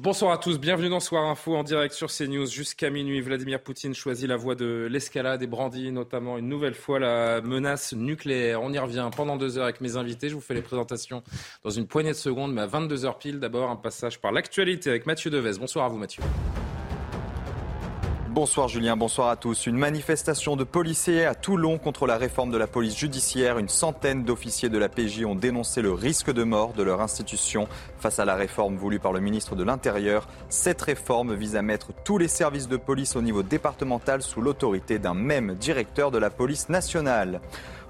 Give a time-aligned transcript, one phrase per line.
[0.00, 3.20] Bonsoir à tous, bienvenue dans Soir Info en direct sur CNews jusqu'à minuit.
[3.20, 7.94] Vladimir Poutine choisit la voie de l'escalade et brandit notamment une nouvelle fois la menace
[7.94, 8.62] nucléaire.
[8.62, 10.28] On y revient pendant deux heures avec mes invités.
[10.28, 11.24] Je vous fais les présentations
[11.64, 14.88] dans une poignée de secondes, mais à 22 heures pile, d'abord un passage par l'actualité
[14.88, 15.58] avec Mathieu Devez.
[15.58, 16.22] Bonsoir à vous Mathieu.
[18.40, 19.66] Bonsoir Julien, bonsoir à tous.
[19.66, 23.58] Une manifestation de policiers à Toulon contre la réforme de la police judiciaire.
[23.58, 27.66] Une centaine d'officiers de la PJ ont dénoncé le risque de mort de leur institution
[27.98, 30.28] face à la réforme voulue par le ministre de l'Intérieur.
[30.50, 35.00] Cette réforme vise à mettre tous les services de police au niveau départemental sous l'autorité
[35.00, 37.40] d'un même directeur de la police nationale.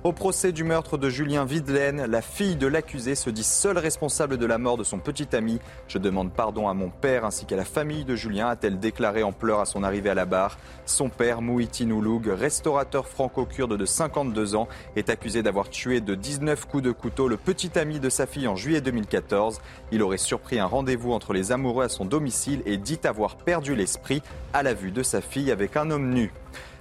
[0.04, 4.38] Au procès du meurtre de Julien Videlaine, la fille de l'accusé se dit seule responsable
[4.38, 5.58] de la mort de son petit ami.
[5.88, 9.32] Je demande pardon à mon père ainsi qu'à la famille de Julien, a-t-elle déclaré en
[9.32, 10.56] pleurs à son arrivée à la barre.
[10.86, 16.66] Son père, Mouhitine Ouloug, restaurateur franco-kurde de 52 ans, est accusé d'avoir tué de 19
[16.66, 19.60] coups de couteau le petit ami de sa fille en juillet 2014.
[19.90, 23.74] Il aurait surpris un rendez-vous entre les amoureux à son domicile et dit avoir perdu
[23.74, 26.32] l'esprit à la vue de sa fille avec un homme nu.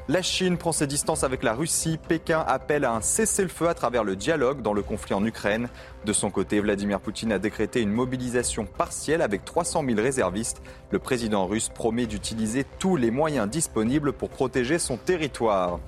[0.10, 2.00] La Chine prend ses distances avec la Russie.
[2.08, 5.68] Pékin appelle à un cessez-le-feu à travers le dialogue dans le conflit en Ukraine.
[6.06, 10.62] De son côté, Vladimir Poutine a décrété une mobilisation partielle avec 300 000 réservistes.
[10.92, 15.82] Le président russe promet d'utiliser tous les moyens disponibles pour protéger son territoire.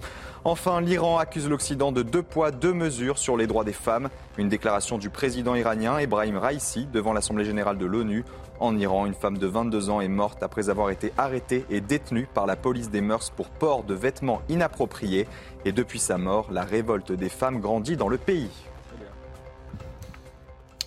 [0.44, 4.10] Enfin, l'Iran accuse l'Occident de deux poids, deux mesures sur les droits des femmes.
[4.38, 8.26] Une déclaration du président iranien Ebrahim Raisi devant l'Assemblée générale de l'ONU.
[8.60, 12.28] En Iran, une femme de 22 ans est morte après avoir été arrêtée et détenue
[12.34, 15.28] par la police des mœurs pour port de vêtements inappropriés.
[15.64, 18.50] Et depuis sa mort, la révolte des femmes grandit dans le pays.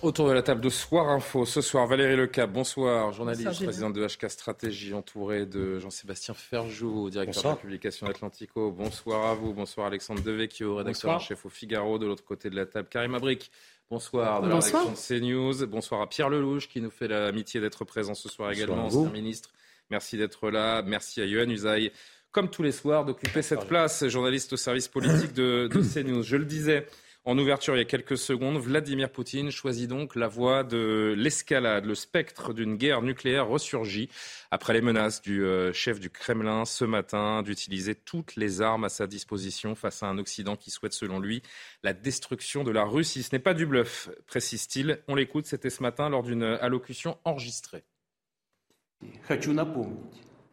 [0.03, 3.93] Autour de la table de Soir Info, ce soir, Valérie Lecap, bonsoir, journaliste, Bonsoir, présidente
[3.93, 7.53] de HK Stratégie, entourée de Jean-Sébastien Ferjou, directeur Bonsoir.
[7.53, 8.69] de la publication Atlantico.
[8.71, 11.21] Bonsoir à vous, bonsoir Alexandre Devecchio, rédacteur en Bonsoir.
[11.21, 13.49] chef au Figaro, de l'autre côté de la table, Karim Abric.
[13.89, 14.83] Bonsoir de la Bonsoir.
[14.85, 15.67] rédaction de CNews.
[15.67, 19.09] Bonsoir à Pierre Lelouch qui nous fait l'amitié d'être présent ce soir Bonsoir également, ancien
[19.11, 19.51] ministre.
[19.89, 20.81] Merci d'être là.
[20.81, 21.91] Merci à Yohann Usaï,
[22.31, 26.23] comme tous les soirs, d'occuper cette place, journaliste au service politique de, de CNews.
[26.23, 26.87] Je le disais
[27.25, 31.85] en ouverture, il y a quelques secondes, Vladimir Poutine choisit donc la voie de l'escalade.
[31.85, 34.09] Le spectre d'une guerre nucléaire ressurgit
[34.51, 38.89] après les menaces du euh, chef du Kremlin ce matin d'utiliser toutes les armes à
[38.89, 41.41] sa disposition face à un Occident qui souhaite, selon lui,
[41.81, 43.23] la destruction de la Russie.
[43.23, 44.99] Ce n'est pas du bluff, précise-t-il.
[45.07, 47.85] On l'écoute, c'était ce matin lors d'une allocution enregistrée.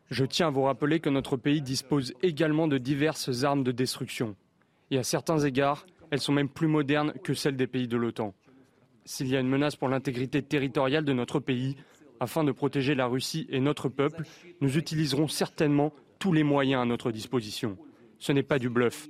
[0.09, 4.37] Je tiens à vous rappeler que notre pays dispose également de diverses armes de destruction.
[4.93, 8.35] Et à certains égards, elles sont même plus modernes que celles des pays de l'OTAN.
[9.05, 11.77] S'il y a une menace pour l'intégrité territoriale de notre pays,
[12.21, 14.25] afin de protéger la Russie et notre peuple,
[14.61, 17.79] nous utiliserons certainement tous les moyens à notre disposition.
[18.19, 19.09] Ce n'est pas du bluff.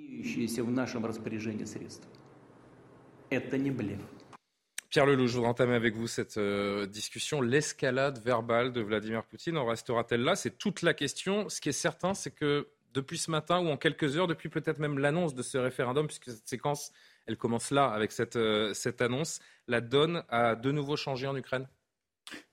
[4.89, 7.41] Pierre Lelouch, je voudrais entamer avec vous cette euh, discussion.
[7.41, 10.35] L'escalade verbale de Vladimir Poutine en restera-t-elle là?
[10.35, 11.49] C'est toute la question.
[11.49, 14.79] Ce qui est certain, c'est que depuis ce matin ou en quelques heures, depuis peut-être
[14.79, 16.93] même l'annonce de ce référendum, puisque cette séquence,
[17.27, 21.37] elle commence là avec cette, euh, cette annonce, la donne a de nouveau changé en
[21.37, 21.69] Ukraine?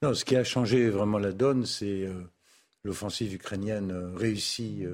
[0.01, 2.23] Non, ce qui a changé vraiment la donne, c'est euh,
[2.83, 4.85] l'offensive ukrainienne euh, réussie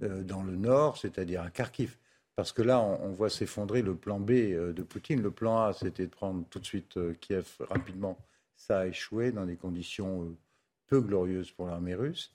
[0.00, 1.96] dans le nord, c'est-à-dire à Kharkiv.
[2.34, 5.22] Parce que là, on, voit s'effondrer le plan B de Poutine.
[5.22, 8.18] Le plan A, c'était de prendre tout de suite Kiev rapidement.
[8.56, 10.34] Ça a échoué dans des conditions
[10.88, 12.34] peu glorieuses pour l'armée russe.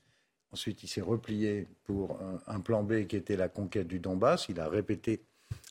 [0.57, 4.49] Ensuite, il s'est replié pour un, plan B qui était la conquête du Donbass.
[4.49, 5.21] Il a répété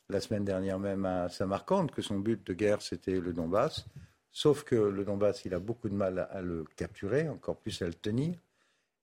[0.08, 3.84] la semaine dernière même à Samarkand que son but de guerre, c'était le Donbass.
[4.30, 7.82] Sauf que le Donbass, il a beaucoup de mal à, à le capturer, encore plus
[7.82, 8.36] à le tenir.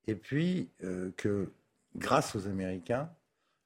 [0.07, 1.51] Et puis euh, que,
[1.97, 3.09] grâce aux Américains,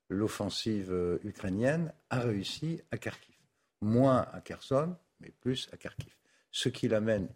[0.10, 3.36] l'offensive euh, ukrainienne a réussi à Kharkiv.
[3.82, 6.16] Moins à Kherson, mais plus à Kharkiv.
[6.50, 7.28] Ce qui l'amène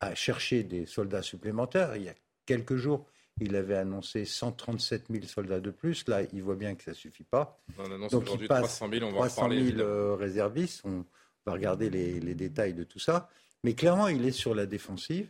[0.00, 1.94] à chercher des soldats supplémentaires.
[1.94, 2.14] Il y a
[2.46, 3.06] quelques jours,
[3.42, 6.06] il avait annoncé 137 000 soldats de plus.
[6.08, 7.60] Là, il voit bien que ça ne suffit pas.
[7.78, 9.56] On annonce Donc, aujourd'hui il passe 300 000, on va en 300 reparler.
[9.58, 9.88] 000 évidemment.
[9.90, 10.82] euh, réservistes.
[10.84, 11.04] On
[11.46, 13.28] va regarder les, les détails de tout ça.
[13.64, 15.28] Mais clairement, il est sur la défensive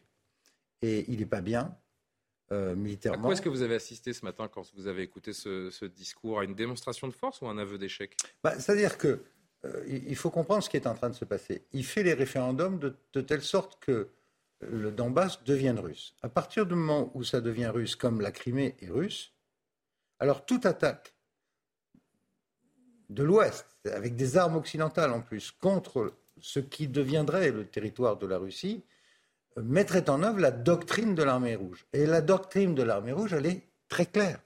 [0.82, 1.76] et il n'est pas bien
[2.50, 3.22] euh, À militairement.
[3.24, 6.40] quoi est-ce que vous avez assisté ce matin quand vous avez écouté ce, ce discours?
[6.40, 8.16] À une démonstration de force ou un aveu d'échec?
[8.42, 9.22] Bah, C'est-à-dire que
[9.64, 11.62] euh, il faut comprendre ce qui est en train de se passer.
[11.72, 14.08] Il fait les référendums de, telle sorte que
[14.70, 16.14] le Donbass devienne russe.
[16.22, 19.32] À partir du moment où ça devient russe, comme la Crimée est russe,
[20.18, 21.14] alors toute attaque
[23.10, 28.26] de l'Ouest, avec des armes occidentales en plus, contre ce qui deviendrait le territoire de
[28.26, 28.84] la Russie,
[29.56, 31.86] mettrait en œuvre la doctrine de l'armée rouge.
[31.92, 34.40] Et la doctrine de l'armée rouge, elle est très claire.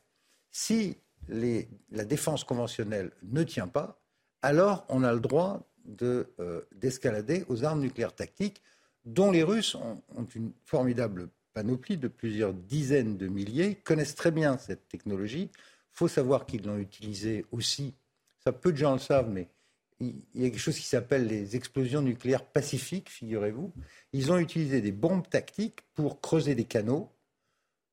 [0.51, 0.99] Si
[1.29, 4.01] la défense conventionnelle ne tient pas,
[4.43, 5.69] alors on a le droit
[6.03, 8.63] euh, d'escalader aux armes nucléaires tactiques,
[9.07, 10.03] dont les Russes ont,
[10.35, 15.51] une formidable panoplie de plusieurs dizaines de milliers, connaissent très bien cette technologie.
[15.55, 17.95] Il faut savoir qu'ils l'ont utilisée aussi,
[18.45, 19.49] ça peu de gens le savent, mais
[20.01, 23.73] il y a quelque chose qui s'appelle les explosions nucléaires pacifiques, figurez-vous.
[24.13, 27.11] Ils ont utilisé des bombes tactiques pour creuser des canaux,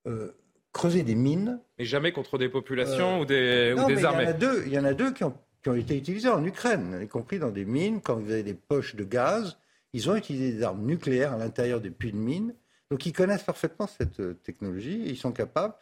[0.05, 0.35] euh,
[0.73, 1.61] creuser des mines.
[1.79, 4.23] Mais jamais contre des populations euh, ou des, ou des armées.
[4.23, 5.97] Il y, en a deux, il y en a deux qui ont qui ont été
[5.97, 9.57] utilisés en Ukraine, y compris dans des mines, quand vous avez des poches de gaz.
[9.93, 12.55] Ils ont utilisé des armes nucléaires à l'intérieur des puits de mines.
[12.89, 15.75] Donc ils connaissent parfaitement cette euh, technologie et ils sont capables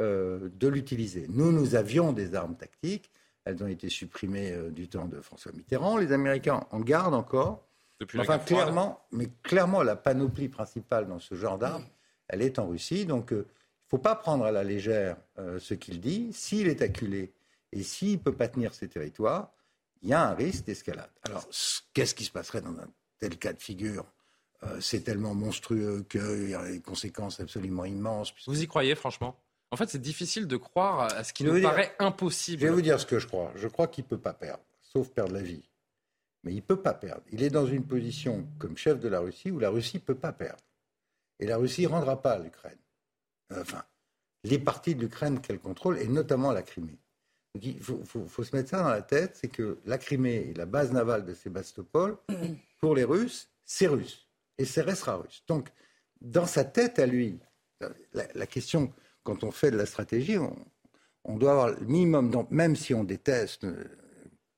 [0.00, 1.26] euh, de l'utiliser.
[1.28, 3.10] Nous, nous avions des armes tactiques.
[3.44, 5.98] Elles ont été supprimées euh, du temps de François Mitterrand.
[5.98, 7.66] Les Américains en gardent encore.
[8.00, 11.86] Depuis enfin, clairement, mais clairement, la panoplie principale dans ce genre d'armes,
[12.28, 13.06] elle est en Russie.
[13.06, 13.44] Donc, il ne
[13.88, 15.16] faut pas prendre à la légère
[15.58, 16.32] ce qu'il dit.
[16.32, 17.32] S'il est acculé
[17.72, 19.50] et s'il ne peut pas tenir ses territoires,
[20.02, 21.10] il y a un risque d'escalade.
[21.24, 21.44] Alors,
[21.92, 22.88] qu'est-ce qui se passerait dans un
[23.18, 24.04] tel cas de figure
[24.62, 28.32] euh, C'est tellement monstrueux qu'il y a des conséquences absolument immenses.
[28.46, 29.38] Vous y croyez, franchement?
[29.70, 32.62] En fait, c'est difficile de croire à ce qui nous paraît impossible.
[32.62, 33.52] Je vais vous dire ce que je crois.
[33.54, 35.68] Je crois qu'il ne peut pas perdre, sauf perdre la vie.
[36.44, 37.22] Mais il ne peut pas perdre.
[37.30, 40.14] Il est dans une position comme chef de la Russie où la Russie ne peut
[40.14, 40.62] pas perdre.
[41.40, 42.78] Et la Russie ne rendra pas l'Ukraine.
[43.54, 43.82] Enfin,
[44.44, 46.98] les parties de l'Ukraine qu'elle contrôle, et notamment la Crimée
[47.54, 50.92] il faut, se mettre ça dans la tête, c'est que la Crimée et la base
[50.92, 52.16] navale de Sébastopol,
[52.80, 54.26] pour les Russes, c'est russe.
[54.58, 55.42] Et ça restera russe.
[55.46, 55.68] Donc,
[56.20, 57.38] dans sa tête à lui,
[58.12, 58.92] la, question,
[59.22, 63.64] quand on fait de la stratégie, on, doit avoir le minimum, même si on déteste,
[63.64, 63.84] euh,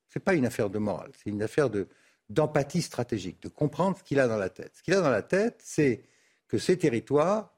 [0.08, 1.88] c'est pas une affaire de morale, c'est une affaire de,
[2.28, 4.72] d'empathie stratégique, de comprendre ce qu'il a dans la tête.
[4.76, 6.04] Ce qu'il a dans la tête, c'est
[6.48, 7.52] que ces territoires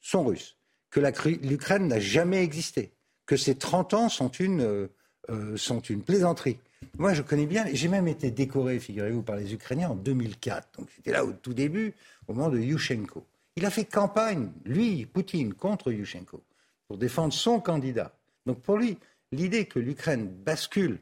[0.00, 0.58] sont russes,
[0.90, 2.95] que l'Ukraine n'a jamais existé
[3.26, 4.86] que ces 30 ans sont une, euh,
[5.30, 6.58] euh, sont une plaisanterie.
[6.98, 10.78] Moi, je connais bien, j'ai même été décoré, figurez-vous, par les Ukrainiens en 2004.
[10.78, 11.94] Donc c'était là au tout début,
[12.28, 13.26] au moment de Yushchenko.
[13.56, 16.42] Il a fait campagne, lui, Poutine, contre Yushchenko,
[16.86, 18.12] pour défendre son candidat.
[18.44, 18.98] Donc pour lui,
[19.32, 21.00] l'idée que l'Ukraine bascule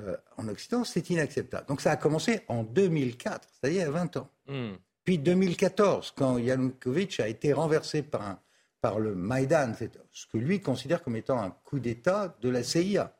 [0.00, 1.66] euh, en Occident, c'est inacceptable.
[1.66, 4.28] Donc ça a commencé en 2004, c'est-à-dire il y a 20 ans.
[4.46, 4.72] Hmm.
[5.04, 8.38] Puis 2014, quand Yanukovych a été renversé par un
[8.80, 9.72] par le Maïdan,
[10.10, 13.14] ce que lui considère comme étant un coup d'État de la CIA.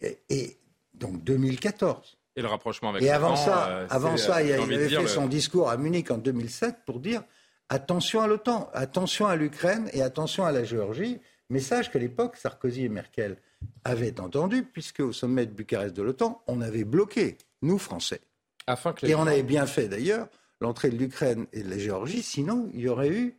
[0.00, 0.58] Et,
[0.94, 2.18] donc 2014.
[2.36, 5.70] Et le rapprochement avec Et avant ça, euh, avant ça, il, avait fait son discours
[5.70, 7.22] à Munich en 2007 pour dire
[7.68, 11.20] attention à l'OTAN, attention à l'Ukraine et attention à la Géorgie.
[11.50, 13.36] Message qu'à l'époque, Sarkozy et Merkel
[13.84, 18.20] avaient entendu, puisque au sommet de Bucarest de l'OTAN, on avait bloqué, nous Français.
[18.66, 20.28] Afin que et on avait bien fait d'ailleurs
[20.60, 23.36] l'entrée de l'Ukraine et de la Géorgie, sinon il y aurait eu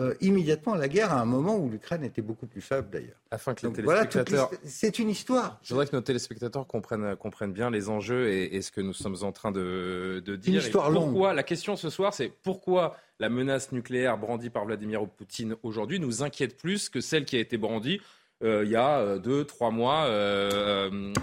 [0.00, 3.20] euh, immédiatement la guerre à un moment où l'Ukraine était beaucoup plus faible d'ailleurs.
[3.30, 4.50] Afin que les téléspectateurs.
[4.64, 5.60] c'est une histoire.
[5.62, 9.16] Je voudrais que nos téléspectateurs comprennent, comprennent bien les enjeux et, ce que nous sommes
[9.22, 10.54] en train de, de dire.
[10.54, 15.06] Une histoire pourquoi, La question ce soir, c'est pourquoi la menace nucléaire brandie par Vladimir
[15.06, 18.00] Poutine aujourd'hui nous inquiète plus que celle qui a été brandie
[18.42, 20.06] euh, il y a euh, deux, trois mois,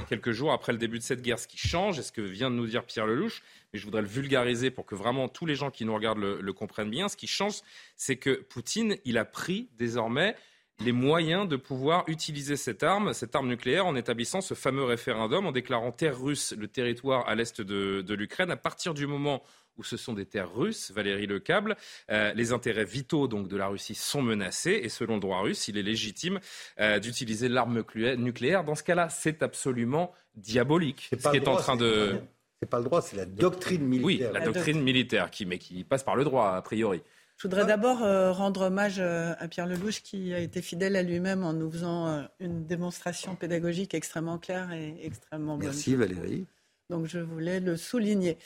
[0.08, 1.40] quelques jours après le début de cette guerre.
[1.40, 4.02] Ce qui change, et ce que vient de nous dire Pierre Lelouch, mais je voudrais
[4.02, 7.08] le vulgariser pour que vraiment tous les gens qui nous regardent le, comprennent bien.
[7.08, 7.62] Ce qui change,
[7.96, 10.36] c'est que Poutine, il a pris désormais
[10.80, 15.46] les moyens de pouvoir utiliser cette arme, cette arme nucléaire, en établissant ce fameux référendum,
[15.46, 18.52] en déclarant terre russe le territoire à l'est de, l'Ukraine.
[18.52, 19.44] À partir du moment
[19.78, 21.78] où ce sont des terres russes, Valérie Lecable,
[22.10, 25.68] euh, les intérêts vitaux donc de la Russie sont menacés et selon le droit russe,
[25.70, 26.40] il est légitime
[26.80, 27.84] euh, d'utiliser l'arme
[28.18, 28.64] nucléaire.
[28.64, 31.10] Dans ce cas-là, c'est absolument diabolique.
[31.18, 32.20] ce qui est en train de
[32.62, 34.30] c'est pas le droit, c'est la doctrine militaire.
[34.32, 37.02] Oui, la, doctrine militaire, qui, mais qui passe par le droit, a priori.
[37.38, 41.02] Je voudrais d'abord euh, rendre hommage euh, à Pierre Lelouch qui a été fidèle à
[41.02, 45.70] lui-même en nous faisant euh, une démonstration pédagogique extrêmement claire et extrêmement bonne.
[45.70, 46.46] Merci Valérie.
[46.92, 48.38] Donc je voulais le souligner.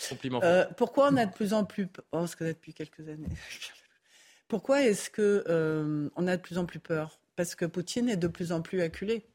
[0.77, 3.27] pourquoi on a de plus en plus, oh, ce que depuis quelques années.
[4.47, 5.43] pourquoi est-ce que
[6.15, 7.19] on a de plus en plus peur?
[7.35, 9.25] Parce que Poutine est de plus en plus acculé.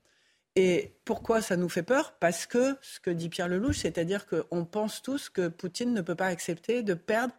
[0.57, 2.15] Et pourquoi ça nous fait peur?
[2.19, 6.17] Parce que, ce que dit Pierre Lelouch, c'est-à-dire qu'on pense tous que Poutine ne peut
[6.17, 7.35] pas accepter de perdre.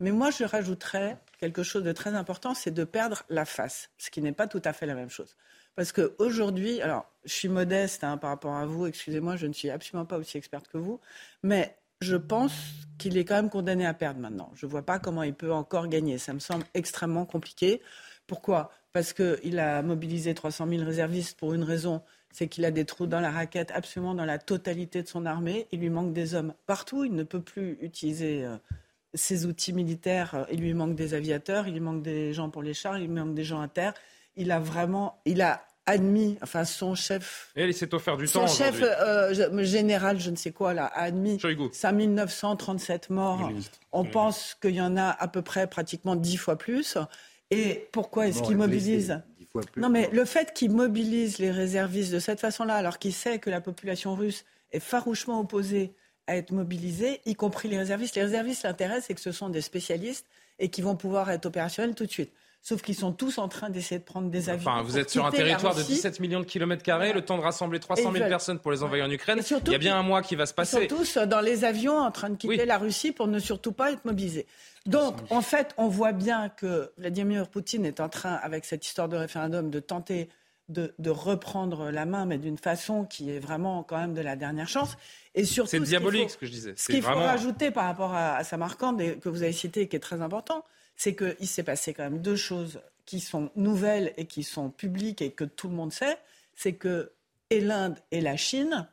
[0.00, 4.10] Mais moi, je rajouterais quelque chose de très important, c'est de perdre la face, ce
[4.10, 5.36] qui n'est pas tout à fait la même chose.
[5.74, 9.70] Parce qu'aujourd'hui, alors je suis modeste hein, par rapport à vous, excusez-moi, je ne suis
[9.70, 11.00] absolument pas aussi experte que vous,
[11.42, 12.52] mais je pense
[12.98, 14.50] qu'il est quand même condamné à perdre maintenant.
[14.54, 16.18] Je ne vois pas comment il peut encore gagner.
[16.18, 17.80] Ça me semble extrêmement compliqué.
[18.26, 18.70] Pourquoi?
[18.92, 22.02] Parce qu'il a mobilisé 300 000 réservistes pour une raison,
[22.36, 25.68] c'est qu'il a des trous dans la raquette absolument dans la totalité de son armée.
[25.72, 27.02] Il lui manque des hommes partout.
[27.02, 28.58] Il ne peut plus utiliser euh,
[29.14, 30.46] ses outils militaires.
[30.52, 33.14] Il lui manque des aviateurs, il lui manque des gens pour les chars, il lui
[33.14, 33.94] manque des gens à terre.
[34.36, 37.52] Il a vraiment, il a admis, enfin son chef.
[37.56, 38.46] Et il s'est offert du temps.
[38.46, 41.40] Son chef euh, général, je ne sais quoi, là, a admis
[41.72, 43.50] 5937 morts.
[43.92, 46.98] On pense qu'il y en a à peu près pratiquement dix fois plus.
[47.50, 49.22] Et pourquoi est-ce qu'il mobilise
[49.76, 53.50] Non, mais le fait qu'il mobilise les réservistes de cette façon-là, alors qu'il sait que
[53.50, 55.94] la population russe est farouchement opposée
[56.26, 58.16] à être mobilisée, y compris les réservistes.
[58.16, 60.26] Les réservistes, l'intérêt, c'est que ce sont des spécialistes
[60.58, 62.32] et qui vont pouvoir être opérationnels tout de suite.
[62.68, 64.68] Sauf qu'ils sont tous en train d'essayer de prendre des avions.
[64.68, 67.42] Enfin, vous êtes sur un territoire de 17 millions de kilomètres carrés, le temps de
[67.42, 69.38] rassembler 300 000 personnes pour les envoyer en Ukraine.
[69.48, 70.78] Il y a bien un mois qui va se passer.
[70.82, 73.70] Ils sont tous dans les avions en train de quitter la Russie pour ne surtout
[73.70, 74.46] pas être mobilisés.
[74.84, 79.08] Donc, en fait, on voit bien que Vladimir Poutine est en train, avec cette histoire
[79.08, 80.28] de référendum, de tenter
[80.68, 84.66] de, reprendre la main, mais d'une façon qui est vraiment quand même de la dernière
[84.66, 84.96] chance.
[85.36, 86.74] Et surtout, c'est diabolique ce, que je disais.
[86.76, 89.88] Ce qu'il faut rajouter par rapport à, à Samarkand, et que vous avez cité, et
[89.88, 90.64] qui est très important,
[90.96, 95.22] c'est qu'il s'est passé quand même deux choses qui sont nouvelles et qui sont publiques
[95.22, 96.18] et que tout le monde sait.
[96.54, 97.12] C'est que
[97.50, 98.88] et l'Inde et la Chine,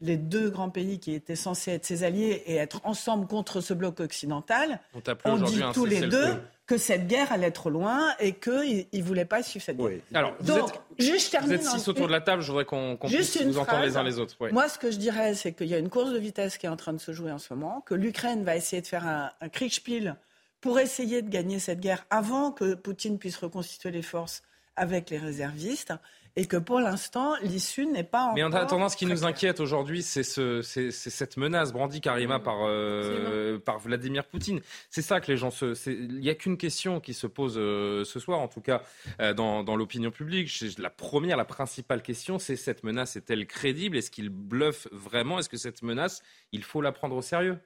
[0.00, 3.72] les deux grands pays qui étaient censés être ses alliés et être ensemble contre ce
[3.72, 4.80] bloc occidental,
[5.24, 6.34] ont dit tous les deux
[6.66, 10.00] que cette guerre allait trop loin et qu'ils ne voulaient pas suivre cette guerre.
[10.12, 13.40] Alors, vous êtes, juste vous êtes six autour de la table, je voudrais qu'on puisse
[13.42, 14.36] vous entendre les uns les autres.
[14.50, 16.70] Moi, ce que je dirais, c'est qu'il y a une course de vitesse qui est
[16.70, 19.30] en train de se jouer en ce moment, que l'Ukraine va essayer de faire un,
[19.40, 20.16] un Kriegspiel
[20.64, 24.42] pour essayer de gagner cette guerre avant que Poutine puisse reconstituer les forces
[24.76, 25.92] avec les réservistes
[26.36, 28.34] et que pour l'instant, l'issue n'est pas encore.
[28.34, 32.60] Mais en attendant, ce qui nous inquiète aujourd'hui, c'est ce, cette menace brandie Karima par,
[32.62, 34.62] euh, par Vladimir Poutine.
[34.88, 35.74] C'est ça que les gens se.
[35.90, 38.80] Il n'y a qu'une question qui se pose euh, ce soir, en tout cas
[39.20, 40.64] euh, dans, dans l'opinion publique.
[40.78, 43.98] La première, la principale question, c'est cette menace est-elle crédible?
[43.98, 45.38] Est-ce qu'il bluffe vraiment?
[45.38, 47.58] Est-ce que cette menace, il faut la prendre au sérieux?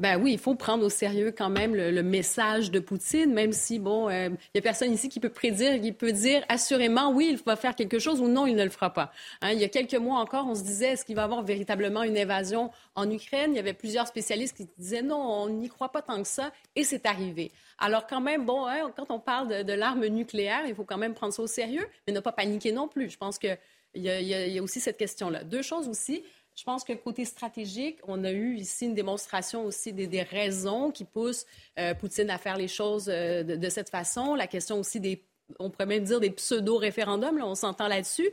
[0.00, 3.80] Ben oui, il faut prendre au sérieux quand même le, message de Poutine, même si,
[3.80, 7.30] bon, il euh, n'y a personne ici qui peut prédire, qui peut dire assurément, oui,
[7.32, 9.10] il va faire quelque chose ou non, il ne le fera pas.
[9.40, 11.42] Hein, il y a quelques mois encore, on se disait, est-ce qu'il va y avoir
[11.42, 13.52] véritablement une évasion en Ukraine?
[13.52, 16.52] Il y avait plusieurs spécialistes qui disaient, non, on n'y croit pas tant que ça,
[16.76, 17.50] et c'est arrivé.
[17.78, 21.14] Alors quand même, bon, hein, quand on parle de, l'arme nucléaire, il faut quand même
[21.14, 23.10] prendre ça au sérieux, mais ne pas paniquer non plus.
[23.10, 23.58] Je pense qu'il
[23.96, 25.42] y, y, a aussi cette question-là.
[25.42, 26.22] Deux choses aussi.
[26.58, 31.04] Je pense que côté stratégique, on a eu ici une démonstration aussi des, raisons qui
[31.04, 31.46] poussent
[31.78, 34.34] euh, Poutine à faire les choses euh, de, cette façon.
[34.34, 35.22] La question aussi des,
[35.60, 38.28] on pourrait même dire des pseudo-référendums, on s'entend là-dessus.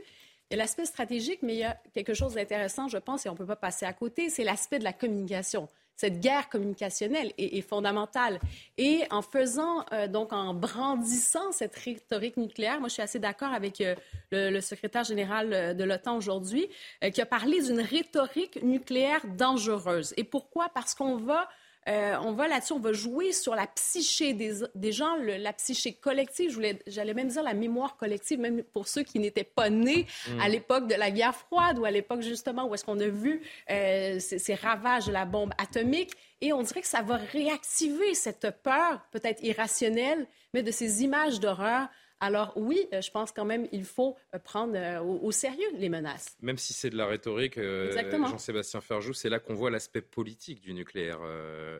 [0.49, 3.29] Il y a l'aspect stratégique, mais il y a quelque chose d'intéressant, je pense, et
[3.29, 7.31] on ne peut pas passer à côté, c'est l'aspect de la communication cette guerre communicationnelle
[7.37, 8.39] est, fondamentale.
[8.77, 13.53] Et en faisant, euh, donc en brandissant cette rhétorique nucléaire, moi je suis assez d'accord
[13.53, 13.95] avec euh,
[14.31, 16.67] le, secrétaire général euh, de l'OTAN aujourd'hui,
[17.13, 20.13] qui a parlé d'une rhétorique nucléaire dangereuse.
[20.17, 20.69] Et pourquoi?
[20.73, 21.47] Parce qu'on va
[21.87, 26.59] euh, on va là-dessus, on va jouer sur la psyché des, gens, la psyché collective.
[26.87, 30.39] J'allais même dire la mémoire collective, même pour ceux qui n'étaient pas nés mm.
[30.41, 33.41] à l'époque de la guerre froide ou à l'époque justement où est-ce qu'on a vu
[33.69, 36.11] euh, ces, ravages de la bombe atomique.
[36.41, 41.39] Et on dirait que ça va réactiver cette peur, peut-être irrationnelle, mais de ces images
[41.39, 41.87] d'horreur
[42.25, 45.89] alors oui, euh, je pense quand même qu'il faut euh, prendre euh, au, sérieux les
[45.89, 46.35] menaces.
[46.41, 50.73] Même si c'est de la rhétorique, Jean-Sébastien Ferjou, c'est là qu'on voit l'aspect politique du
[50.73, 51.19] nucléaire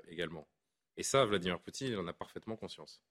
[0.08, 0.48] également.
[0.98, 3.02] Et ça, Vladimir Poutine en a parfaitement conscience.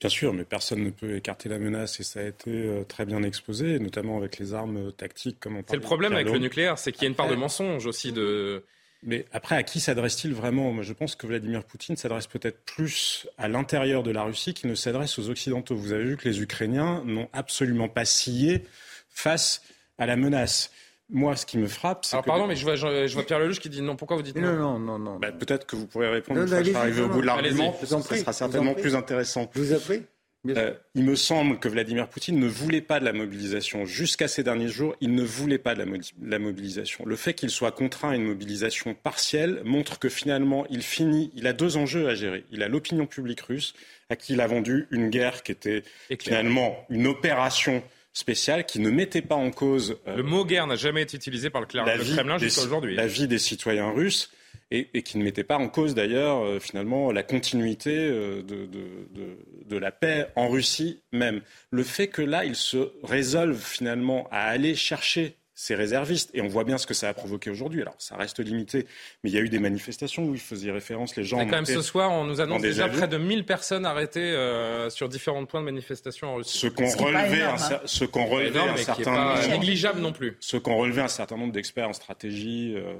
[0.00, 3.22] Bien sûr, mais personne ne peut écarter la menace et ça a été très bien
[3.22, 6.90] exposé, notamment avec les armes tactiques comme on C'est le problème avec le nucléaire, c'est
[6.90, 8.64] qu'il y a une part de mensonge aussi de
[9.02, 10.72] mais après, à qui s'adresse-t-il vraiment?
[10.72, 14.70] Moi, Je pense que Vladimir Poutine s'adresse peut-être plus à l'intérieur de la Russie qu'il
[14.70, 15.74] ne s'adresse aux Occidentaux.
[15.74, 18.64] Vous avez vu que les Ukrainiens n'ont absolument pas scié
[19.08, 19.62] face
[19.98, 20.70] à la menace.
[21.10, 22.14] Moi, ce qui me frappe, c'est.
[22.14, 23.96] Alors, pardon, mais je vois, je, vois Pierre Lelouch qui dit non.
[23.96, 25.18] Pourquoi vous dites non Non, non, non.
[25.18, 27.76] Bah, peut-être que vous pourrez répondre une fois que je arrivé au bout de l'argument.
[27.84, 29.50] Ça sera certainement plus intéressant.
[29.54, 30.04] vous avez
[30.48, 33.84] euh, il me semble que Vladimir Poutine ne voulait pas de la mobilisation.
[33.84, 35.84] Jusqu'à ces derniers jours, il ne voulait pas de
[36.24, 37.04] la, mobilisation.
[37.06, 41.30] Le fait qu'il soit contraint à une mobilisation partielle montre que finalement, il finit.
[41.36, 42.44] Il a deux enjeux à gérer.
[42.50, 43.74] Il a l'opinion publique russe,
[44.10, 45.84] à qui il a vendu une guerre qui était
[46.18, 47.82] finalement une opération
[48.12, 49.96] spéciale qui ne mettait pas en cause.
[50.08, 52.96] Euh, le mot guerre n'a jamais été utilisé par le, Kremlin jusqu'à aujourd'hui.
[52.96, 54.30] La vie des citoyens russes
[54.70, 59.90] et, qui ne mettait pas en cause d'ailleurs euh, finalement la continuité euh, de, la
[59.90, 61.40] paix en Russie même.
[61.70, 66.30] Le fait que là, il se résolve finalement à aller chercher ces réservistes.
[66.34, 67.82] Et on voit bien ce que ça a provoqué aujourd'hui.
[67.82, 68.84] Alors, ça reste limité,
[69.22, 71.38] mais il y a eu des manifestations où il faisait référence, les gens.
[71.38, 75.08] quand même ce soir, on nous annonce déjà près de 1000 personnes arrêtées euh, sur
[75.08, 76.58] différents points de manifestation en Russie.
[76.58, 77.80] Ce qu'on relevait, un, hein.
[77.84, 80.36] ce qu'on relevait un certain nombre, négligeable non plus.
[80.40, 82.94] Ce qu'ont relevé un certain nombre d'experts en stratégie, euh,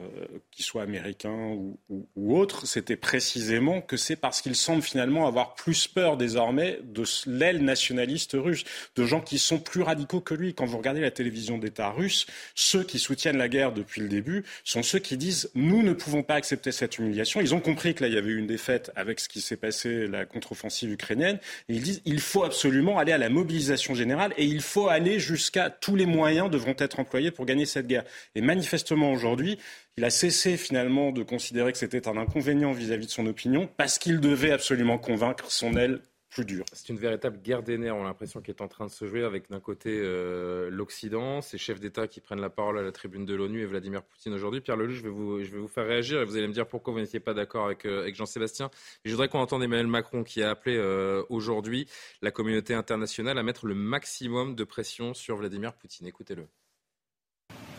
[0.53, 5.57] qu'ils soient américains ou, ou autres, c'était précisément que c'est parce qu'ils semblent finalement avoir
[5.57, 8.63] plus peur désormais de l'aile nationaliste russe,
[8.95, 10.55] de gens qui sont plus radicaux que lui.
[10.55, 14.45] Quand vous regardez la télévision d'État russe, ceux qui soutiennent la guerre depuis le début
[14.65, 17.41] sont ceux qui disent nous ne pouvons pas accepter cette humiliation.
[17.41, 19.57] Ils ont compris que là il y avait eu une défaite avec ce qui s'est
[19.57, 24.33] passé, la contre-offensive ukrainienne, et ils disent il faut absolument aller à la mobilisation générale
[24.37, 28.05] et il faut aller jusqu'à tous les moyens devront être employés pour gagner cette guerre.
[28.35, 29.59] Et manifestement aujourd'hui,
[29.97, 33.69] il a cessé finalement de considérer que c'était un inconvénient vis-à-vis -vis de son opinion
[33.77, 36.01] parce qu'il devait absolument convaincre son aile
[36.35, 39.07] c'est une véritable guerre des nerfs, on a l'impression, qui est en train de se
[39.07, 42.91] jouer avec d'un côté euh, l'Occident, ces chefs d'État qui prennent la parole à la
[42.91, 44.63] tribune de l'ONU et Vladimir Poutine aujourd'hui.
[44.63, 46.67] Pierre Lelouch, je vais, vous, je vais vous faire réagir et vous allez me dire
[46.67, 48.71] pourquoi vous n'étiez pas d'accord avec, euh, avec Jean-Sébastien.
[49.05, 51.87] Je voudrais qu'on entende Emmanuel Macron qui a appelé euh, aujourd'hui
[52.23, 56.07] la communauté internationale à mettre le maximum de pression sur Vladimir Poutine.
[56.07, 56.47] Écoutez-le.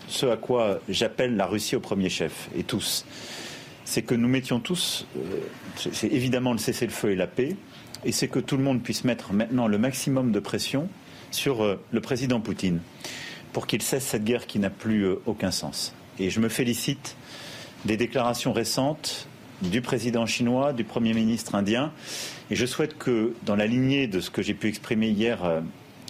[0.08, 3.06] Ce à quoi j'appelle la Russie au premier chef, et tous,
[3.84, 5.08] c'est que nous mettions tous,
[5.78, 7.56] c'est évidemment le cessez-le-feu et la paix,
[8.06, 10.90] et c'est que tout le monde puisse mettre maintenant le maximum de pression
[11.32, 12.80] sur euh, le président Poutine
[13.54, 15.94] pour qu'il cesse cette guerre qui n'a plus euh, aucun sens.
[16.20, 17.16] Et je me félicite
[17.86, 19.28] des déclarations récentes
[19.62, 21.94] du président chinois, du Premier ministre indien,
[22.50, 25.62] et je souhaite que, dans la lignée de ce que j'ai pu exprimer hier euh,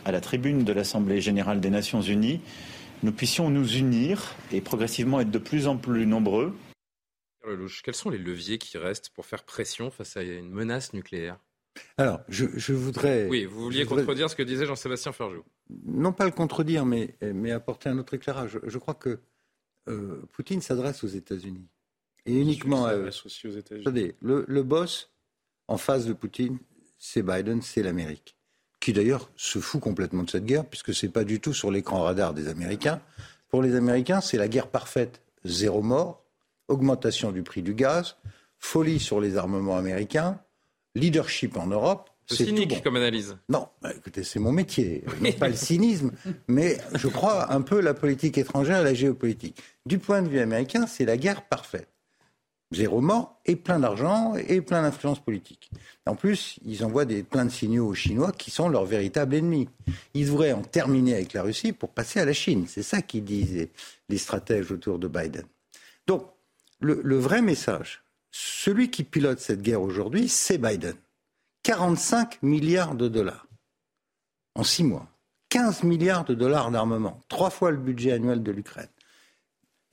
[0.05, 2.41] à la tribune de l'Assemblée générale des Nations unies,
[3.03, 6.55] nous puissions nous unir et progressivement être de plus en plus nombreux.
[7.83, 11.37] Quels sont les leviers qui restent pour faire pression face à une menace nucléaire?
[11.97, 13.27] Alors, je, voudrais.
[13.27, 15.43] Oui, vous vouliez contredire ce que disait Jean-Sébastien Ferjou.
[15.85, 18.59] Non pas le contredire, mais, mais apporter un autre éclairage.
[18.63, 19.19] Je, crois que
[19.89, 21.67] euh, Poutine s'adresse aux États-Unis.
[22.25, 23.09] Et uniquement à eux.
[23.09, 24.13] Aux États-Unis.
[24.21, 25.11] Le, le boss
[25.67, 26.57] en face de Poutine,
[26.97, 28.37] c'est Biden, c'est l'Amérique.
[28.79, 31.71] Qui d'ailleurs se fout complètement de cette guerre, puisque ce n'est pas du tout sur
[31.71, 33.01] l'écran radar des Américains.
[33.49, 35.21] Pour les Américains, c'est la guerre parfaite.
[35.45, 36.25] Zéro mort,
[36.67, 38.15] augmentation du prix du gaz,
[38.57, 40.39] folie sur les armements américains,
[40.95, 42.09] leadership en Europe.
[42.25, 43.37] C'est cynique comme analyse.
[43.49, 45.03] Non, bah, écoutez, c'est mon métier.
[45.21, 46.11] Non pas le cynisme,
[46.47, 49.61] mais je crois un peu la politique étrangère et la géopolitique.
[49.85, 51.89] Du point de vue américain, c'est la guerre parfaite.
[52.71, 55.69] Zéro mort et plein d'argent et plein d'influence politique.
[56.07, 59.69] En plus, ils envoient des, plein de signaux aux Chinois qui sont leurs véritables ennemis.
[60.13, 62.65] Ils devraient en terminer avec la Russie pour passer à la Chine.
[62.67, 63.67] C'est ça qu'ils disent
[64.09, 65.45] les stratèges autour de Biden.
[66.07, 66.25] Donc,
[66.79, 68.02] le vrai message,
[68.33, 70.95] celui qui pilote cette guerre aujourd'hui, c'est Biden.
[71.61, 73.47] 45 milliards de dollars
[74.55, 75.07] en six mois.
[75.49, 78.89] 15 milliards de dollars d'armement, trois fois le budget annuel de l'Ukraine.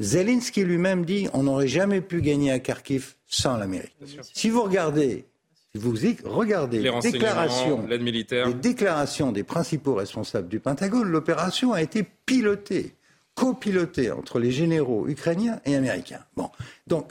[0.00, 3.94] Zelensky lui-même dit on n'aurait jamais pu gagner à Kharkiv sans l'Amérique.
[4.32, 5.26] Si vous regardez,
[5.72, 12.02] si vous regardez les, déclarations, les déclarations des principaux responsables du Pentagone, l'opération a été
[12.24, 12.94] pilotée,
[13.34, 16.24] copilotée entre les généraux ukrainiens et américains.
[16.36, 16.50] Bon,
[16.86, 17.10] donc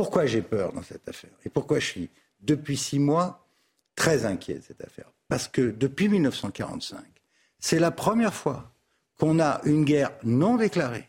[0.00, 2.08] pourquoi j'ai peur dans cette affaire Et pourquoi je suis,
[2.40, 3.46] depuis six mois,
[3.94, 5.12] très inquiet de cette affaire?
[5.28, 7.04] Parce que depuis 1945,
[7.58, 8.72] c'est la première fois
[9.18, 11.06] qu'on a une guerre non déclarée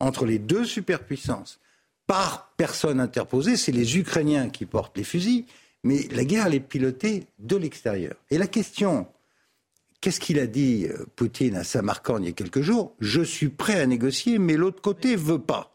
[0.00, 1.60] entre les deux superpuissances
[2.08, 3.56] par personne interposée.
[3.56, 5.44] C'est les Ukrainiens qui portent les fusils,
[5.84, 8.16] mais la guerre, est pilotée de l'extérieur.
[8.32, 9.06] Et la question,
[10.00, 12.96] qu'est-ce qu'il a dit, euh, Poutine, à Samarkand il y a quelques jours?
[12.98, 15.71] Je suis prêt à négocier, mais l'autre côté veut pas.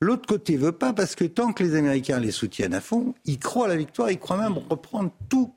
[0.00, 3.38] L'autre côté veut pas parce que tant que les Américains les soutiennent à fond, ils
[3.38, 5.52] croient à la victoire, ils croient même reprendre tout,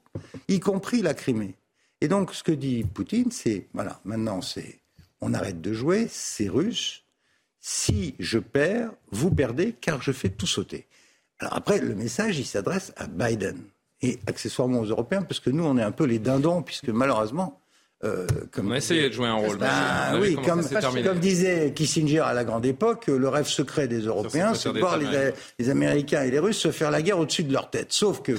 [0.48, 1.56] y compris la Crimée.
[2.02, 4.80] Et donc ce que dit Poutine, c'est voilà, maintenant c'est
[5.22, 7.04] on arrête de jouer, c'est russe.
[7.60, 10.88] Si je perds, vous perdez car je fais tout sauter.
[11.38, 13.60] Alors après, le message, il s'adresse à Biden
[14.02, 17.61] et accessoirement aux Européens parce que nous, on est un peu les dindons puisque malheureusement,
[18.04, 18.26] euh,
[18.58, 19.58] on a essayé de jouer un rôle.
[19.58, 20.64] Bah, oui, comme,
[21.04, 24.98] comme, disait Kissinger à la grande époque, le rêve secret des Européens, c'est de voir
[24.98, 27.94] les, Américains et les Russes se faire la guerre au-dessus de leur tête.
[27.94, 28.34] Sauf que,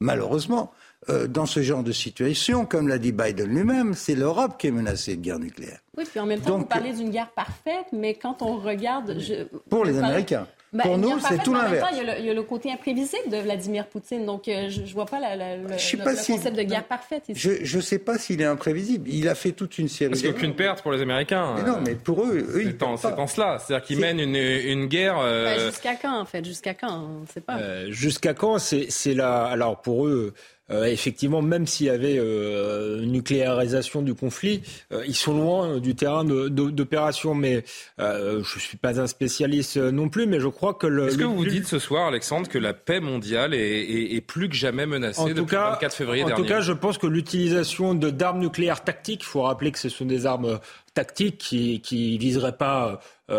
[0.00, 0.72] malheureusement,
[1.10, 4.72] euh, dans ce genre de situation, comme l'a dit Biden lui-même, c'est l'Europe qui est
[4.72, 5.80] menacée de guerre nucléaire.
[5.96, 9.18] Oui, puis en même temps, vous parlez d'une guerre parfaite, mais quand on regarde...
[9.68, 10.46] Pour les Américains.
[10.72, 11.90] Ben, Pour nous, c'est tout l'inverse.
[11.92, 14.24] Il, y, a le côté imprévisible de Vladimir Poutine.
[14.24, 17.24] Donc, euh, je ne vois pas le, concept de guerre parfaite.
[17.28, 17.58] Ici.
[17.62, 19.06] Je ne sais pas s'il est imprévisible.
[19.10, 20.10] Il a fait toute une série.
[20.10, 21.56] Parce qu'il n'y a aucune perte pour les Américains.
[21.56, 23.58] Mais non, mais pour eux, eux ils en, C'est en cela.
[23.58, 25.18] C'est-à-dire qu'ils mènent une, une guerre.
[25.18, 26.42] Euh, bah, jusqu'à quand, en fait?
[26.42, 27.04] Jusqu'à quand?
[27.04, 27.58] On ne sait pas.
[27.58, 29.44] Euh, jusqu'à quand C'est là.
[29.44, 30.32] Alors, pour eux.
[30.70, 35.94] Euh, effectivement, même s'il y avait euh, nucléarisation du conflit, euh, ils sont loin du
[35.94, 37.34] terrain d'opération.
[37.34, 37.64] Mais
[37.98, 41.08] je ne suis pas un spécialiste non plus, mais je crois que le.
[41.08, 44.86] Est-ce que vous dites ce soir, Alexandre, que la paix mondiale est, plus que jamais
[44.86, 48.38] menacée en depuis le 24 février dernier En tout cas, je pense que l'utilisation d'armes
[48.38, 50.60] nucléaires tactiques, il faut rappeler que ce sont des armes
[50.94, 52.96] tactiques qui qui viseraient pas euh,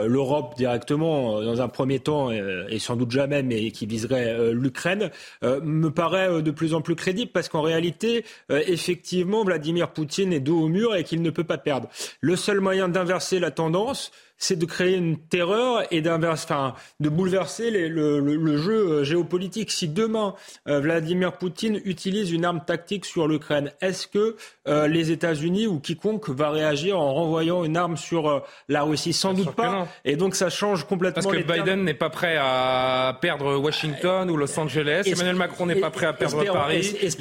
[0.07, 4.53] l'Europe directement euh, dans un premier temps euh, et sans doute jamais, mais qui viserait
[4.53, 10.39] l'Ukraine, me paraît de plus en plus crédible parce qu'en réalité, effectivement, Vladimir Poutine est
[10.39, 11.89] dos au mur et qu'il ne peut pas perdre.
[12.21, 14.11] Le seul moyen d'inverser la tendance,
[14.43, 19.71] c'est de créer une terreur et enfin, de bouleverser le, jeu euh, géopolitique.
[19.71, 20.35] Si demain
[20.67, 24.35] euh, Vladimir Poutine utilise une arme tactique sur l'Ukraine, est-ce que
[24.67, 29.13] euh, les États-Unis ou quiconque va réagir en renvoyant une arme sur la Russie?
[29.13, 29.87] Sans doute pas.
[30.03, 31.23] Et donc ça change complètement.
[31.23, 35.03] Parce que Biden n'est pas prêt à perdre Washington ou Los Angeles.
[35.05, 36.97] Emmanuel Macron n'est pas prêt à perdre Paris.
[37.01, 37.17] Liz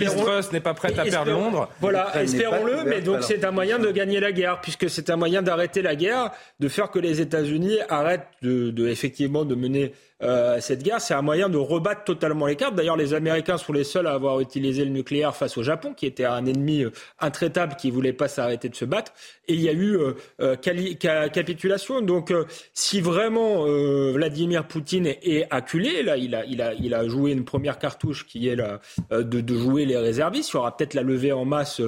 [0.52, 1.68] n'est pas prêt à perdre Londres.
[1.80, 2.82] Voilà, espérons-le.
[2.84, 5.94] Mais donc c'est un moyen de gagner la guerre, puisque c'est un moyen d'arrêter la
[5.94, 11.00] guerre, de faire que les les États-Unis arrêtent de, effectivement de mener euh, cette guerre,
[11.00, 12.74] c'est un moyen de rebattre totalement les cartes.
[12.74, 16.06] D'ailleurs, les Américains sont les seuls à avoir utilisé le nucléaire face au Japon, qui
[16.06, 19.12] était un ennemi euh, intraitable qui voulait pas s'arrêter de se battre.
[19.48, 19.98] Et il y a eu
[20.40, 22.00] euh, capitulation.
[22.00, 22.32] Donc,
[22.72, 23.64] si vraiment
[24.12, 28.56] Vladimir Poutine est, acculé, là, il a, joué une première cartouche qui est
[29.10, 30.50] de, jouer les réservistes.
[30.50, 31.82] Il y aura peut-être la levée en masse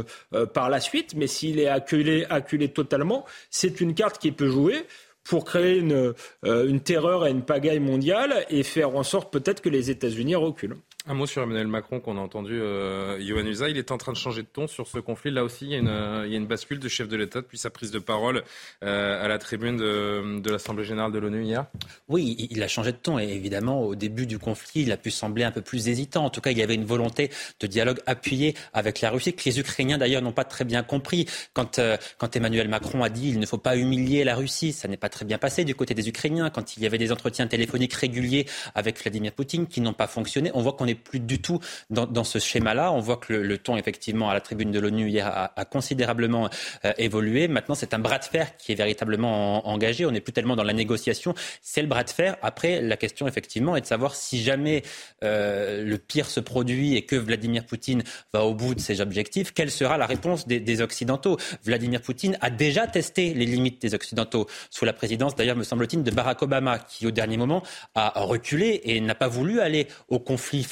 [0.53, 4.85] par la suite, mais s'il est acculé, acculé totalement, c'est une carte qui peut jouer
[5.25, 9.71] pour créer une, euh, terreur et une pagaille mondiale et faire en sorte peut-être que
[9.71, 10.77] les États-Unis reculent.
[11.07, 13.69] Un mot sur Emmanuel Macron qu'on a entendu, euh, Yohann Usa.
[13.69, 15.31] Il est en train de changer de ton sur ce conflit.
[15.31, 17.17] Là aussi, il y a une, euh, il y a une bascule du chef de
[17.19, 18.43] l'État depuis sa prise de parole
[18.83, 21.67] euh, à la tribune de, de l'Assemblée générale de l'ONU hier.
[22.09, 23.19] Oui, il a changé de ton.
[23.19, 26.25] Et évidemment, au début du conflit, il a pu sembler un peu plus hésitant.
[26.25, 29.45] En tout cas, il y avait une volonté de dialogue appuyé avec la Russie, que
[29.45, 31.27] les Ukrainiens d'ailleurs n'ont pas très bien compris.
[31.53, 34.89] Quand, euh, quand Emmanuel Macron a dit il ne faut pas humilier la Russie, ça
[34.89, 36.49] n'est pas très bien passé du côté des Ukrainiens.
[36.49, 40.51] Quand il y avait des entretiens téléphoniques réguliers avec Vladimir Poutine qui n'ont pas fonctionné,
[40.55, 42.93] on voit qu'on est plus du tout dans, ce schéma-là.
[42.93, 46.49] On voit que le, ton, effectivement, à la tribune de l'ONU hier a, considérablement
[46.85, 47.49] euh, évolué.
[47.49, 50.07] Maintenant, c'est un bras de fer qui est véritablement engagé.
[50.07, 51.35] On n'est plus tellement dans la négociation.
[51.63, 52.37] C'est le bras de fer.
[52.43, 54.83] Après, la question, effectivement, est de savoir si jamais
[55.23, 58.03] euh, le pire se produit et que Vladimir Poutine
[58.33, 61.39] va au bout de ses objectifs, quelle sera la réponse des, Occidentaux?
[61.65, 66.03] Vladimir Poutine a déjà testé les limites des Occidentaux sous la présidence, d'ailleurs, me semble-t-il,
[66.03, 67.63] de Barack Obama, qui, au dernier moment,
[67.95, 70.63] a reculé et n'a pas voulu aller au conflit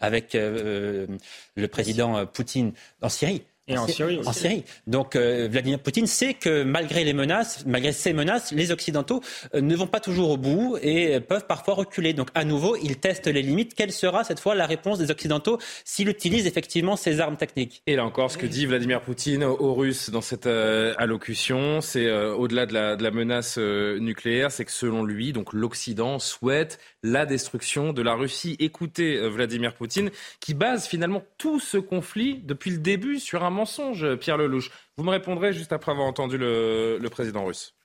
[0.00, 1.06] avec euh,
[1.54, 3.42] le président Poutine en Syrie.
[3.72, 4.20] Et en, Syrie.
[4.24, 4.64] En Syrie.
[4.86, 9.20] Donc euh, Vladimir Poutine sait que malgré les menaces, malgré ces menaces, les Occidentaux
[9.54, 12.12] euh, ne vont pas toujours au bout et peuvent parfois reculer.
[12.12, 13.74] Donc à nouveau, il teste les limites.
[13.74, 17.82] Quelle sera cette fois la réponse des Occidentaux s'il utilise effectivement ces armes techniques?
[17.86, 22.10] Et là encore, ce que dit Vladimir Poutine aux Russes dans cette euh, allocution, c'est
[22.12, 27.26] au-delà de la, de la menace nucléaire, c'est que selon lui, donc l'Occident souhaite la
[27.26, 28.56] destruction de la Russie.
[28.58, 34.16] Écoutez Vladimir Poutine, qui base finalement tout ce conflit depuis le début sur un mensonge,
[34.16, 34.70] Pierre Lelouch.
[34.96, 37.76] Vous me répondrez juste après avoir entendu le, président russe.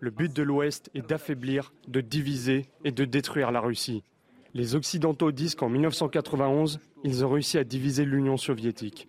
[0.00, 4.02] Le but de l'Ouest est d'affaiblir, de diviser et de détruire la Russie.
[4.54, 9.08] Les Occidentaux disent qu'en 1991, ils ont réussi à diviser l'Union soviétique.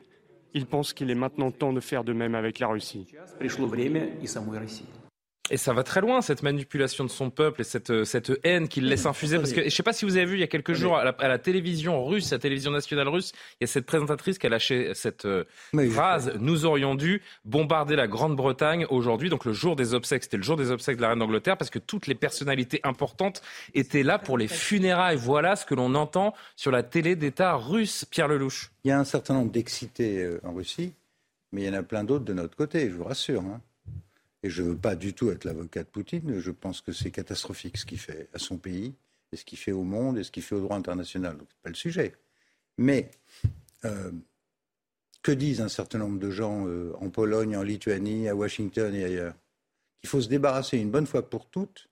[0.53, 3.07] Ils pensent qu'il est maintenant temps de faire de même avec la Russie.
[5.49, 8.67] Et ça va très loin, cette manipulation de son peuple et cette, euh, cette haine
[8.67, 9.37] qu'il laisse infuser.
[9.37, 10.97] Parce que, je ne sais pas si vous avez vu il y a quelques jours
[10.97, 14.49] à la, télévision russe, la télévision nationale russe, il y a cette présentatrice qui a
[14.49, 15.45] lâché cette euh,
[15.91, 20.23] phrase Nous aurions dû bombarder la Grande-Bretagne aujourd'hui, donc le jour des obsèques.
[20.23, 23.41] C'était le jour des obsèques de la reine d'Angleterre, parce que toutes les personnalités importantes
[23.73, 25.17] étaient là pour les funérailles.
[25.17, 28.71] Voilà ce que l'on entend sur la télé d'État russe, Pierre Lelouch.
[28.83, 30.93] Il y a un certain nombre d'excités euh, en Russie,
[31.51, 33.41] mais il y en a plein d'autres de notre côté, je vous rassure.
[33.41, 33.61] Hein.
[34.43, 36.39] Et je ne veux pas du tout être l'avocat de Poutine.
[36.39, 38.93] Je pense que c'est catastrophique ce qu'il fait à son pays,
[39.31, 41.37] et ce qu'il fait au monde, et ce qu'il fait au droit international.
[41.37, 42.13] Donc, ce pas le sujet.
[42.77, 43.09] Mais
[43.85, 44.11] euh,
[45.23, 49.03] que disent un certain nombre de gens euh, en Pologne, en Lituanie, à Washington et
[49.03, 49.33] ailleurs
[49.99, 51.89] Qu'il faut se débarrasser une bonne fois pour toutes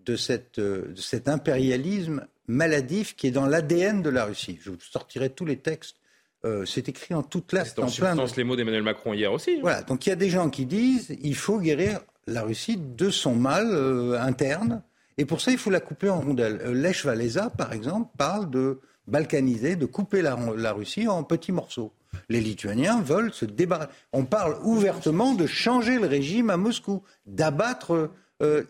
[0.00, 0.16] de,
[0.58, 4.58] euh, de cet impérialisme maladif qui est dans l'ADN de la Russie.
[4.62, 5.96] Je vous sortirai tous les textes
[6.44, 7.72] euh, c'est écrit en toute lettres.
[7.74, 9.52] C'est en, substance les mots d'Emmanuel Macron hier aussi.
[9.52, 9.60] Hein.
[9.62, 13.10] Voilà, donc il y a des gens qui disent il faut guérir la Russie de
[13.10, 14.82] son mal euh, interne,
[15.16, 16.60] et pour ça il faut la couper en rondelles.
[16.64, 20.36] Euh, Lech Walesa, par exemple, parle de balkaniser, de couper la,
[20.72, 21.92] Russie en petits morceaux.
[22.28, 23.90] Les Lituaniens veulent se débarrasser.
[24.12, 28.10] On parle ouvertement de changer le régime à Moscou, d'abattre.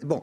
[0.02, 0.22] bon,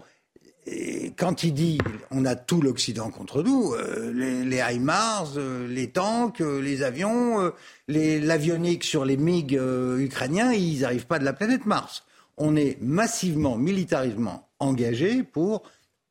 [1.17, 1.77] quand il dit
[2.11, 6.81] on a tout l'Occident contre nous, euh, les, les HIMARS, euh, les tanks, euh, les
[6.83, 7.51] avions,
[7.87, 9.59] l'avionique sur les MiG
[9.99, 12.03] ukrainiens, ils n'arrivent pas de la planète Mars.
[12.37, 15.63] On est massivement, militarisement engagé pour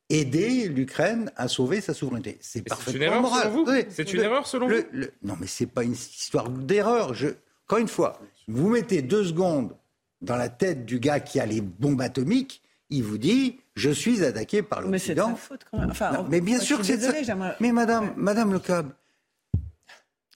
[0.09, 2.37] aider l'Ukraine à sauver sa souveraineté.
[2.41, 3.85] C'est parfaitement une erreur, moral.
[3.89, 4.75] C'est une erreur selon vous
[5.23, 7.13] Non, mais c'est pas une histoire d'erreur.
[7.13, 7.27] Je...
[7.67, 9.75] Encore une fois, vous mettez deux secondes
[10.21, 14.23] dans la tête du gars qui a les bombes atomiques, il vous dit je suis
[14.23, 15.29] attaqué par l'Occident.
[15.29, 15.91] Mais c'est sa faute quand même.
[15.91, 16.99] Enfin, mais bien sûr que c'est
[17.59, 18.91] Mais madame, madame Le Cab,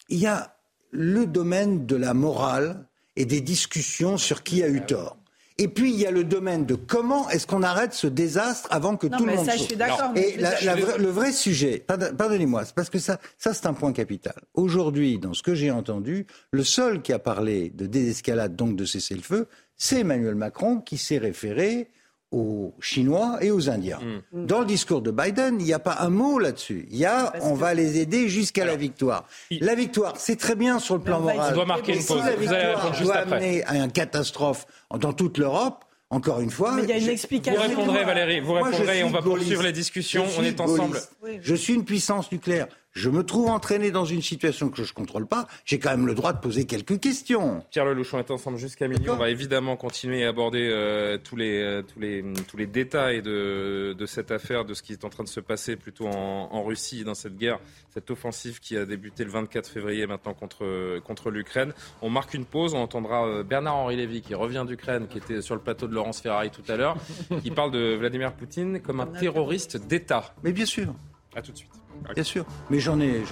[0.10, 0.56] il y a
[0.92, 5.18] le domaine de la morale et des discussions sur qui a eu tort.
[5.62, 8.96] Et puis, il y a le domaine de comment est-ce qu'on arrête ce désastre avant
[8.96, 9.46] que tout le monde...
[9.46, 10.14] Ça, je suis d'accord.
[10.16, 14.36] Et le vrai sujet, pardonnez-moi, c'est parce que ça, ça c'est un point capital.
[14.54, 18.86] Aujourd'hui, dans ce que j'ai entendu, le seul qui a parlé de désescalade, donc de
[18.86, 21.90] cesser le feu, c'est Emmanuel Macron qui s'est référé
[22.32, 24.00] aux Chinois et aux Indiens.
[24.32, 24.46] Mm.
[24.46, 26.88] Dans le discours de Biden, il n'y a pas un mot là-dessus.
[26.92, 29.26] Il y a on va les aider jusqu'à la victoire.
[29.52, 31.52] La victoire, c'est très bien sur le plan moral.
[31.52, 32.24] On doit marquer une pause.
[32.24, 34.66] la victoire doit amener à une catastrophe
[35.00, 36.74] dans toute l'Europe, encore une fois.
[36.76, 37.62] Mais il y a une explication.
[37.62, 40.26] Vous répondrez, Valérie, vous répondrez et on va poursuivre les discussions.
[40.38, 41.00] On est ensemble.
[41.42, 44.96] Je suis une puissance nucléaire je me trouve entraîné dans une situation que je ne
[44.96, 47.64] contrôle pas, j'ai quand même le droit de poser quelques questions.
[47.72, 49.10] Pierre Lelouch, on est ensemble jusqu'à minuit.
[49.10, 53.22] On va évidemment continuer à aborder euh, tous, les, euh, tous, les, tous les détails
[53.22, 56.50] de, de, cette affaire, de ce qui est en train de se passer plutôt en,
[56.52, 57.60] en, Russie, dans cette guerre,
[57.94, 61.74] cette offensive qui a débuté le 24 février maintenant contre, contre l'Ukraine.
[62.02, 65.56] On marque une pause, on entendra euh, Bernard-Henri Lévy qui revient d'Ukraine, qui était sur
[65.56, 66.98] le plateau de Laurence Ferrari tout à l'heure,
[67.44, 70.34] qui parle de Vladimir Poutine comme un terroriste d'État.
[70.44, 70.94] Mais bien sûr.
[71.36, 71.70] À tout de suite.
[72.14, 72.46] Bien sûr.
[72.70, 73.24] Mais j'en ai.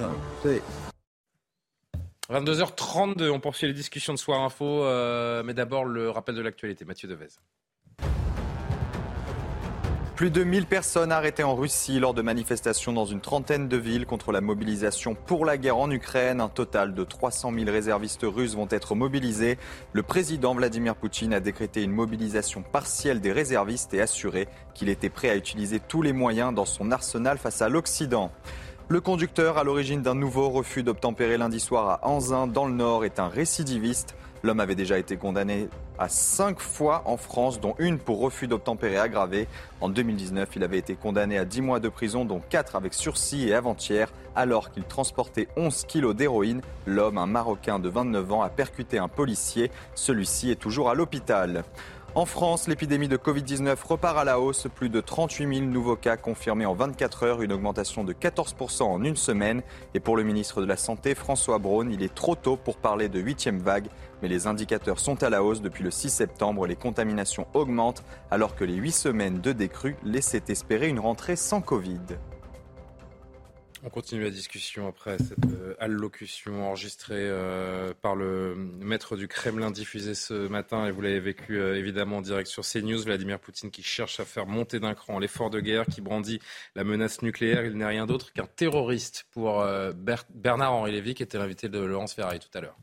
[2.30, 6.84] 22h32, on poursuit les discussions de Soir Info, euh, mais d'abord le rappel de l'actualité.
[6.84, 7.28] Mathieu Devez.
[10.18, 14.08] Plus de 1000 personnes arrêtées en Russie lors de manifestations dans une trentaine de villes
[14.08, 16.42] contre la mobilisation pour la guerre en Ukraine.
[16.42, 19.60] Un total de 300 000 réservistes russes vont être mobilisés.
[19.94, 25.12] Le président Vladimir Poutine a décrété une mobilisation partielle des réservistes et assuré qu'il était
[25.12, 28.32] prêt à utiliser tous les moyens dans son arsenal face à l'Occident.
[28.90, 33.06] Le conducteur, à l'origine d'un nouveau refus d'obtempérer lundi soir à Anzin, dans le Nord,
[33.06, 34.16] est un récidiviste.
[34.44, 35.70] L'homme avait déjà été condamné
[36.00, 39.48] à cinq fois en France, dont une pour refus d'obtempérer aggravé.
[39.82, 43.50] En 2019, il avait été condamné à 10 mois de prison, dont 4 avec sursis
[43.50, 46.62] et avant-hier, alors qu'il transportait 11 kilos d'héroïne.
[46.86, 49.72] L'homme, un Marocain de 29 ans, a percuté un policier.
[49.96, 51.64] Celui-ci est toujours à l'hôpital.
[52.18, 54.66] En France, l'épidémie de Covid-19 repart à la hausse.
[54.74, 59.04] Plus de 38 000 nouveaux cas confirmés en 24 heures, une augmentation de 14% en
[59.04, 59.62] une semaine.
[59.94, 63.08] Et pour le ministre de la Santé, François Braun, il est trop tôt pour parler
[63.08, 63.86] de huitième vague.
[64.24, 65.62] Mais les indicateurs sont à la hausse.
[65.62, 70.46] Depuis le 6 septembre, les contaminations augmentent alors que les huit semaines de décrue laissaient
[70.48, 72.00] espérer une rentrée sans Covid.
[73.88, 79.72] On continue la discussion après cette euh, allocution enregistrée euh, par le maître du Kremlin
[79.72, 83.02] diffusée ce matin et vous l'avez vécu euh, évidemment en direct sur CNews.
[83.04, 86.42] Vladimir Poutine qui cherche à faire monter d'un cran l'effort de guerre, qui brandit
[86.76, 87.64] la menace nucléaire.
[87.64, 89.66] Il n'est rien d'autre qu'un terroriste pour
[90.36, 92.78] Bernard-Henri Lévy qui était l'invité de Laurence Ferrari tout à l'heure.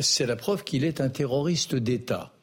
[0.00, 2.34] C'est la preuve qu'il est un terroriste d'État.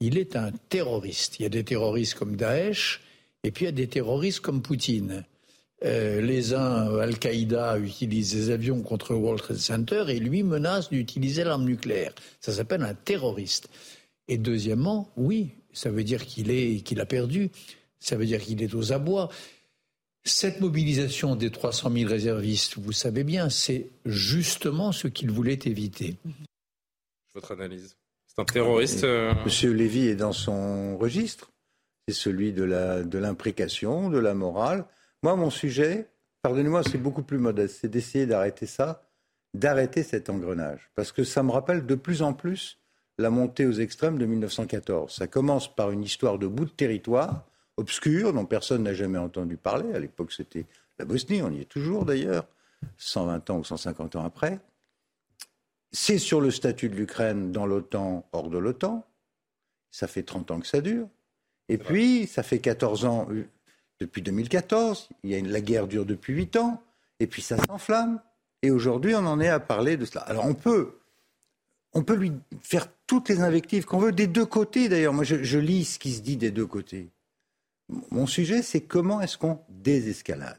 [0.00, 1.40] Il est un terroriste.
[1.40, 3.00] Il y a des terroristes comme Daesh
[3.44, 5.24] et puis il y a des terroristes comme Poutine.
[5.84, 11.42] Euh, les uns, Al-Qaïda utilise des avions contre World Trade Center et lui menace d'utiliser
[11.42, 12.14] l'arme nucléaire.
[12.40, 13.68] Ça s'appelle un terroriste.
[14.28, 17.50] Et deuxièmement, oui, ça veut dire qu'il est, qu'il a perdu.
[17.98, 19.28] Ça veut dire qu'il est aux abois.
[20.24, 26.16] Cette mobilisation des 300 000 réservistes, vous savez bien, c'est justement ce qu'il voulait éviter.
[27.34, 27.96] Votre analyse
[28.28, 31.50] C'est un terroriste euh, Monsieur Lévy est dans son registre.
[32.06, 32.62] C'est celui de
[33.18, 34.84] l'imprécation, de, de la morale.
[35.22, 36.08] Moi, mon sujet,
[36.42, 39.02] pardonnez-moi, c'est beaucoup plus modeste, c'est d'essayer d'arrêter ça,
[39.54, 40.90] d'arrêter cet engrenage.
[40.94, 42.78] Parce que ça me rappelle de plus en plus
[43.18, 45.14] la montée aux extrêmes de 1914.
[45.14, 47.44] Ça commence par une histoire de bout de territoire,
[47.76, 49.94] obscur, dont personne n'a jamais entendu parler.
[49.94, 50.66] À l'époque, c'était
[50.98, 52.46] la Bosnie, on y est toujours d'ailleurs,
[52.96, 54.58] 120 ans ou 150 ans après.
[55.92, 59.06] C'est sur le statut de l'Ukraine dans l'OTAN, hors de l'OTAN.
[59.90, 61.06] Ça fait 30 ans que ça dure.
[61.68, 63.28] Et puis, ça fait 14 ans,
[64.02, 65.08] depuis 2014.
[65.24, 66.82] Il y a une, la guerre dure depuis 8 ans.
[67.20, 68.20] Et puis ça s'enflamme.
[68.62, 70.22] Et aujourd'hui, on en est à parler de cela.
[70.22, 70.98] Alors on peut,
[71.92, 75.12] on peut lui faire toutes les invectives qu'on veut, des deux côtés d'ailleurs.
[75.12, 77.10] Moi, je, lis ce qui se dit des deux côtés.
[78.10, 80.58] Mon sujet, c'est comment est-ce qu'on désescalade?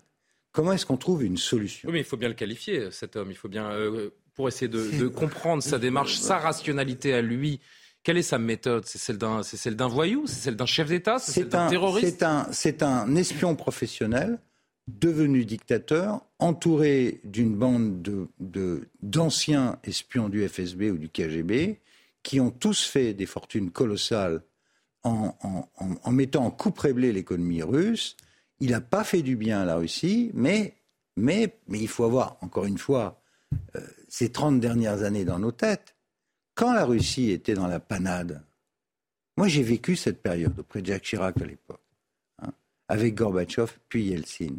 [0.52, 1.88] Comment est-ce qu'on trouve une solution?
[1.88, 3.32] Oui, mais il faut bien le qualifier, cet homme.
[3.32, 7.60] Il faut bien, euh, pour essayer de, de comprendre sa démarche, sa rationalité à lui,
[8.04, 8.86] Quelle est sa méthode?
[8.86, 10.24] C'est celle d'un, c'est celle d'un voyou?
[10.28, 11.20] C'est celle d'un chef d'État?
[11.20, 12.08] C'est celle d'un terroriste?
[12.20, 14.40] C'est un, c'est un espion professionnel
[14.88, 21.80] devenu dictateur, entouré d'une bande de, d'anciens espions du FSB ou du KGB,
[22.22, 24.44] qui ont tous fait des fortunes colossales
[25.04, 25.36] en,
[26.04, 28.16] en, mettant en coupe réglée l'économie russe.
[28.60, 30.76] Il n'a pas fait du bien à la Russie, mais,
[31.18, 33.22] mais, mais il faut avoir, encore une fois,
[33.76, 35.93] euh, ces 30 dernières années dans nos têtes.
[36.56, 38.44] Quand la Russie était dans la panade,
[39.38, 41.82] moi j'ai vécu cette période auprès de Jacques Chirac à l'époque,
[42.42, 42.52] hein,
[42.88, 44.56] avec Gorbatchev puis Yeltsin.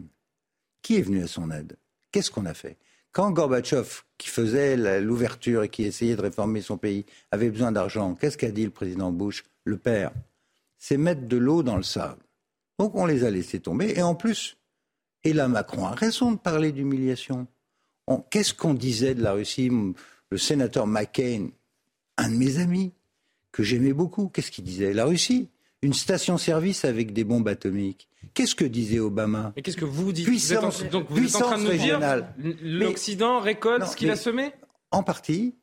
[0.83, 1.77] Qui est venu à son aide?
[2.11, 2.77] Qu'est-ce qu'on a fait?
[3.13, 8.15] Quand Gorbatchev, qui faisait l'ouverture et qui essayait de réformer son pays, avait besoin d'argent,
[8.17, 10.11] qu'est-ce qu'a dit le président Bush, le père?
[10.79, 12.23] C'est mettre de l'eau dans le sable.
[12.79, 13.95] Donc on les a laissés tomber.
[13.97, 14.57] Et en plus,
[15.23, 17.47] et là Macron a raison de parler d'humiliation.
[18.31, 19.71] Qu'est-ce qu'on disait de la Russie?
[20.31, 21.51] Le sénateur McCain,
[22.17, 22.93] un de mes amis,
[23.53, 24.93] que j'aimais beaucoup, qu'est-ce qu'il disait?
[24.93, 25.49] La Russie,
[25.83, 28.09] une station-service avec des bombes atomiques.
[28.33, 29.53] Qu'est-ce que disait Obama?
[29.55, 30.27] Mais qu'est-ce que vous dites?
[30.27, 32.01] Puissance, vous êtes en, Donc vous êtes en train de nous dire
[32.63, 34.53] l'Occident récolte ce qu'il a semé?
[34.91, 35.55] En partie.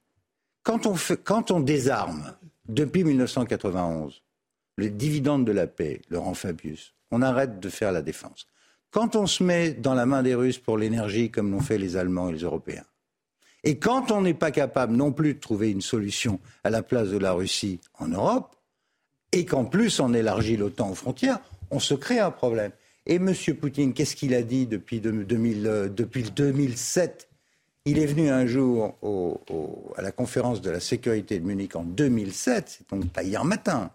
[0.63, 2.35] Quand on, fait, quand on désarme,
[2.69, 4.21] depuis 1991,
[4.77, 8.45] les dividendes de la paix, Laurent Fabius, on arrête de faire la défense.
[8.91, 11.97] Quand on se met dans la main des Russes pour l'énergie, comme l'ont fait les
[11.97, 12.85] Allemands et les Européens,
[13.63, 17.09] et quand on n'est pas capable non plus de trouver une solution à la place
[17.09, 18.55] de la Russie en Europe,
[19.31, 22.71] et qu'en plus on élargit l'OTAN aux frontières, on se crée un problème.
[23.05, 23.33] Et M.
[23.59, 27.29] Poutine, qu'est-ce qu'il a dit depuis, 2000, euh, depuis 2007
[27.85, 28.95] Il est venu un jour
[29.95, 33.91] à la conférence de la sécurité de Munich en 2007, c'est donc pas hier matin.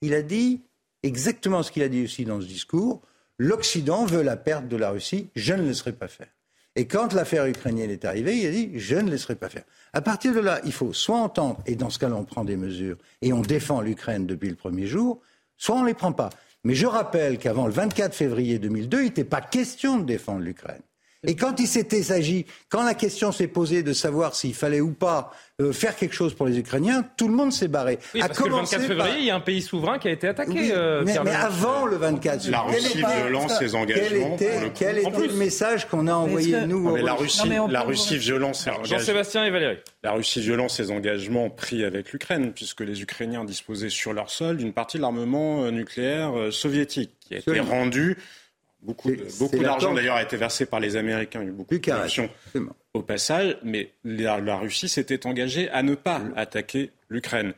[0.00, 0.62] Il a dit
[1.02, 3.02] exactement ce qu'il a dit aussi dans ce discours
[3.38, 6.28] l'Occident veut la perte de la Russie, je ne laisserai pas faire.
[6.78, 9.64] Et quand l'affaire ukrainienne est arrivée, il a dit je ne laisserai pas faire.
[9.92, 12.56] À partir de là, il faut soit entendre, et dans ce cas-là, on prend des
[12.56, 15.20] mesures, et on défend l'Ukraine depuis le premier jour,
[15.56, 16.30] soit on ne les prend pas.
[16.62, 20.82] Mais je rappelle qu'avant le 24 février 2002, il n'était pas question de défendre l'Ukraine.
[21.26, 24.92] Et quand il s'était agi, quand la question s'est posée de savoir s'il fallait ou
[24.92, 27.98] pas euh, faire quelque chose pour les Ukrainiens, tout le monde s'est barré.
[28.14, 30.28] Oui, parce que le 24 février, il y a un pays souverain qui a été
[30.28, 30.70] attaqué.
[30.72, 32.52] Euh, mais, avant le 24 février.
[32.52, 34.36] La Russie violente ses engagements.
[34.76, 38.98] Quel était, le, message qu'on a envoyé nous La Russie, la Russie violente ses engagements.
[38.98, 39.78] Jean-Sébastien et Valérie.
[40.04, 44.58] La Russie violente ses engagements pris avec l'Ukraine, puisque les Ukrainiens disposaient sur leur sol
[44.58, 48.16] d'une partie de l'armement euh, nucléaire soviétique qui a été rendu
[48.80, 49.10] Beaucoup,
[49.60, 51.40] d'argent d'ailleurs a été versé par les Américains.
[51.40, 52.30] Il y a eu beaucoup de corruption
[52.94, 57.54] au passage, mais la, Russie s'était engagée à ne pas attaquer l'Ukraine.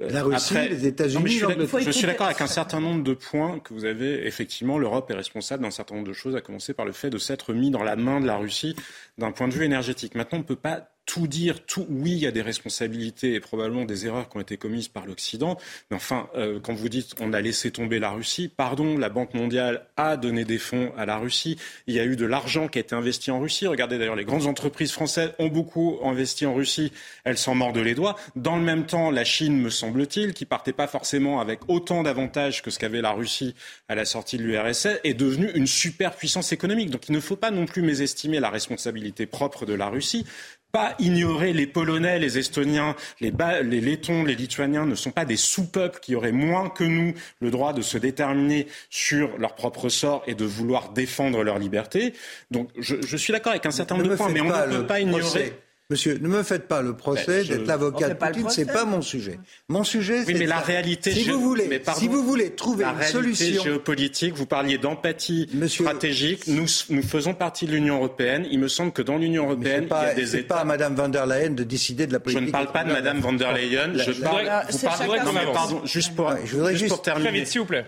[0.00, 1.42] Euh, la Russie, les États-Unis.
[1.80, 4.26] Je suis d'accord avec un certain nombre de points que vous avez.
[4.26, 7.18] Effectivement, l'Europe est responsable d'un certain nombre de choses, à commencer par le fait de
[7.18, 8.74] s'être mis dans la main de la Russie
[9.18, 10.14] d'un point de vue énergétique.
[10.14, 13.40] Maintenant, on ne peut pas tout dire, tout, oui, il y a des responsabilités et
[13.40, 15.58] probablement des erreurs qui ont été commises par l'Occident.
[15.90, 19.34] Mais enfin, euh, quand vous dites on a laissé tomber la Russie, pardon, la Banque
[19.34, 21.58] mondiale a donné des fonds à la Russie.
[21.86, 23.66] Il y a eu de l'argent qui a été investi en Russie.
[23.66, 26.92] Regardez d'ailleurs, les grandes entreprises françaises ont beaucoup investi en Russie.
[27.24, 28.16] Elles s'en mordent les doigts.
[28.36, 32.62] Dans le même temps, la Chine, me semble-t-il, qui partait pas forcément avec autant d'avantages
[32.62, 33.54] que ce qu'avait la Russie
[33.88, 36.90] à la sortie de l'URSS, est devenue une super puissance économique.
[36.90, 40.24] Donc il ne faut pas non plus mésestimer la responsabilité propre de la Russie
[40.72, 43.32] pas ignorer les Polonais, les Estoniens, les,
[43.62, 47.50] les Lettons, les Lituaniens ne sont pas des sous-peuples qui auraient moins que nous le
[47.50, 52.14] droit de se déterminer sur leur propre sort et de vouloir défendre leur liberté.
[52.50, 54.86] Donc je, je suis d'accord avec un certain nombre de points, mais on ne peut
[54.86, 55.52] pas ignorer.
[55.90, 59.38] Monsieur, ne me faites pas le procès d'être l'avocat de Poutine, c'est pas mon sujet.
[59.68, 61.10] Mon sujet, c'est mais la réalité.
[61.10, 66.46] Si vous voulez, si vous voulez trouver une solution géopolitique, vous parliez d'empathie stratégique.
[66.46, 68.46] Nous, nous faisons partie de l'Union européenne.
[68.50, 70.54] Il me semble que dans l'Union européenne, il y a des États.
[70.54, 72.42] pas à Madame von der Leyen de décider de la politique.
[72.42, 73.92] Je ne parle pas de Madame von der Leyen.
[73.94, 74.50] Je parle.
[74.70, 75.52] Vous parlez.
[75.52, 75.82] pardon.
[75.84, 76.34] Juste pour,
[76.72, 77.44] juste pour terminer.
[77.44, 77.84] s'il vous plaît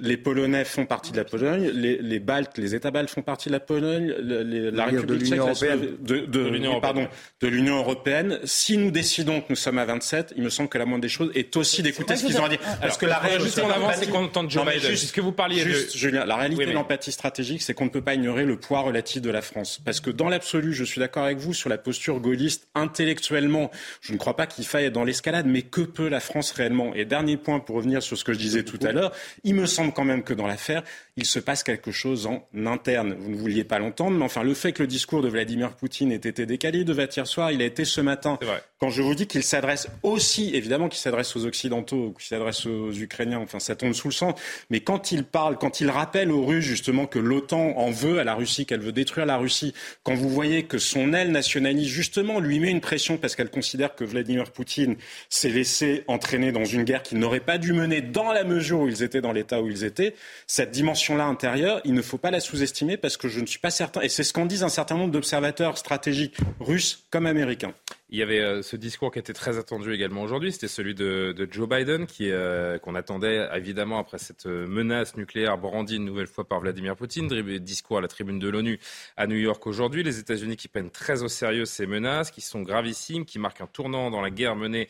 [0.00, 3.52] les Polonais font partie de la Pologne, les, Baltes, les États baltes font partie de
[3.52, 7.08] la Pologne, la République tchèque, de, pardon,
[7.40, 8.38] de l'Union européenne.
[8.44, 11.08] Si nous décidons que nous sommes à 27, il me semble que la moindre des
[11.08, 12.60] choses est aussi d'écouter ce qu'ils ont à dire.
[12.80, 13.62] Parce que la réalité,
[13.94, 14.90] c'est qu'on entend Joe Biden.
[14.90, 18.02] Juste, que vous parliez juste, Julien, la réalité de l'empathie stratégique, c'est qu'on ne peut
[18.02, 19.80] pas ignorer le poids relatif de la France.
[19.84, 23.70] Parce que dans l'absolu, je suis d'accord avec vous sur la posture gaulliste intellectuellement.
[24.00, 26.94] Je ne crois pas qu'il faille être dans l'escalade, mais que peut la France réellement?
[26.94, 29.12] Et dernier point pour revenir sur ce que je disais tout à l'heure,
[29.44, 30.82] il me me semble quand même que dans l'affaire,
[31.16, 33.14] il se passe quelque chose en interne.
[33.18, 36.10] Vous ne vouliez pas l'entendre, mais enfin, le fait que le discours de Vladimir Poutine
[36.10, 38.38] ait été décalé, il devait être hier soir, il a été ce matin.
[38.78, 42.92] Quand je vous dis qu'il s'adresse aussi, évidemment qu'il s'adresse aux Occidentaux, qu'il s'adresse aux
[42.92, 44.34] Ukrainiens, enfin, ça tombe sous le sang,
[44.70, 48.24] mais quand il parle, quand il rappelle aux Russes justement que l'OTAN en veut à
[48.24, 52.40] la Russie, qu'elle veut détruire la Russie, quand vous voyez que son aile nationaliste, justement,
[52.40, 54.96] lui met une pression parce qu'elle considère que Vladimir Poutine
[55.28, 58.88] s'est laissé entraîner dans une guerre qu'il n'aurait pas dû mener dans la mesure où
[58.88, 60.14] ils étaient dans l'état où ils étaient,
[60.46, 60.70] cette
[61.02, 64.02] dimension-là intérieure, il ne faut pas la sous-estimer parce que je ne suis pas certain,
[64.02, 67.74] et c'est ce qu'en disent un certain nombre d'observateurs stratégiques russes comme américains.
[68.08, 71.34] Il y avait euh, ce discours qui était très attendu également aujourd'hui, c'était celui de,
[71.50, 76.46] Joe Biden, euh, qu'on attendait évidemment après cette euh, menace nucléaire brandie une nouvelle fois
[76.46, 77.26] par Vladimir Poutine.
[77.58, 78.78] Discours à la tribune de l'ONU
[79.16, 80.04] à New York aujourd'hui.
[80.04, 83.66] Les États-Unis qui prennent très au sérieux ces menaces, qui sont gravissimes, qui marquent un
[83.66, 84.88] tournant dans la guerre menée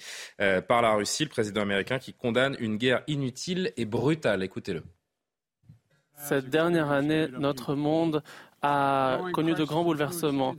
[0.69, 1.25] par la Russie.
[1.25, 4.43] Le président américain qui condamne une guerre inutile et brutale.
[4.43, 4.83] Écoutez-le.
[6.23, 8.23] Cette dernière année, notre monde
[8.63, 10.55] a connu de grands bouleversements,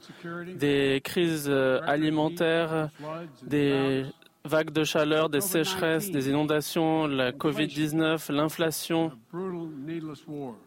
[0.55, 2.89] des crises euh, alimentaires,
[3.43, 4.03] des
[4.43, 9.11] vagues de chaleur, des sécheresses, des inondations, la Covid-19, l'inflation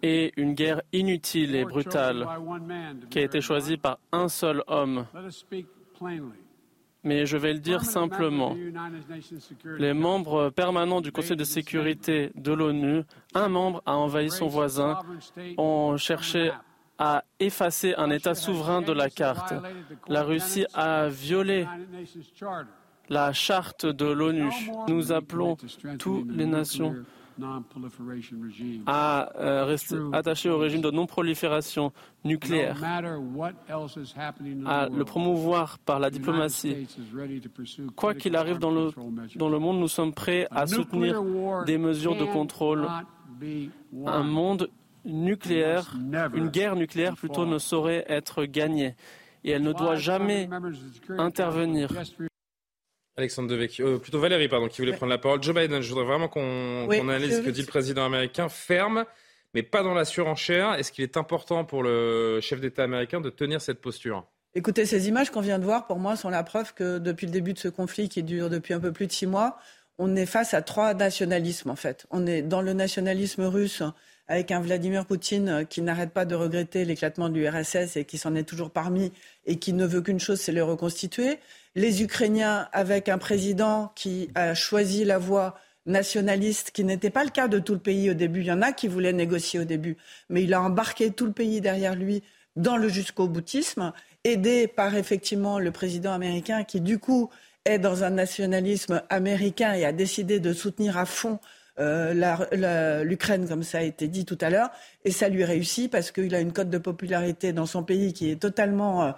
[0.02, 2.26] et une guerre inutile et brutale
[3.10, 5.04] qui a été choisie par un seul homme.
[7.06, 8.56] Mais je vais le dire simplement.
[9.78, 13.04] Les membres permanents du Conseil de sécurité de l'ONU,
[13.34, 14.98] un membre a envahi son voisin,
[15.56, 16.50] ont cherché
[16.98, 19.54] a effacé un État souverain de la carte.
[20.08, 21.66] La Russie a violé
[23.08, 24.50] la charte de l'ONU.
[24.88, 25.56] Nous appelons
[25.98, 26.96] toutes les nations
[28.86, 31.92] à euh, rester attachées au régime de non-prolifération
[32.24, 36.86] nucléaire, à le promouvoir par la diplomatie.
[37.94, 38.90] Quoi qu'il arrive dans le,
[39.36, 41.22] dans le monde, nous sommes prêts à soutenir
[41.64, 42.86] des mesures de contrôle.
[44.06, 44.70] Un monde
[45.04, 45.94] nucléaire,
[46.34, 48.94] une guerre nucléaire plutôt ne saurait être gagnée
[49.44, 50.48] et elle ne doit jamais
[51.16, 51.90] intervenir.
[53.16, 55.42] Alexandre Devecchio, euh, plutôt Valérie, pardon, qui voulait prendre la parole.
[55.42, 58.48] Joe Biden, je voudrais vraiment qu'on analyse ce que dit le président américain.
[58.50, 59.06] Ferme,
[59.54, 60.74] mais pas dans la surenchère.
[60.74, 64.26] Est-ce qu'il est important pour le chef d'État américain de tenir cette posture?
[64.54, 67.32] Écoutez, ces images qu'on vient de voir, pour moi, sont la preuve que depuis le
[67.32, 69.58] début de ce conflit qui dure depuis un peu plus de six mois,
[69.98, 72.06] on est face à trois nationalismes, en fait.
[72.10, 73.82] On est dans le nationalisme russe
[74.28, 78.18] avec un Vladimir Poutine euh, qui n'arrête pas de regretter l'éclatement de l'URSS et qui
[78.18, 79.12] s'en est toujours parmi
[79.46, 81.38] et qui ne veut qu'une chose, c'est le reconstituer.
[81.76, 87.28] Les Ukrainiens avec un président qui a choisi la voie nationaliste, qui n'était pas le
[87.28, 88.40] cas de tout le pays au début.
[88.40, 89.98] Il y en a qui voulaient négocier au début,
[90.30, 92.22] mais il a embarqué tout le pays derrière lui
[92.56, 93.92] dans le jusqu'au boutisme,
[94.24, 97.28] aidé par effectivement le président américain qui, du coup,
[97.66, 101.38] est dans un nationalisme américain et a décidé de soutenir à fond
[101.78, 104.70] euh, l'Ukraine, comme ça a été dit tout à l'heure,
[105.04, 108.30] et ça lui réussit parce qu'il a une cote de popularité dans son pays qui
[108.30, 109.12] est totalement euh,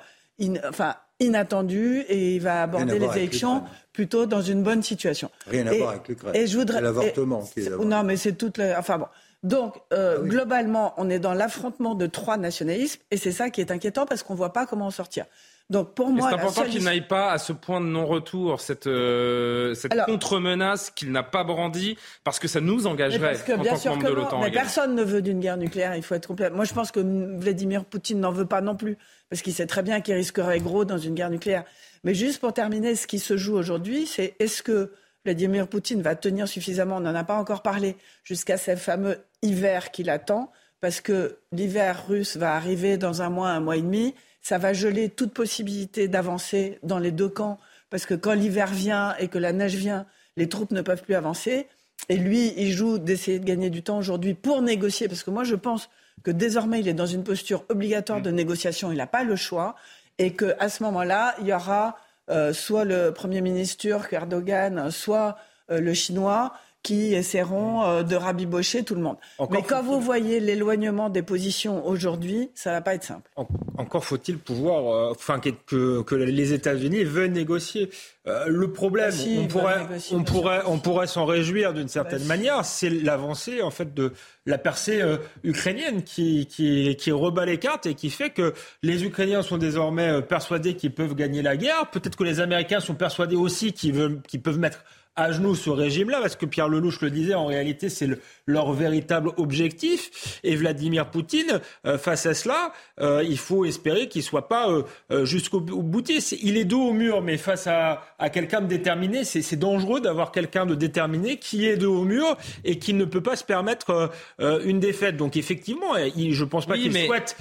[0.68, 3.62] enfin, inattendue et il va aborder les élections
[3.92, 5.30] plutôt dans une bonne situation.
[5.46, 6.36] Rien à voir avec l'Ukraine.
[6.36, 6.80] Et je voudrais.
[6.80, 8.60] L'avortement qui est, Non, mais c'est toute.
[8.76, 9.06] Enfin bon.
[9.44, 13.60] Donc, euh, ah globalement, on est dans l'affrontement de trois nationalismes et c'est ça qui
[13.60, 15.26] est inquiétant parce qu'on ne voit pas comment en sortir.
[15.70, 19.74] Donc pour moi, c'est important qu'il n'aille pas à ce point de non-retour, cette, euh,
[19.74, 24.08] cette contre-menace qu'il n'a pas brandi, parce que ça nous engagerait en tant que membre
[24.08, 24.40] de l'OTAN.
[24.40, 25.94] Mais personne ne veut d'une guerre nucléaire.
[25.94, 26.48] Il faut être complet.
[26.48, 28.96] Moi, je pense que Vladimir Poutine n'en veut pas non plus,
[29.28, 31.64] parce qu'il sait très bien qu'il risquerait gros dans une guerre nucléaire.
[32.02, 34.92] Mais juste pour terminer, ce qui se joue aujourd'hui, c'est est-ce que
[35.26, 39.90] Vladimir Poutine va tenir suffisamment, on n'en a pas encore parlé, jusqu'à ce fameux hiver
[39.90, 40.50] qu'il attend,
[40.80, 44.72] parce que l'hiver russe va arriver dans un mois, un mois et demi ça va
[44.72, 47.58] geler toute possibilité d'avancer dans les deux camps,
[47.90, 51.14] parce que quand l'hiver vient et que la neige vient, les troupes ne peuvent plus
[51.14, 51.66] avancer.
[52.08, 55.44] Et lui, il joue d'essayer de gagner du temps aujourd'hui pour négocier, parce que moi,
[55.44, 55.90] je pense
[56.22, 59.74] que désormais, il est dans une posture obligatoire de négociation, il n'a pas le choix,
[60.18, 61.96] et qu'à ce moment-là, il y aura
[62.30, 65.36] euh, soit le Premier ministre turc, Erdogan, soit
[65.70, 66.52] euh, le Chinois,
[66.88, 69.16] qui essaieront euh, de rabibocher tout le monde.
[69.50, 73.30] Mais quand vous voyez l'éloignement des positions aujourd'hui, ça va pas être simple.
[73.76, 77.90] encore faut-il pouvoir, euh, enfin que, que, les États-Unis veulent négocier.
[78.26, 82.36] Euh, le problème, bah on, pourrait, on, pourrait, on pourrait s'en réjouir d'une certaine bah
[82.36, 84.14] manière, c'est l'avancée en fait de
[84.46, 85.02] la percée
[85.44, 90.22] ukrainienne qui, qui, qui rebat les cartes et qui fait que les Ukrainiens sont désormais
[90.22, 91.90] persuadés qu'ils peuvent gagner la guerre.
[91.90, 94.84] Peut-être que les Américains sont persuadés aussi qu'ils, veulent, qu'ils peuvent mettre
[95.18, 98.08] à genoux ce régime-là, parce que Pierre Lelouch le disait, en réalité, c'est
[98.46, 100.38] leur véritable objectif.
[100.44, 104.70] Et Vladimir Poutine, euh, face à cela, euh, il faut espérer qu'il ne soit pas
[104.70, 106.36] euh, jusqu'au boutiste.
[106.40, 110.30] Il est dos au mur, mais face à, à quelqu'un de déterminé, c'est dangereux d'avoir
[110.30, 114.10] quelqu'un de déterminé qui est dos au mur et qui ne peut pas se permettre
[114.38, 115.16] une défaite.
[115.16, 117.36] Donc effectivement, il, je ne pense pas qu'il souhaite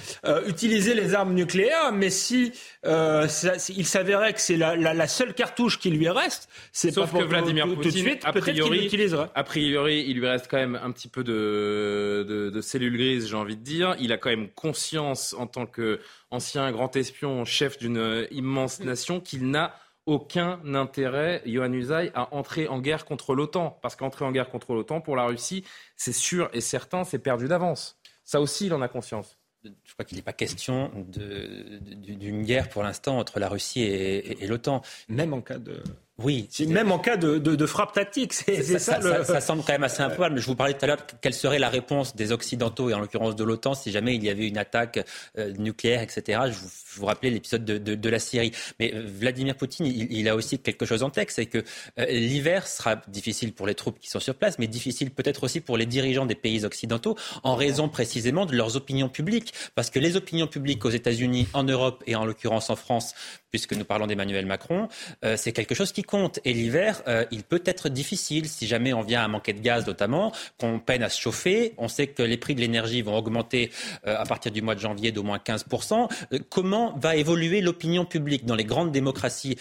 [0.48, 2.52] utiliser les armes nucléaires, mais si
[2.82, 7.06] ça, il s'avérait que c'est la, la, la, seule cartouche qui lui reste, c'est pas
[7.06, 8.90] que Vladimir Poutine, a priori,
[9.34, 13.28] a priori, il lui reste quand même un petit peu de, de, de cellules grises,
[13.28, 13.96] j'ai envie de dire.
[14.00, 19.50] Il a quand même conscience, en tant qu'ancien grand espion, chef d'une immense nation, qu'il
[19.50, 19.74] n'a
[20.06, 23.78] aucun intérêt, Johan Usaï, à entrer en guerre contre l'OTAN.
[23.82, 25.64] Parce qu'entrer en guerre contre l'OTAN, pour la Russie,
[25.96, 27.98] c'est sûr et certain, c'est perdu d'avance.
[28.24, 29.38] Ça aussi, il en a conscience
[29.84, 34.82] je crois qu'il n'est pas question d'une guerre pour l'instant entre la Russie et l'OTAN.
[35.08, 35.82] Même en cas de
[36.20, 36.48] oui.
[36.66, 38.32] Même en cas de, de, de frappe tactique.
[38.32, 40.34] C'est ça, ça, ça, semble quand même assez improbable.
[40.34, 42.98] Mais je vous parlais tout à l'heure, quelle serait la réponse des Occidentaux, et en
[42.98, 45.04] l'occurrence de l'OTAN, si jamais il y avait une attaque
[45.38, 46.40] euh, nucléaire, etc.
[46.50, 48.50] Je vous, je vous rappelais l'épisode de, de, de, la Syrie.
[48.80, 51.58] Mais euh, Vladimir Poutine, il, il, a aussi quelque chose en tête, c'est que
[52.00, 55.60] euh, l'hiver sera difficile pour les troupes qui sont sur place, mais difficile peut-être aussi
[55.60, 59.54] pour les dirigeants des pays occidentaux, en raison précisément de leurs opinions publiques.
[59.76, 63.14] Parce que les opinions publiques aux États-Unis, en Europe et en l'occurrence en France,
[63.50, 64.88] puisque nous parlons d'Emmanuel Macron,
[65.24, 66.40] euh, c'est quelque chose qui compte.
[66.44, 69.86] Et l'hiver, euh, il peut être difficile si jamais on vient à manquer de gaz
[69.86, 71.74] notamment, qu'on peine à se chauffer.
[71.78, 73.70] On sait que les prix de l'énergie vont augmenter
[74.06, 76.08] euh, à partir du mois de janvier d'au moins 15%.
[76.48, 79.56] comment va évoluer l'opinion publique dans les grandes démocraties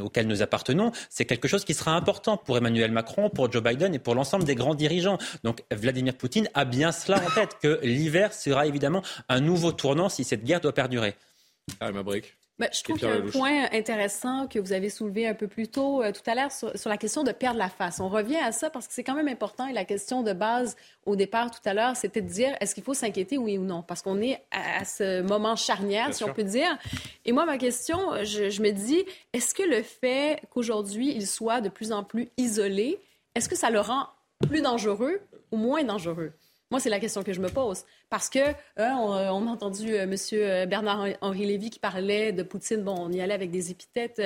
[0.00, 0.92] auxquelles nous appartenons?
[1.10, 4.44] C'est quelque chose qui sera important pour Emmanuel Macron, pour Joe Biden et pour l'ensemble
[4.44, 5.18] des grands dirigeants.
[5.44, 10.08] Donc Vladimir Poutine a bien cela en tête, que l'hiver sera évidemment un nouveau tournant
[10.08, 11.14] si cette guerre doit perdurer.
[11.80, 12.36] Ah, ma brique.
[12.58, 15.46] Ben, je trouve qu'il y a un point intéressant que vous avez soulevé un peu
[15.46, 18.00] plus tôt euh, tout à l'heure sur, la question de perdre la face.
[18.00, 20.74] On revient à ça parce que c'est quand même important et la question de base
[21.04, 23.82] au départ tout à l'heure, c'était de dire est-ce qu'il faut s'inquiéter, oui ou non?
[23.82, 26.78] Parce qu'on est à, ce moment charnière, si on peut dire.
[27.26, 29.04] Et moi, ma question, je, je me dis,
[29.34, 32.98] est-ce que le fait qu'aujourd'hui, il soit de plus en plus isolé,
[33.34, 34.06] est-ce que ça le rend
[34.48, 35.20] plus dangereux
[35.52, 36.32] ou moins dangereux?
[36.72, 37.84] Moi, c'est la question que je me pose.
[38.10, 40.68] Parce que, hein, on, a entendu euh, M.
[40.68, 42.82] Bernard-Henri Lévy qui parlait de Poutine.
[42.82, 44.20] Bon, on y allait avec des épithètes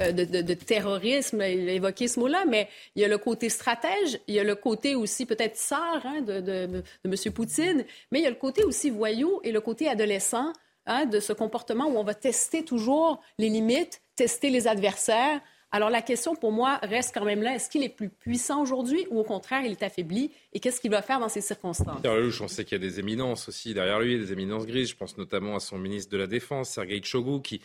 [0.00, 1.40] euh, de, terrorisme.
[1.40, 4.20] Il a évoqué ce mot-là, mais il y a le côté stratège.
[4.26, 7.32] Il y a le côté aussi peut-être sœur hein, de, de, M.
[7.32, 7.84] Poutine.
[8.12, 10.52] Mais il y a le côté aussi voyou et le côté adolescent
[10.84, 15.40] hein, de ce comportement où on va tester toujours les limites, tester les adversaires.
[15.72, 17.54] Alors la question pour moi reste quand même là.
[17.54, 20.30] Est-ce qu'il est plus puissant aujourd'hui ou au contraire il est affaibli?
[20.52, 22.00] Et qu'est-ce qu'il va faire dans ces circonstances?
[22.04, 24.90] On sait qu'il y a des éminences aussi derrière lui, des éminences grises.
[24.90, 27.60] Je pense notamment à son ministre de la Défense, Sergei Choigu, qui,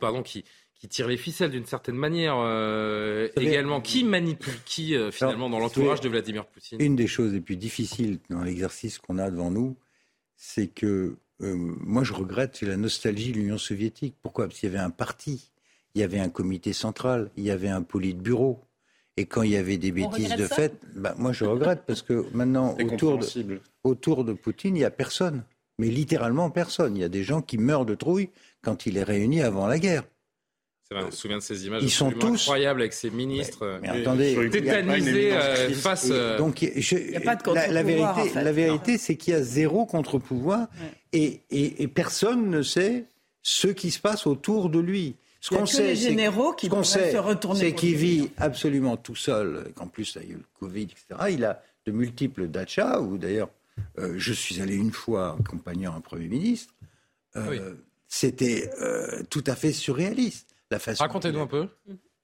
[0.00, 3.80] pardon, qui, qui tire les ficelles d'une certaine manière euh, également.
[3.80, 6.80] Qui manipule qui euh, finalement dans l'entourage de Vladimir Poutine?
[6.80, 9.76] Une des choses les plus difficiles dans l'exercice qu'on a devant nous,
[10.36, 14.16] c'est que euh, moi je regrette la nostalgie de l'Union soviétique.
[14.22, 14.46] Pourquoi?
[14.46, 15.50] Parce qu'il y avait un parti
[15.96, 18.60] il y avait un comité central, il y avait un bureau.
[19.16, 22.26] Et quand il y avait des bêtises de fait, bah, moi je regrette parce que
[22.34, 25.42] maintenant, autour de, autour de Poutine, il n'y a personne.
[25.78, 26.96] Mais littéralement personne.
[26.96, 28.28] Il y a des gens qui meurent de trouille
[28.62, 30.04] quand il est réuni avant la guerre.
[30.90, 33.88] Vrai, on se souvient de ces images Ils sont tous incroyables avec ces ministres mais,
[33.88, 36.08] attendez, tétanisés euh, face.
[36.10, 39.86] Euh, donc, a pas de la, la, vérité, la vérité, c'est qu'il y a zéro
[39.86, 40.68] contre-pouvoir
[41.14, 43.06] et, et, et, personne ne sait
[43.42, 45.16] ce qui se passe autour de lui.
[45.40, 47.60] Ce qu'on sait, les généraux qui se retourner.
[47.60, 51.06] C'est qu'il vit absolument tout seul, qu'en plus, il y a eu le Covid, etc.
[51.30, 53.50] Il a de multiples dachas, où d'ailleurs,
[53.98, 56.74] euh, je suis allé une fois accompagnant un Premier ministre.
[57.36, 57.74] Euh,
[58.08, 60.54] c'était euh, tout à fait surréaliste.
[60.70, 61.68] Racontez-nous un peu.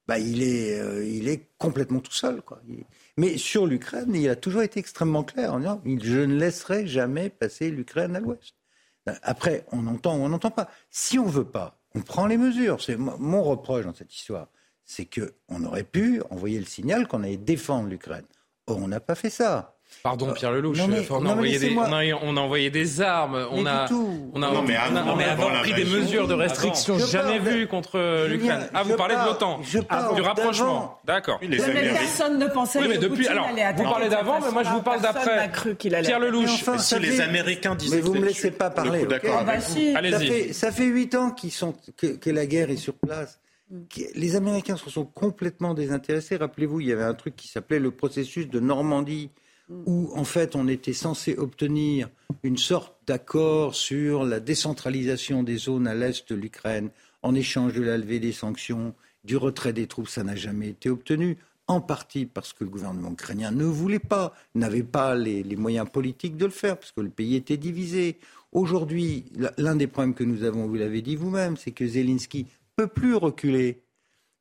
[0.09, 2.43] Bah, il, est, il est complètement tout seul.
[2.43, 2.61] Quoi.
[3.17, 7.31] Mais sur l'Ukraine, il a toujours été extrêmement clair en disant Je ne laisserai jamais
[7.31, 8.57] passer l'Ukraine à l'ouest.
[9.23, 10.69] Après, on entend ou on n'entend pas.
[10.91, 12.83] Si on ne veut pas, on prend les mesures.
[12.83, 14.49] C'est mon reproche dans cette histoire,
[14.85, 18.27] c'est qu'on aurait pu envoyer le signal qu'on allait défendre l'Ukraine.
[18.67, 19.77] Or, on n'a pas fait ça.
[20.03, 20.79] Pardon euh, Pierre Lelouch,
[21.11, 23.89] on, a envoyé des, on, a, envoyé des, armes, on a,
[24.35, 28.69] on a, on a, pris des mesures de restriction jamais vues contre l'Ukraine.
[28.75, 29.61] Ah, vous parlez de l'OTAN,
[30.15, 30.99] du rapprochement.
[31.05, 31.41] D'accord.
[31.41, 35.01] personne ne pensait oui, mais depuis, alors, Vous parlez d'avant, mais moi je vous parle
[35.01, 35.51] d'après.
[35.79, 36.51] Pierre Lelouch.
[36.53, 39.07] Enfin, si les Américains disent Mais vous ne me laissez pas parler.
[39.07, 39.45] D'accord
[39.95, 40.55] Allez-y.
[40.55, 41.35] Ça fait huit ans
[41.97, 43.41] que la guerre est sur place.
[44.15, 46.37] Les Américains se sont complètement désintéressés.
[46.37, 49.31] Rappelez-vous, il y avait un truc qui s'appelait le processus de Normandie
[49.71, 52.09] où en fait on était censé obtenir
[52.43, 56.91] une sorte d'accord sur la décentralisation des zones à l'est de l'Ukraine
[57.23, 58.95] en échange de la levée des sanctions,
[59.25, 61.39] du retrait des troupes, ça n'a jamais été obtenu.
[61.69, 66.37] en partie parce que le gouvernement ukrainien ne voulait pas, n'avait pas les, moyens politiques
[66.37, 68.19] de le faire, parce que le pays était divisé.
[68.51, 69.25] Aujourd'hui,
[69.57, 72.47] l'un des problèmes que nous avons, vous l'avez dit vous-même, c'est que Zelensky
[72.77, 73.81] peut plus reculer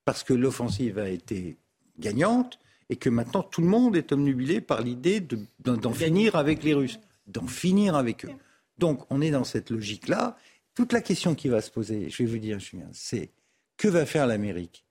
[0.03, 1.57] parce que l'offensive a été
[1.99, 2.59] gagnante
[2.92, 5.26] et que maintenant tout le monde est omnubilé par l'idée
[5.60, 8.32] d'en finir avec les Russes, d'en finir avec eux.
[8.78, 10.38] Donc on est dans cette logique-là.
[10.76, 13.30] Toute la question qui va se poser, je vais vous dire, Julien, c'est
[13.78, 14.86] que va faire l'Amérique?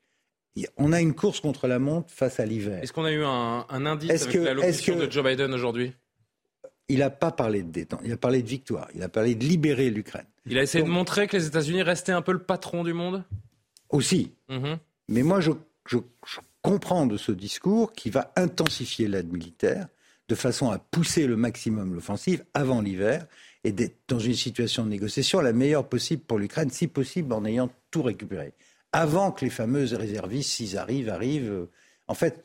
[0.78, 2.82] On a une course contre la montre face à l'hiver.
[2.82, 5.92] Est-ce qu'on a eu un, indice avec la locution de Joe Biden aujourd'hui?
[6.88, 9.44] Il n'a pas parlé de détente, il a parlé de victoire, il a parlé de
[9.44, 10.26] libérer l'Ukraine.
[10.46, 13.24] Il a essayé de montrer que les États-Unis restaient un peu le patron du monde?
[13.90, 14.32] Aussi.
[14.48, 14.78] Mhm.
[15.08, 19.88] Mais moi, je, comprends de ce discours qui va intensifier l'aide militaire
[20.28, 23.26] de façon à pousser le maximum l'offensive avant l'hiver
[23.64, 27.44] et d'être dans une situation de négociation la meilleure possible pour l'Ukraine, si possible en
[27.44, 28.52] ayant tout récupéré
[28.92, 31.50] avant que les fameuses réservistes, s'ils arrivent, arrivent.
[31.50, 31.70] Euh,
[32.08, 32.44] en fait,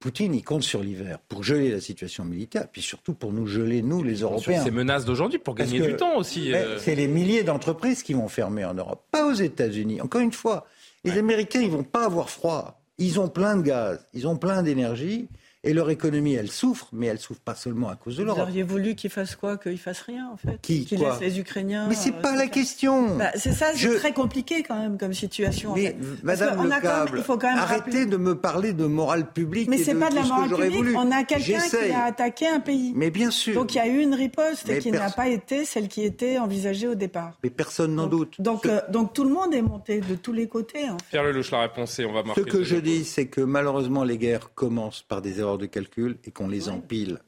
[0.00, 3.82] Poutine, il compte sur l'hiver pour geler la situation militaire, puis surtout pour nous geler,
[3.82, 4.64] nous, les Européens.
[4.64, 6.52] Ces menaces d'aujourd'hui pour gagner du temps aussi.
[6.52, 6.78] Euh.
[6.78, 10.00] C'est les milliers d'entreprises qui vont fermer en Europe, pas aux États-Unis.
[10.00, 10.66] Encore une fois,
[11.04, 12.81] les Américains, ils vont pas avoir froid.
[12.98, 15.28] Ils ont plein de gaz, ils ont plein d'énergie.
[15.64, 18.40] Et leur économie, elle souffre, mais elle souffre pas seulement à cause de l'Europe.
[18.40, 21.38] Vous auriez voulu qu'ils fassent quoi Qu'ils fassent rien, en fait Qui Qu'ils laissent les
[21.38, 21.86] Ukrainiens.
[21.88, 23.16] Mais c'est n'est euh, pas la question.
[23.16, 25.74] Bah, c'est ça, c'est très compliqué quand même comme situation.
[25.76, 29.68] Mais Madame Le Câble, il faut quand même arrêtez de me parler de morale publique.
[29.68, 30.96] Mais c'est pas de la morale publique.
[30.96, 32.92] On a quelqu'un qui a attaqué un pays.
[32.96, 33.54] Mais bien sûr.
[33.54, 36.88] Donc il y a eu une riposte qui n'a pas été celle qui était envisagée
[36.88, 37.38] au départ.
[37.44, 38.40] Mais personne n'en doute.
[38.40, 40.88] Donc, euh, donc tout le monde est monté de tous les côtés.
[40.90, 41.04] En fait.
[41.10, 42.40] Pierre Lelouch, la réponse et on va marquer.
[42.40, 46.16] Ce que je dis, c'est que malheureusement les guerres commencent par des erreurs de calcul
[46.34, 47.18] qu'on les empile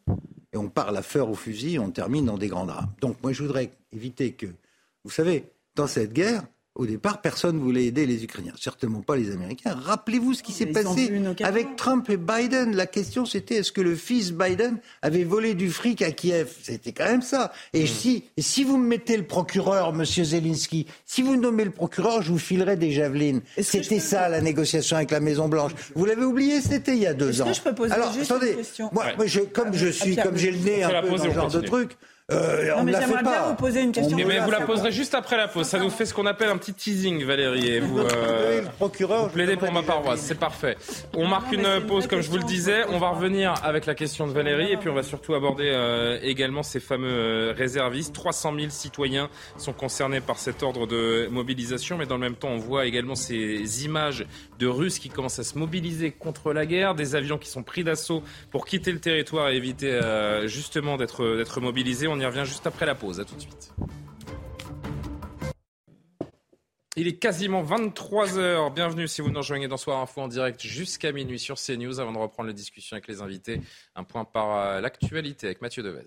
[0.53, 2.93] et on part la fleur au fusil, on termine dans des grands drames.
[3.01, 4.47] Donc moi je voudrais éviter que,
[5.05, 5.45] vous savez,
[5.75, 6.45] dans cette guerre,
[6.77, 9.77] au départ, personne ne voulait aider les Ukrainiens, certainement pas les Américains.
[9.81, 11.13] Rappelez-vous ce qui s'est passé
[11.45, 12.75] avec Trump et Biden.
[12.75, 16.53] La question, c'était est-ce que le fils Biden avait volé du fric à Kiev?
[16.63, 17.53] C'était quand même ça.
[17.75, 17.87] Et, hmm.
[17.87, 22.33] si, si vous me mettez le procureur, Monsieur Zelensky, si vous nommez le procureur, je
[22.33, 23.43] vous filerai des javelines.
[23.61, 25.73] C'était ça la négociation avec la Maison Blanche.
[25.95, 27.47] Vous l'avez oublié, c'était il y a deux ans.
[27.47, 28.91] Que je peux poser Alors, juste attendez, une question?
[28.93, 31.61] moi, je, comme je suis, comme j'ai le nez un peu dans ce genre de
[31.61, 31.97] truc.
[32.33, 34.17] Euh, non, mais j'aimerais bien vous poser une question.
[34.17, 35.67] mais vous la poserez juste après la pause.
[35.67, 37.67] Ça nous fait ce qu'on appelle un petit teasing, Valérie.
[37.67, 40.21] Et vous, euh, procureur, plaidez pour ma paroisse.
[40.21, 40.79] C'est parfait.
[41.15, 42.85] On marque une pause, comme je vous le disais.
[42.89, 44.73] On va revenir avec la question de Valérie.
[44.73, 48.15] Et puis, on va surtout aborder euh, également ces fameux euh, réservistes.
[48.15, 51.99] 300 000 citoyens sont concernés par cet ordre de mobilisation.
[51.99, 54.25] Mais dans le même temps, on voit également ces images
[54.59, 56.95] de Russes qui commencent à se mobiliser contre la guerre.
[56.95, 61.61] Des avions qui sont pris d'assaut pour quitter le territoire et éviter euh, justement d'être
[61.61, 62.09] mobilisés.
[62.15, 63.19] On y revient juste après la pause.
[63.19, 63.73] À tout de suite.
[66.95, 68.73] Il est quasiment 23h.
[68.73, 71.99] Bienvenue si vous nous rejoignez dans Soir Info en direct jusqu'à minuit sur CNews.
[71.99, 73.61] Avant de reprendre la discussion avec les invités,
[73.97, 76.05] un point par euh, l'actualité avec Mathieu Devez.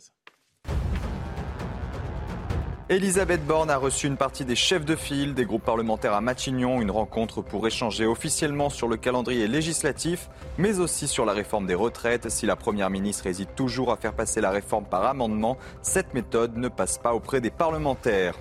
[2.90, 6.80] Elisabeth Borne a reçu une partie des chefs de file des groupes parlementaires à Matignon,
[6.80, 11.76] une rencontre pour échanger officiellement sur le calendrier législatif, mais aussi sur la réforme des
[11.76, 12.30] retraites.
[12.30, 16.56] Si la Première ministre hésite toujours à faire passer la réforme par amendement, cette méthode
[16.56, 18.36] ne passe pas auprès des parlementaires.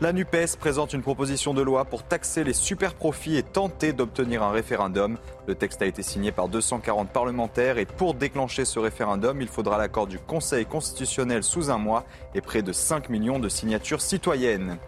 [0.00, 4.44] La NUPES présente une proposition de loi pour taxer les super profits et tenter d'obtenir
[4.44, 5.18] un référendum.
[5.48, 9.76] Le texte a été signé par 240 parlementaires et pour déclencher ce référendum, il faudra
[9.76, 12.04] l'accord du Conseil constitutionnel sous un mois
[12.36, 14.78] et près de 5 millions de signatures citoyennes.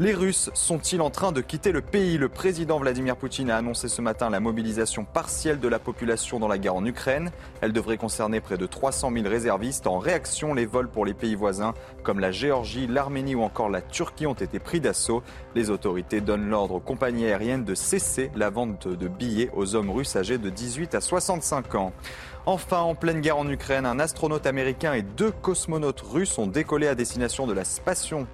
[0.00, 2.18] Les Russes sont-ils en train de quitter le pays?
[2.18, 6.48] Le président Vladimir Poutine a annoncé ce matin la mobilisation partielle de la population dans
[6.48, 7.30] la guerre en Ukraine.
[7.60, 9.86] Elle devrait concerner près de 300 000 réservistes.
[9.86, 13.82] En réaction, les vols pour les pays voisins comme la Géorgie, l'Arménie ou encore la
[13.82, 15.22] Turquie ont été pris d'assaut.
[15.54, 19.90] Les autorités donnent l'ordre aux compagnies aériennes de cesser la vente de billets aux hommes
[19.90, 21.92] russes âgés de 18 à 65 ans.
[22.46, 26.88] Enfin, en pleine guerre en Ukraine, un astronaute américain et deux cosmonautes russes ont décollé
[26.88, 28.26] à destination de la station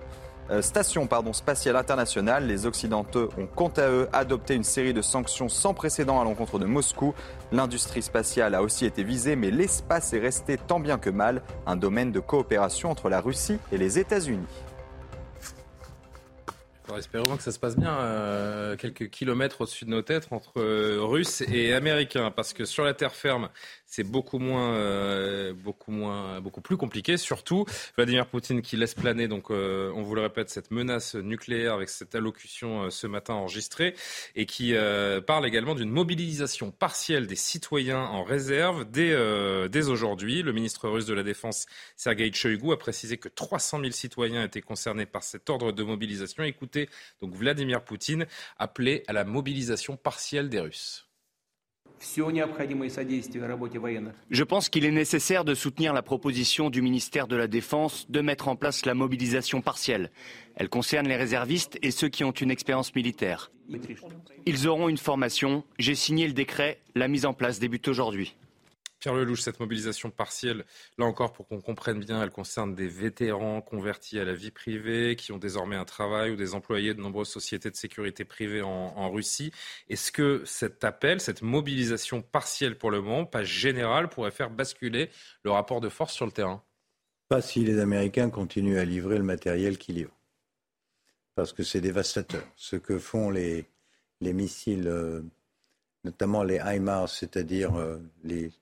[0.61, 2.47] station pardon, spatiale internationale.
[2.47, 6.59] Les Occidentaux ont quant à eux adopté une série de sanctions sans précédent à l'encontre
[6.59, 7.15] de Moscou.
[7.53, 11.77] L'industrie spatiale a aussi été visée, mais l'espace est resté tant bien que mal un
[11.77, 14.47] domaine de coopération entre la Russie et les États-Unis.
[16.99, 20.99] espérons que ça se passe bien, euh, quelques kilomètres au-dessus de nos têtes entre euh,
[21.01, 23.49] Russes et Américains, parce que sur la terre ferme,
[23.91, 27.17] c'est beaucoup moins, euh, beaucoup moins, beaucoup plus compliqué.
[27.17, 27.67] Surtout,
[27.97, 31.89] Vladimir Poutine qui laisse planer, donc euh, on vous le répète, cette menace nucléaire avec
[31.89, 33.95] cette allocution euh, ce matin enregistrée
[34.37, 34.75] et qui
[35.27, 40.43] parle également d'une mobilisation partielle des citoyens en réserve dès, aujourd'hui.
[40.43, 41.67] Le ministre russe de la Défense,
[41.97, 46.45] Sergei Shoigu, a précisé que 300 000 citoyens étaient concernés par cet ordre de mobilisation.
[46.45, 46.89] Écoutez,
[47.21, 48.27] donc Vladimir Poutine
[48.57, 51.10] appelait à la mobilisation partielle des Russes.
[54.31, 58.21] Je pense qu'il est nécessaire de soutenir la proposition du ministère de la Défense de
[58.23, 60.11] mettre en place la mobilisation partielle.
[60.57, 63.51] Elle concerne les réservistes et ceux qui ont une expérience militaire.
[64.47, 65.63] Ils auront une formation.
[65.79, 66.81] J'ai signé le décret.
[66.95, 68.35] La mise en place débute aujourd'hui.
[69.01, 70.65] Pierre Lelouch, cette mobilisation partielle,
[70.99, 75.17] là encore pour qu'on comprenne bien, elle concerne des vétérans convertis à la vie privée,
[75.17, 79.11] qui ont désormais un travail ou des employés de nombreuses sociétés de sécurité privées en,
[79.11, 79.51] Russie.
[79.89, 85.09] Est-ce que cet appel, cette mobilisation partielle pour le moment, pas générale, pourrait faire basculer
[85.43, 86.63] le rapport de force sur le terrain?
[87.29, 90.17] Pas si les Américains continuent à livrer le matériel qu'ils livrent.
[91.35, 92.43] Parce que c'est dévastateur.
[92.57, 93.65] Ce que font les,
[94.21, 95.23] les missiles, euh,
[96.05, 98.53] notamment les HIMARS, c'est-à-dire euh, les,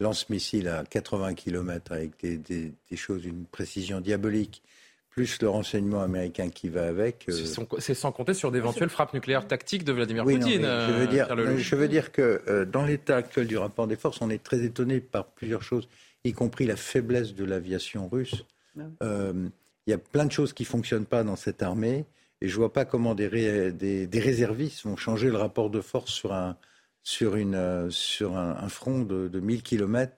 [0.00, 4.62] lance-missile à 80 km avec des, choses d'une précision diabolique,
[5.10, 7.26] plus le renseignement américain qui va avec.
[7.28, 10.62] Euh, c'est sans compter sur d'éventuelles frappes nucléaires tactiques de Vladimir Poutine.
[10.62, 14.20] je, veux dire, je veux dire que euh, dans l'état actuel du rapport des forces,
[14.20, 15.88] on est très étonné par plusieurs choses,
[16.24, 18.44] y compris la faiblesse de l'aviation russe.
[18.78, 19.48] Ah euh,
[19.86, 22.04] il y a plein de choses qui ne fonctionnent pas dans cette armée.
[22.40, 26.12] Et je ne vois pas comment des, des réservistes vont changer le rapport de force
[26.12, 26.56] sur un,
[27.02, 30.12] sur, une, euh, sur un, front de, de 1000 km,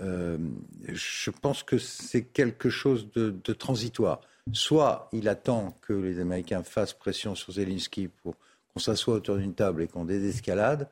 [0.00, 0.36] euh,
[0.88, 4.20] je pense que c'est quelque chose de, transitoire.
[4.52, 8.34] Soit il attend que les Américains fassent pression sur Zelensky pour
[8.72, 10.88] qu'on s'assoie autour d'une table et qu'on désescalade,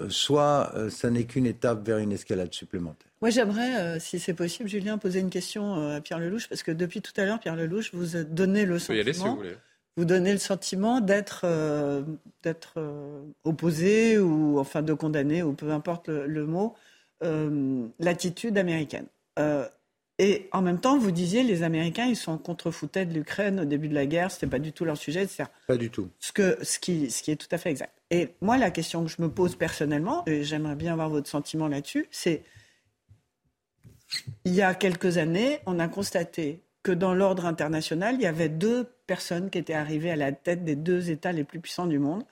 [0.00, 3.10] euh, soit ça n'est qu'une étape vers une escalade supplémentaire.
[3.20, 7.00] Moi, j'aimerais, si c'est possible, Julien, poser une question à Pierre Lelouch, parce que depuis
[7.02, 8.96] tout à l'heure, Pierre Lelouch vous a donné le sentiment.
[8.96, 9.56] Y aller, si vous voulez
[9.96, 12.02] vous donnez le sentiment d'être euh,
[12.42, 16.74] d'être euh, opposé ou enfin de condamner ou peu importe le, mot
[17.22, 19.06] euh, l'attitude américaine.
[20.18, 23.88] et en même temps, vous disiez les Américains ils sont contre-foutés de l'Ukraine au début
[23.88, 25.44] de la guerre, c'était pas du tout leur sujet, etc.
[25.66, 26.08] Pas du tout.
[26.18, 27.92] Ce que ce qui ce qui est tout à fait exact.
[28.10, 31.68] Et moi la question que je me pose personnellement et j'aimerais bien avoir votre sentiment
[31.68, 32.42] là-dessus, c'est
[34.44, 38.50] il y a quelques années, on a constaté que dans l'ordre international, il y avait
[38.50, 41.98] deux personnes qui étaient arrivées à la tête des deux États les plus puissants du
[41.98, 42.24] monde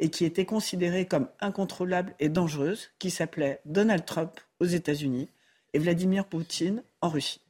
[0.00, 5.30] et qui étaient considérées comme incontrôlables et dangereuses, qui s'appelaient Donald Trump aux États-Unis
[5.72, 7.40] et Vladimir Poutine en Russie.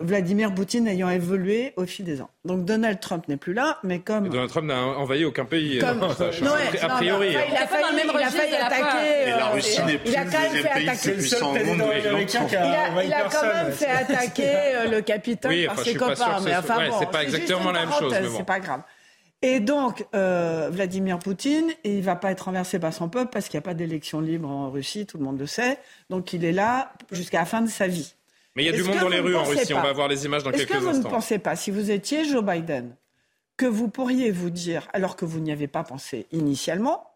[0.00, 2.30] Vladimir Poutine ayant évolué au fil des ans.
[2.44, 5.94] Donc Donald Trump n'est plus là, mais comme Donald Trump n'a envahi aucun pays a
[6.96, 7.30] priori.
[7.32, 9.30] il a failli, attaquer.
[9.30, 11.82] la Russie n'est plus le deuxième pays le plus puissant au monde.
[13.04, 14.42] Il a quand même fait attaquer
[14.74, 16.40] euh, le Capitole par ses copains.
[16.44, 18.14] Mais enfin bon, c'est pas exactement la même chose.
[18.36, 18.82] C'est pas grave.
[19.40, 23.56] Et donc, euh, Vladimir Poutine, il va pas être renversé par son peuple parce qu'il
[23.56, 25.78] n'y a pas d'élection libre en Russie, tout le monde le sait.
[26.10, 28.14] Donc, il est là jusqu'à la fin de sa vie.
[28.58, 29.72] Mais il y a du monde dans les rues en Russie.
[29.72, 30.74] On va voir les images dans quelques instants.
[30.78, 32.96] Est-ce que vous ne pensez pas, si vous étiez Joe Biden,
[33.56, 37.08] que vous pourriez vous dire, alors que vous n'y avez pas pensé initialement,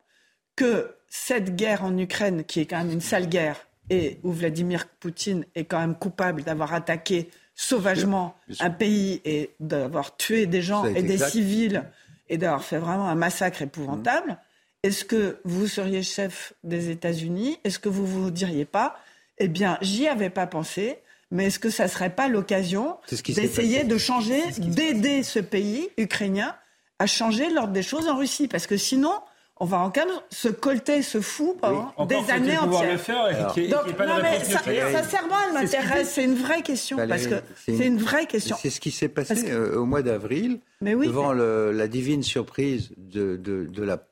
[0.54, 4.86] que cette guerre en Ukraine, qui est quand même une sale guerre, et où Vladimir
[4.86, 10.84] Poutine est quand même coupable d'avoir attaqué sauvagement un pays et d'avoir tué des gens
[10.84, 11.82] et des civils
[12.28, 14.36] et d'avoir fait vraiment un massacre épouvantable, mmh.
[14.84, 17.58] est-ce que vous seriez chef des États-Unis?
[17.64, 18.96] Est-ce que vous vous diriez pas,
[19.38, 21.00] eh bien, j'y avais pas pensé,
[21.32, 26.54] mais est-ce que ça ne serait pas l'occasion d'essayer de changer, d'aider ce pays ukrainien
[26.98, 28.48] à changer l'ordre des choses en Russie?
[28.48, 29.14] Parce que sinon,
[29.56, 32.92] on va encore se colter ce fou pendant des années entières.
[32.92, 36.12] Le faire et Donc, pas non, mais ça, sincèrement, elle m'intéresse.
[36.12, 38.54] C'est une vraie question parce que c'est une, vraie question.
[38.60, 43.82] C'est ce qui s'est passé euh, au mois d'avril, devant la divine surprise de, de,
[43.82, 44.06] la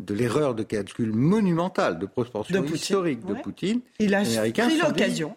[0.00, 3.82] de l'erreur de calcul monumentale de proportion historique de Poutine.
[4.00, 5.36] Il a pris l'occasion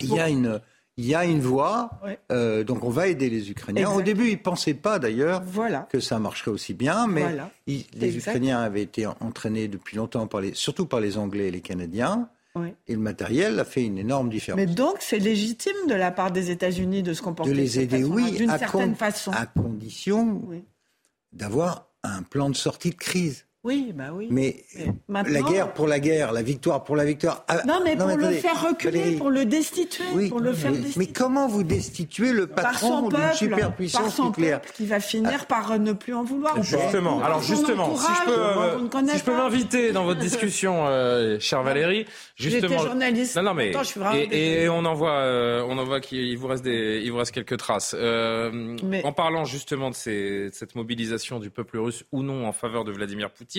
[0.00, 0.60] il y a une,
[0.96, 1.90] il y a une voie,
[2.30, 3.90] euh, donc on va aider les Ukrainiens.
[3.90, 5.42] Au début, ils ne pensaient pas d'ailleurs
[5.88, 7.36] que ça marcherait aussi bien, mais
[7.66, 11.62] les Ukrainiens avaient été entraînés depuis longtemps, par les, surtout par les Anglais et les
[11.62, 12.28] Canadiens.
[12.88, 14.58] Et le matériel a fait une énorme différence.
[14.58, 18.04] Mais donc, c'est légitime de la part des États-Unis de se comporter de les aider,
[18.04, 20.42] oui, d'une certaine façon, à condition
[21.32, 23.46] d'avoir un plan de sortie de crise.
[23.62, 24.28] Oui, bah oui.
[24.30, 24.64] Mais
[25.08, 27.44] la guerre pour la guerre, la victoire pour la victoire.
[27.46, 31.06] Ah, non, mais pour le faire reculer, pour le destituer, pour le faire mais, mais
[31.06, 35.92] comment vous destituez le patron d'une superpuissance par son nucléaire Qui va finir par ne
[35.92, 36.62] plus en vouloir.
[36.62, 37.22] Justement.
[37.22, 42.06] Alors justement, si je peux, si je peux m'inviter dans votre discussion, euh, chère Valérie,
[42.36, 42.68] justement.
[42.68, 43.36] J'étais journaliste.
[43.36, 43.72] Non, non, mais
[44.32, 47.32] et, on en voit, euh, on en voit qu'il vous reste des, il vous reste
[47.32, 47.94] quelques traces.
[47.98, 52.52] Euh, en parlant justement de, ces, de cette mobilisation du peuple russe ou non en
[52.52, 53.49] faveur de Vladimir Poutine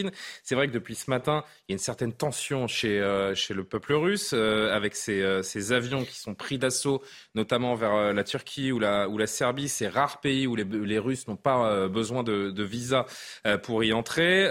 [0.43, 3.53] C'est vrai que depuis ce matin, il y a une certaine tension chez, euh, chez
[3.53, 7.01] le peuple russe, euh, avec ces, euh, ces, avions qui sont pris d'assaut,
[7.35, 10.99] notamment vers la Turquie ou la, ou la Serbie, ces rares pays où les, les
[10.99, 13.05] Russes n'ont pas besoin de, de, visa
[13.63, 14.47] pour y entrer,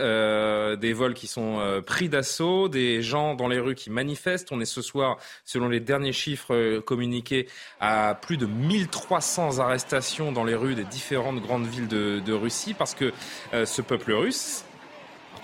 [0.76, 4.52] des vols qui sont pris d'assaut, des gens dans les rues qui manifestent.
[4.52, 7.48] On est ce soir, selon les derniers chiffres communiqués,
[7.80, 12.74] à plus de 1300 arrestations dans les rues des différentes grandes villes de, de Russie,
[12.74, 13.12] parce que
[13.52, 14.64] ce peuple russe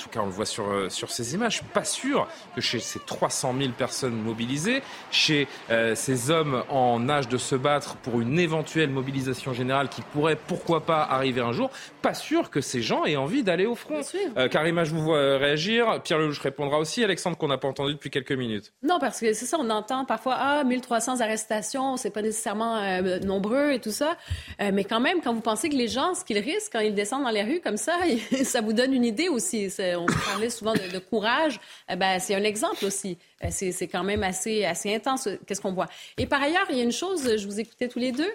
[0.07, 2.29] en tout cas on le voit sur, euh, sur ces images, je suis pas sûr
[2.55, 7.57] que chez ces 300 000 personnes mobilisées, chez euh, ces hommes en âge de se
[7.57, 11.71] battre pour une éventuelle mobilisation générale qui pourrait pourquoi pas arriver un jour,
[12.03, 14.01] pas sûr que ces gens aient envie d'aller au front.
[14.37, 17.95] Euh, Karima, je vous vois réagir, Pierre Lelouch répondra aussi, Alexandre qu'on n'a pas entendu
[17.95, 18.73] depuis quelques minutes.
[18.85, 22.81] Non, parce que c'est ça, on entend parfois, ah, 1300 arrestations, c'est pas nécessairement
[23.25, 24.17] nombreux et tout ça,
[24.61, 27.25] mais quand même, quand vous pensez que les gens, ce qu'ils risquent quand ils descendent
[27.25, 27.99] dans les rues comme ça,
[28.45, 31.61] ça vous donne une idée aussi on parlait souvent de, courage.
[31.91, 33.19] Eh ben, c'est un exemple aussi.
[33.45, 35.89] Euh, c'est quand même assez, assez intense, qu'est-ce qu'on voit.
[36.19, 38.33] Et par ailleurs, il y a une chose, je vous écoutais tous les deux.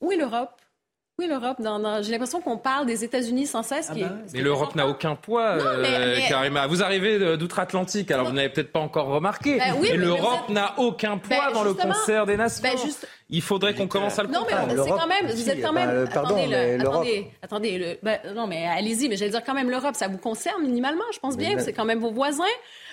[0.00, 0.60] Où est l'Europe?
[1.18, 1.58] Oui, l'Europe.
[2.02, 3.88] J'ai l'impression qu'on parle des États-Unis sans cesse.
[3.90, 6.66] Ah bah mais l'Europe n'a aucun poids, euh, Karima.
[6.66, 9.58] Vous arrivez d'outre-Atlantique, alors vous n'avez peut-être pas encore remarqué.
[9.58, 12.62] Ben mais, l'Europe n'a aucun poids ben, dans le concert des nations.
[12.64, 12.76] Ben,
[13.30, 14.74] Il faudrait qu'on commence à le comprendre.
[14.74, 15.26] Non, mais c'est quand même.
[15.26, 16.08] Vous êtes quand même.
[16.12, 17.98] attendez, attendez,
[18.34, 19.08] non, mais allez-y.
[19.08, 21.58] Mais j'allais dire quand même l'Europe, ça vous concerne minimalement, je pense bien.
[21.60, 22.42] C'est quand même vos voisins.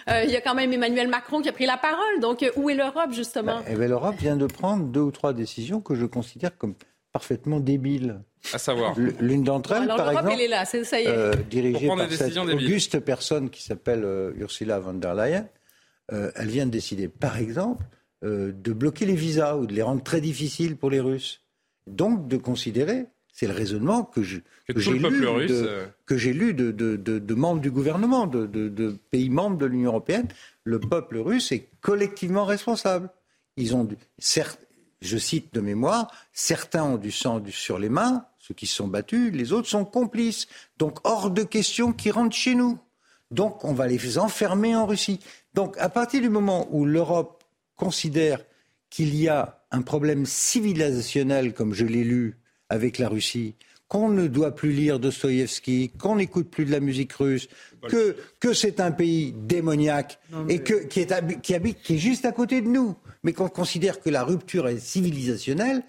[0.10, 2.20] Euh, il y a quand même Emmanuel Macron qui a pris la parole.
[2.22, 3.62] Donc, euh, où est l'Europe, justement?
[3.68, 6.74] Eh L'Europe vient de prendre deux ou trois décisions que je considère comme
[7.12, 8.22] parfaitement débile.
[8.54, 11.08] À savoir L'une d'entre elles, par exemple, est là, ça y est.
[11.08, 15.48] Euh, dirigée par cette auguste personne qui s'appelle euh, Ursula von der Leyen,
[16.12, 17.84] euh, elle vient de décider, par exemple,
[18.24, 21.42] de bloquer les visas ou de les rendre très difficiles pour les Russes.
[21.88, 25.00] Donc de considérer, c'est le raisonnement que j'ai lu,
[25.48, 29.90] de, que j'ai lu de, de, de, membres du gouvernement, de, pays membres de l'Union
[29.90, 30.28] européenne,
[30.64, 33.10] le peuple russe est collectivement responsable.
[33.58, 33.88] Ils ont,
[34.20, 34.60] certes,
[35.02, 38.88] je cite de mémoire, certains ont du sang sur les mains, ceux qui se sont
[38.88, 40.48] battus, les autres sont complices.
[40.78, 42.80] Donc hors de question qu'ils rentrent chez nous.
[43.32, 45.20] Donc on va les enfermer en Russie.
[45.54, 47.44] Donc à partir du moment où l'Europe
[47.76, 48.40] considère
[48.90, 52.38] qu'il y a un problème civilisationnel, comme je l'ai lu,
[52.70, 53.56] avec la Russie,
[53.88, 57.50] qu'on ne doit plus lire Dostoïevski, qu'on n'écoute plus de la musique russe,
[57.90, 62.24] que, que c'est un pays démoniaque et que, qui, est, qui habite, qui est juste
[62.24, 65.84] à côté de nous, mais qu'on considère que la rupture est civilisationnelle,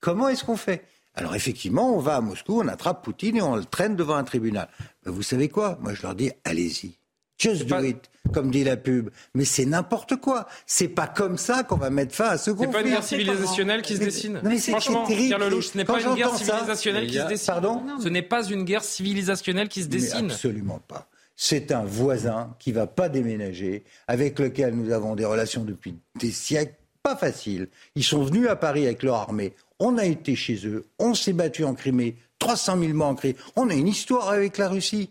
[0.00, 0.84] comment est-ce qu'on fait?
[1.14, 4.24] Alors effectivement, on va à Moscou, on attrape Poutine et on le traîne devant un
[4.24, 4.68] tribunal.
[5.04, 5.78] vous savez quoi?
[5.82, 6.96] Moi je leur dis, allez-y.
[7.38, 9.10] Just do it, comme dit la pub.
[9.34, 10.46] Mais c'est n'importe quoi.
[10.64, 12.66] C'est pas comme ça qu'on va mettre fin à ce conflit.
[12.66, 14.40] C'est pas une guerre civilisationnelle qui se dessine?
[14.44, 17.46] Non, mais Franchement, Pierre Lelouch, ce n'est pas une guerre civilisationnelle qui se dessine.
[17.46, 17.82] Pardon?
[18.00, 20.30] Ce n'est pas une guerre civilisationnelle qui se dessine.
[20.30, 21.08] absolument pas.
[21.44, 26.30] C'est un voisin qui va pas déménager, avec lequel nous avons des relations depuis des
[26.30, 27.66] siècles pas faciles.
[27.96, 29.52] Ils sont venus à Paris avec leur armée.
[29.80, 30.86] On a été chez eux.
[31.00, 32.14] On s'est battu en Crimée.
[32.38, 33.34] 300 000 morts en Crimée.
[33.56, 35.10] On a une histoire avec la Russie.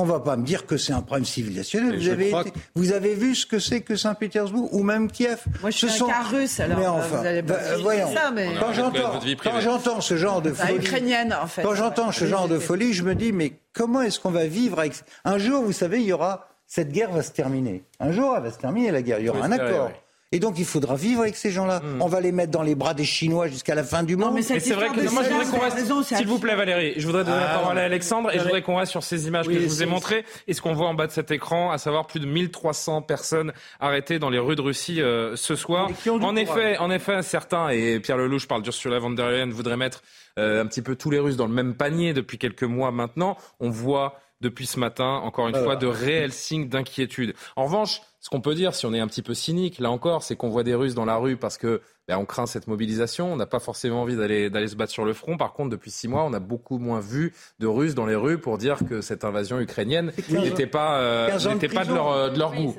[0.00, 1.98] On ne va pas me dire que c'est un problème civilisationnel.
[1.98, 2.32] Vous avez,
[2.74, 5.92] vous avez, vu ce que c'est que Saint-Pétersbourg ou même Kiev Moi, je suis ce
[5.92, 6.10] un sont...
[6.30, 8.14] russe, alors mais enfin, vous allez pas bah, voyons.
[8.14, 8.48] Ça, mais...
[8.58, 11.62] Quand j'entends ce genre de folie, ukrainienne, en fait.
[11.62, 14.78] Quand j'entends ce genre de folie, je me dis mais comment est-ce qu'on va vivre
[14.78, 14.94] avec
[15.26, 17.82] un jour Vous savez, il y aura cette guerre va se terminer.
[17.98, 19.18] Un jour, elle va se terminer la guerre.
[19.18, 19.90] Il y aura un accord.
[20.32, 21.80] Et donc, il faudra vivre avec ces gens-là.
[21.80, 22.00] Hmm.
[22.00, 24.32] On va les mettre dans les bras des Chinois jusqu'à la fin du monde.
[24.34, 26.16] mais, c'est vrai que moi, je voudrais qu'on reste.
[26.16, 28.62] S'il vous plaît, Valérie, je voudrais donner la ah, parole à Alexandre et je voudrais
[28.62, 30.94] qu'on reste sur ces images que je vous ai montrées et ce qu'on voit en
[30.94, 34.60] bas de cet écran, à savoir plus de 1300 personnes arrêtées dans les rues de
[34.60, 35.90] Russie euh, ce soir.
[36.06, 40.02] En effet, en effet, certains, et Pierre Lelouch parle d'Ursula von der Leyen, voudraient mettre
[40.38, 43.36] euh, un petit peu tous les Russes dans le même panier depuis quelques mois maintenant.
[43.58, 47.34] On voit depuis ce matin, encore une fois, de réels signes d'inquiétude.
[47.56, 50.22] En revanche, ce qu'on peut dire, si on est un petit peu cynique, là encore,
[50.22, 51.80] c'est qu'on voit des Russes dans la rue parce que
[52.10, 53.32] ben, on craint cette mobilisation.
[53.32, 55.36] On n'a pas forcément envie d'aller d'aller se battre sur le front.
[55.36, 58.38] Par contre, depuis six mois, on a beaucoup moins vu de Russes dans les rues
[58.38, 62.52] pour dire que cette invasion ukrainienne n'était pas euh, n'était pas de leur de leur
[62.52, 62.74] goût.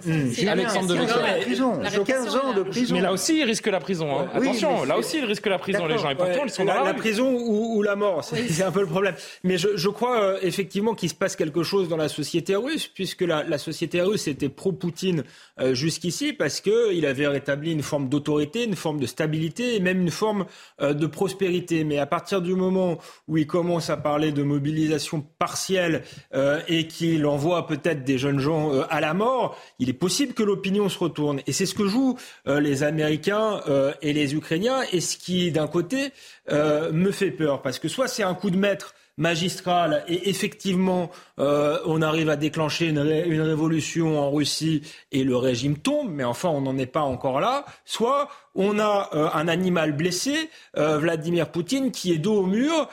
[0.45, 2.95] Alexandre de 15 ans de prison.
[2.95, 4.19] Mais là aussi, ils risquent la prison.
[4.19, 4.27] Hein.
[4.34, 6.09] Attention, là aussi, ils risquent la prison, les gens.
[6.09, 8.25] Et pourtant, ils sont dans la, la prison ou, la mort.
[8.25, 9.15] C'est un peu le problème.
[9.45, 12.88] Mais je, je crois euh, effectivement qu'il se passe quelque chose dans la société russe,
[12.88, 15.23] puisque la, la société russe était pro-Poutine
[15.59, 20.01] euh, jusqu'ici parce qu'il avait rétabli une forme d'autorité, une forme de stabilité et même
[20.01, 20.45] une forme
[20.82, 21.84] euh, de prospérité.
[21.84, 22.97] Mais à partir du moment
[23.28, 26.03] où il commence à parler de mobilisation partielle
[26.34, 30.43] euh, et qu'il envoie peut-être des jeunes gens à la mort, il est possible que
[30.43, 31.41] l'opinion se retourne.
[31.47, 33.61] Et c'est ce que jouent les Américains
[34.01, 36.11] et les Ukrainiens et ce qui, d'un côté,
[36.49, 37.61] me fait peur.
[37.61, 41.11] Parce que soit c'est un coup de maître magistral et effectivement
[41.41, 46.49] euh, on arrive à déclencher une, révolution en Russie et le régime tombe, mais enfin
[46.49, 51.49] on n'en est pas encore là, soit on a euh, un animal blessé, euh, Vladimir
[51.49, 52.89] Poutine, qui est dos au mur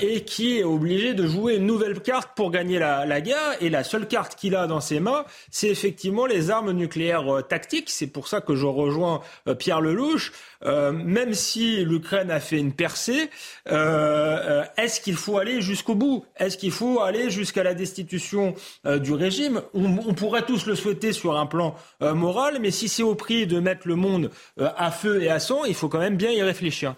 [0.00, 3.56] et qui est obligé de jouer une nouvelle carte pour gagner la, la guerre.
[3.60, 7.90] Et la seule carte qu'il a dans ses mains, c'est effectivement les armes nucléaires tactiques.
[7.90, 9.20] C'est pour ça que je rejoins
[9.58, 10.32] Pierre Lelouch.
[10.64, 13.30] même si l'Ukraine a fait une percée,
[13.66, 16.24] est-ce qu'il faut aller jusqu'au bout?
[16.36, 18.54] Est-ce qu'il faut aller jusqu'à la destitution
[18.84, 23.02] du régime on, on, pourrait tous le souhaiter sur un plan moral, mais si c'est
[23.02, 26.16] au prix de mettre le monde à feu et à sang, il faut quand même
[26.16, 26.94] bien y réfléchir.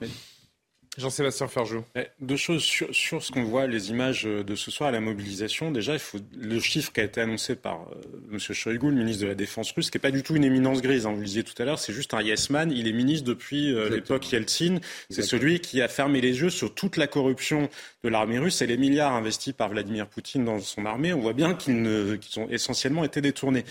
[0.98, 1.84] Jean-Sébastien Ferjou.
[2.20, 5.70] Deux choses sur, sur ce qu'on voit, les images de ce soir à la mobilisation.
[5.70, 8.38] Déjà, il faut le chiffre qui a été annoncé par euh, M.
[8.38, 11.06] Shoigu, le ministre de la Défense russe, qui n'est pas du tout une éminence grise,
[11.06, 12.70] hein, vous le disiez tout à l'heure, c'est juste un yes man.
[12.70, 14.78] Il est ministre depuis euh, l'époque Yeltsin.
[15.10, 17.68] C'est celui qui a fermé les yeux sur toute la corruption
[18.02, 21.12] de l'armée russe et les milliards investis par Vladimir Poutine dans son armée.
[21.12, 23.64] On voit bien qu'ils qu ont essentiellement été détournés.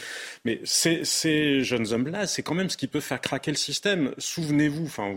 [0.46, 4.14] Mais ces, ces jeunes hommes-là, c'est quand même ce qui peut faire craquer le système.
[4.18, 5.16] Souvenez-vous, enfin,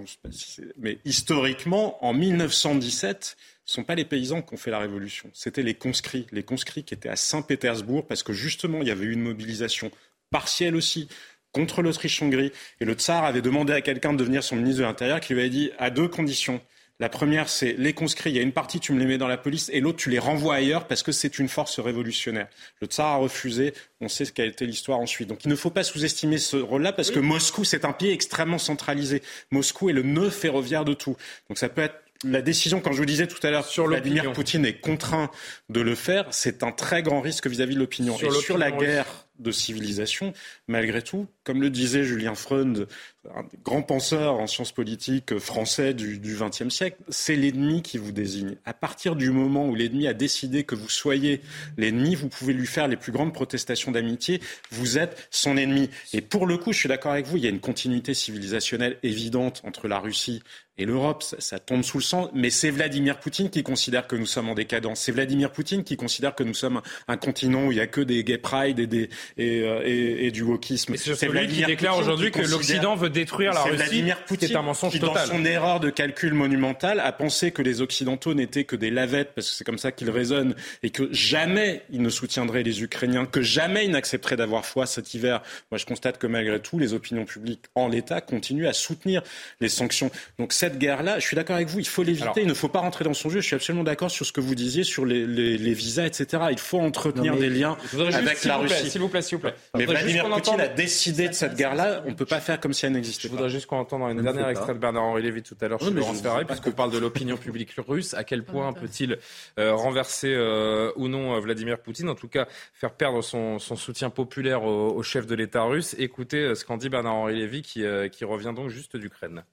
[0.78, 5.30] mais historiquement, en 1917, ce ne sont pas les paysans qui ont fait la révolution,
[5.32, 6.26] c'était les conscrits.
[6.30, 9.90] Les conscrits qui étaient à Saint-Pétersbourg parce que justement, il y avait eu une mobilisation
[10.30, 11.09] partielle aussi
[11.53, 12.53] contre l'Autriche-Hongrie.
[12.80, 15.40] Et le tsar avait demandé à quelqu'un de devenir son ministre de l'Intérieur qui lui
[15.40, 16.61] avait dit à deux conditions.
[16.99, 18.30] La première, c'est les conscrits.
[18.30, 20.09] Il y a une partie, tu me les mets dans la police, et l'autre, tu
[20.09, 22.49] les renvoies ailleurs parce que c'est une force révolutionnaire.
[22.80, 23.74] Le tsar a refusé.
[24.01, 25.28] On sait ce qu'a été l'histoire ensuite.
[25.28, 28.59] Donc il ne faut pas sous-estimer ce rôle-là parce que Moscou, c'est un pays extrêmement
[28.59, 29.22] centralisé.
[29.51, 31.16] Moscou est le nœud ferroviaire de tout.
[31.49, 34.32] Donc ça peut être la décision, quand je vous disais tout à l'heure, sur Vladimir
[34.32, 35.30] Poutine est contraint
[35.68, 38.16] de le faire, c'est un très grand risque vis-à-vis de l'opinion.
[38.18, 40.32] Et sur la guerre de civilisation,
[40.66, 42.88] malgré tout, comme le disait Julien Freund,
[43.34, 48.57] un grand penseur en sciences politiques français du XXe siècle, c'est l'ennemi qui vous désigne.
[48.64, 51.40] À partir du moment où l'ennemi a décidé que vous soyez
[51.76, 54.40] l'ennemi, vous pouvez lui faire les plus grandes protestations d'amitié,
[54.72, 55.88] vous êtes son ennemi.
[56.12, 58.99] Et pour le coup, je suis d'accord avec vous, il y a une continuité civilisationnelle
[59.05, 60.42] évidente entre la Russie
[60.78, 64.14] et l'Europe, ça, ça, tombe sous le sang, mais c'est Vladimir Poutine qui considère que
[64.14, 65.01] nous sommes en décadence.
[65.01, 68.03] C'est Vladimir Poutine qui considère que nous sommes un continent où il n'y a que
[68.03, 70.94] des gay pride et, des, et, euh, et, et du wokisme.
[70.97, 73.76] C'est celui qui déclare aujourd'hui que l'Occident veut détruire la Russie.
[73.76, 75.28] Vladimir Poutine, c'est un mensonge qui, total.
[75.28, 79.32] dans son erreur de calcul monumental, a pensé que les Occidentaux n'étaient que des lavettes,
[79.34, 83.26] parce que c'est comme ça qu'il raisonne, et que jamais il ne soutiendrait les Ukrainiens,
[83.26, 85.43] que jamais il n'accepterait d'avoir foi cet hiver.
[85.70, 89.22] Moi, je constate que malgré tout, les opinions publiques en l'État continuent à soutenir
[89.61, 90.11] les sanctions.
[90.39, 92.80] Donc cette guerre-là, je suis d'accord avec vous, il faut l'éviter, il ne faut pas
[92.80, 93.41] rentrer dans son jeu.
[93.41, 96.45] Je suis absolument d'accord sur ce que vous disiez sur les, les, les visas, etc.
[96.51, 97.76] Il faut entretenir non, des liens
[98.12, 98.91] avec la Russie.
[98.91, 99.55] S'il vous plaît, s'il vous plaît.
[99.74, 102.87] Mais Vladimir Poutine a décidé de cette guerre-là, on ne peut pas faire comme si
[102.87, 103.33] elle n'existait pas.
[103.33, 105.91] Je voudrais juste qu'on entende une dernière extrait de Bernard-Henri Lévy tout à l'heure chez
[105.91, 108.14] Laurence Ferrari, puisqu'on parle de l'opinion publique russe.
[108.14, 109.18] À quel point peut-il
[109.59, 114.11] euh, renverser euh, ou non Vladimir Poutine, en tout cas faire perdre son, son soutien
[114.11, 117.85] populaire au, au, chef de l'État russe Écoutez euh, ce qu'en dit Bernard-Henri Lévy, qui,
[118.12, 119.45] qui revient donc juste d'Ukraine.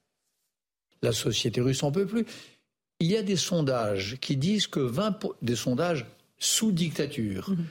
[1.02, 2.24] La société russe en peut plus.
[3.00, 6.06] Il y a des sondages qui disent que 20 des sondages
[6.38, 7.50] sous dictature.
[7.50, 7.64] Mmh.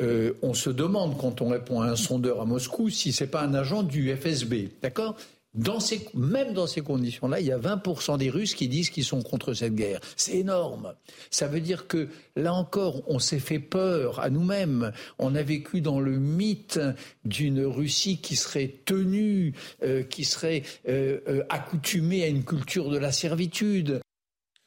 [0.00, 3.42] Euh, on se demande quand on répond à un sondeur à Moscou si c'est pas
[3.42, 5.16] un agent du FSB, d'accord?
[5.56, 9.04] Dans ces, même dans ces conditions-là, il y a 20% des Russes qui disent qu'ils
[9.04, 10.00] sont contre cette guerre.
[10.14, 10.92] C'est énorme.
[11.30, 14.92] Ça veut dire que, là encore, on s'est fait peur à nous-mêmes.
[15.18, 16.78] On a vécu dans le mythe
[17.24, 22.98] d'une Russie qui serait tenue, euh, qui serait euh, euh, accoutumée à une culture de
[22.98, 24.02] la servitude.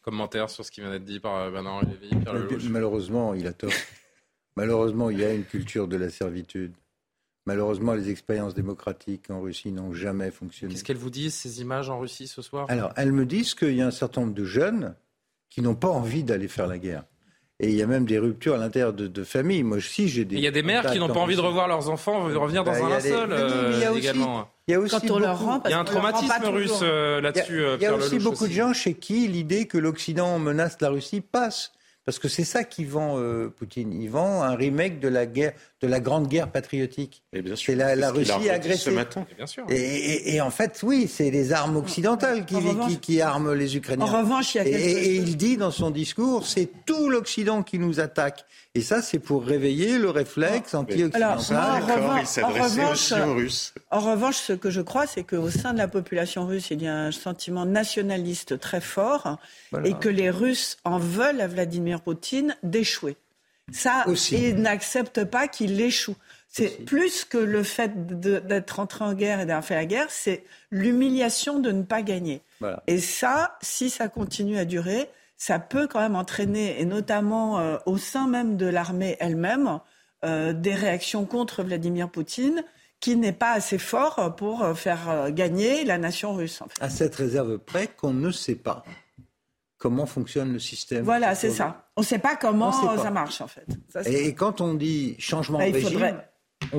[0.01, 2.15] Commentaire sur ce qui vient d'être dit par Bernard Lévy.
[2.67, 3.69] Malheureusement, il a tort.
[4.59, 6.73] Malheureusement, il y a une culture de la servitude.
[7.45, 10.73] Malheureusement, les expériences démocratiques en Russie n'ont jamais fonctionné.
[10.73, 12.65] Qu'est-ce qu'elles vous disent, ces images en Russie ce soir?
[12.67, 14.95] Alors, elles me disent qu'il y a un certain nombre de jeunes
[15.49, 17.05] qui n'ont pas envie d'aller faire la guerre.
[17.61, 19.63] Et il y a même des ruptures à l'intérieur de, de familles.
[19.63, 20.35] Moi aussi, j'ai des.
[20.35, 22.73] Il y a des mères qui n'ont pas envie de revoir leurs enfants revenir dans
[22.73, 24.49] bah, un linceul euh, également.
[24.67, 26.79] Il y a aussi Quand on beaucoup, leur rend, il y a un traumatisme russe
[26.83, 27.55] euh, là-dessus.
[27.55, 28.49] Il y a, il y a aussi beaucoup aussi.
[28.49, 31.71] de gens chez qui l'idée que l'Occident menace la Russie passe.
[32.05, 33.93] Parce que c'est ça qui vend euh, Poutine.
[33.93, 37.23] Il vend un remake de la guerre, de la grande guerre patriotique.
[37.55, 38.77] C'est la, la Russie agressée.
[38.77, 39.25] Ce matin.
[39.31, 39.65] Et, bien sûr.
[39.69, 43.53] Et, et, et, en fait, oui, c'est les armes occidentales qui, revanche, qui, qui, arment
[43.53, 44.05] les Ukrainiens.
[44.05, 47.63] En revanche, il y a quelque et, il dit dans son discours, c'est tout l'Occident
[47.63, 48.45] qui nous attaque.
[48.75, 51.39] Et ça, c'est pour réveiller le réflexe anti-occidental.
[51.55, 53.73] En revanche, il aussi aux Russes.
[53.89, 56.87] En revanche, ce que je crois, c'est qu'au sein de la population russe, il y
[56.87, 59.37] a un sentiment nationaliste très fort
[59.71, 59.87] voilà.
[59.87, 63.17] et que les Russes en veulent à Vladimir Poutine d'échouer.
[63.71, 64.49] Ça, Aussi.
[64.49, 66.15] ils n'acceptent pas qu'il échoue.
[66.47, 70.43] C'est plus que le fait d'être entré en guerre et d'avoir fait la guerre, c'est
[70.71, 72.41] l'humiliation de ne pas gagner.
[72.59, 72.81] Voilà.
[72.87, 77.77] Et ça, si ça continue à durer, ça peut quand même entraîner, et notamment euh,
[77.85, 79.79] au sein même de l'armée elle-même,
[80.25, 82.63] euh, des réactions contre Vladimir Poutine
[82.99, 86.61] qui n'est pas assez fort pour faire gagner la nation russe.
[86.81, 88.83] À cette réserve près qu'on ne sait pas
[89.79, 91.03] comment fonctionne le système.
[91.03, 91.89] Voilà, c'est ça.
[91.95, 93.65] On ne sait pas comment ça marche en fait.
[94.05, 96.21] et, quand on dit changement bah, de régime,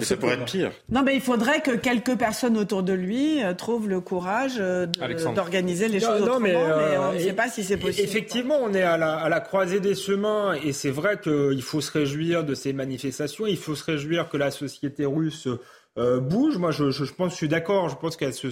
[0.00, 0.70] ça pourrait être pire.
[0.90, 4.86] Non, mais il faudrait que quelques personnes autour de lui euh, trouvent le courage euh,
[5.34, 8.06] d'organiser les choses autrement, mais, euh, on ne sait pas si c'est possible.
[8.06, 11.80] Effectivement, on est à la, à la croisée des chemins, et c'est vrai qu'il faut
[11.80, 15.48] se réjouir de ces manifestations, il faut se réjouir que la société russe
[15.96, 16.56] bouge.
[16.56, 18.48] Moi, je, je, je pense, je suis d'accord, je pense qu'elle se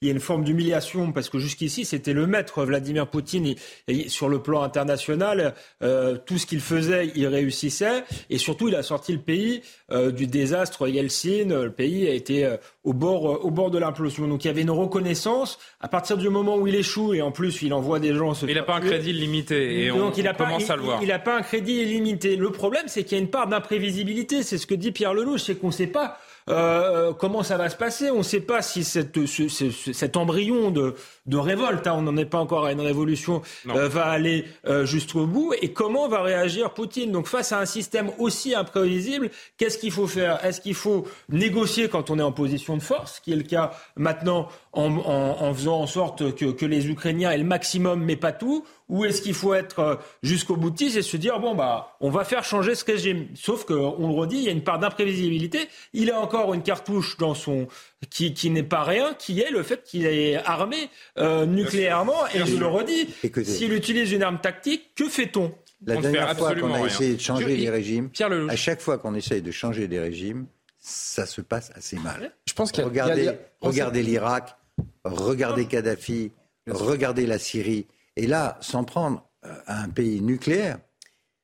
[0.00, 3.54] il y a une forme d'humiliation parce que jusqu'ici c'était le maître Vladimir Poutine
[3.88, 8.04] et, sur le plan international euh, tout ce qu'il faisait il réussissait.
[8.30, 11.48] Et surtout il a sorti le pays euh, du désastre Yeltsin.
[11.48, 14.28] Le pays a été euh, au bord au bord de l'implosion.
[14.28, 15.58] Donc il y avait une reconnaissance.
[15.80, 18.46] À partir du moment où il échoue et en plus il envoie des gens se
[18.46, 20.82] il n'a pas un crédit limité et donc on, il a commence pas, à le
[20.82, 21.02] voir.
[21.02, 22.36] il n'a pas un crédit illimité.
[22.36, 24.44] Le problème c'est qu'il y a une part d'imprévisibilité.
[24.44, 26.18] C'est ce que dit Pierre Lelouch c'est qu'on ne sait pas
[26.48, 28.10] euh, comment ça va se passer?
[28.10, 30.94] On ne sait pas si cette, cet embryon de,
[31.26, 34.84] de révolte, hein, on n'en est pas encore à une révolution, euh, va aller euh,
[34.86, 35.52] jusqu'au bout.
[35.60, 37.12] Et comment va réagir Poutine?
[37.12, 40.44] Donc face à un système aussi imprévisible, qu'est-ce qu'il faut faire?
[40.44, 43.72] Est-ce qu'il faut négocier quand on est en position de force, qui est le cas
[43.96, 48.32] maintenant en, en, faisant en sorte que, que les Ukrainiens aient le maximum, mais pas
[48.32, 52.10] tout ou est-ce qu'il faut être euh, jusqu'au boutiste et se dire bon bah on
[52.10, 54.78] va faire changer ce régime Sauf que on le redit, il y a une part
[54.78, 55.68] d'imprévisibilité.
[55.92, 57.66] Il a encore une cartouche dans son
[58.08, 62.26] qui, qui n'est pas rien, qui est le fait qu'il est armé euh, nucléairement.
[62.34, 63.08] Et je le redis,
[63.44, 65.52] s'il utilise une arme tactique, que fait-on?
[65.84, 68.10] La dernière fois qu'on a essayé de changer les régimes,
[68.48, 70.46] à chaque fois qu'on essaye de changer des régimes,
[70.78, 72.32] ça se passe assez mal.
[72.46, 74.56] Je pense qu'il regardez, regardez l'Irak,
[75.04, 76.32] regardez Kadhafi,
[76.66, 77.86] regardez la Syrie.
[78.16, 80.78] Et là, s'en prendre euh, à un pays nucléaire,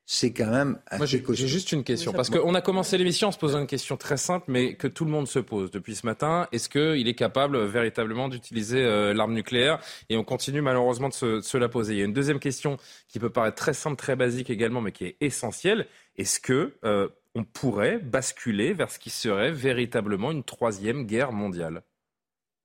[0.07, 2.13] c'est quand même Moi, j'ai juste une question.
[2.13, 5.07] Parce qu'on a commencé l'émission en se posant une question très simple, mais que tout
[5.07, 6.47] le monde se pose depuis ce matin.
[6.53, 9.81] Est-ce qu'il est capable véritablement d'utiliser euh, l'arme nucléaire?
[10.11, 11.95] Et on continue malheureusement de se, la poser.
[11.95, 12.77] Il y a une deuxième question
[13.09, 15.87] qui peut paraître très simple, très basique également, mais qui est essentielle.
[16.17, 21.83] Est-ce que euh, on pourrait basculer vers ce qui serait véritablement une troisième guerre mondiale?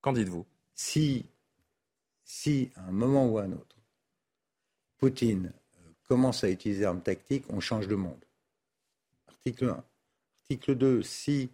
[0.02, 0.44] Qu'en dites-vous?
[0.82, 1.26] Si,
[2.74, 3.76] à un moment ou à un autre,
[4.96, 8.24] Poutine euh, commence à utiliser armes tactiques, on change de monde.
[9.28, 9.84] Article 1.
[10.40, 11.50] Article 2, si,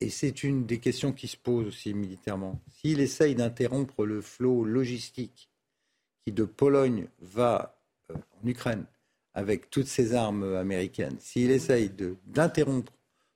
[0.00, 4.64] et c'est une des questions qui se posent aussi militairement, s'il essaye d'interrompre le flot
[4.64, 5.48] logistique
[6.24, 7.80] qui de Pologne va
[8.10, 8.84] euh, en Ukraine
[9.32, 11.90] avec toutes ses armes américaines, s'il essaye
[12.26, 12.92] d'interrompre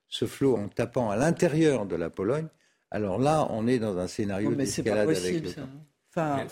[0.09, 2.49] ce flot en tapant à l'intérieur de la Pologne,
[2.91, 5.51] alors là, on est dans un scénario d'escalade avec le
[6.13, 6.45] Enfin,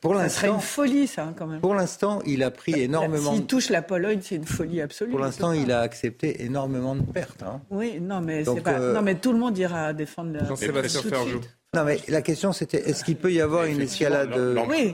[0.00, 1.60] pour ça serait une folie, ça, quand même.
[1.60, 3.34] Pour l'instant, il a pris énormément.
[3.34, 5.10] S'il touche la Pologne, c'est une folie absolue.
[5.10, 7.42] Pour l'instant, il a accepté énormément de pertes.
[7.42, 7.60] Hein.
[7.70, 8.78] Oui, non, mais pas...
[8.78, 10.34] Euh, non, mais tout le monde ira défendre.
[10.34, 10.44] La...
[10.44, 11.40] Jean-Sébastien Ferjou.
[11.74, 14.32] Non, mais la question, c'était est-ce qu'il peut y avoir une escalade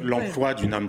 [0.03, 0.89] L'emploi d'une arme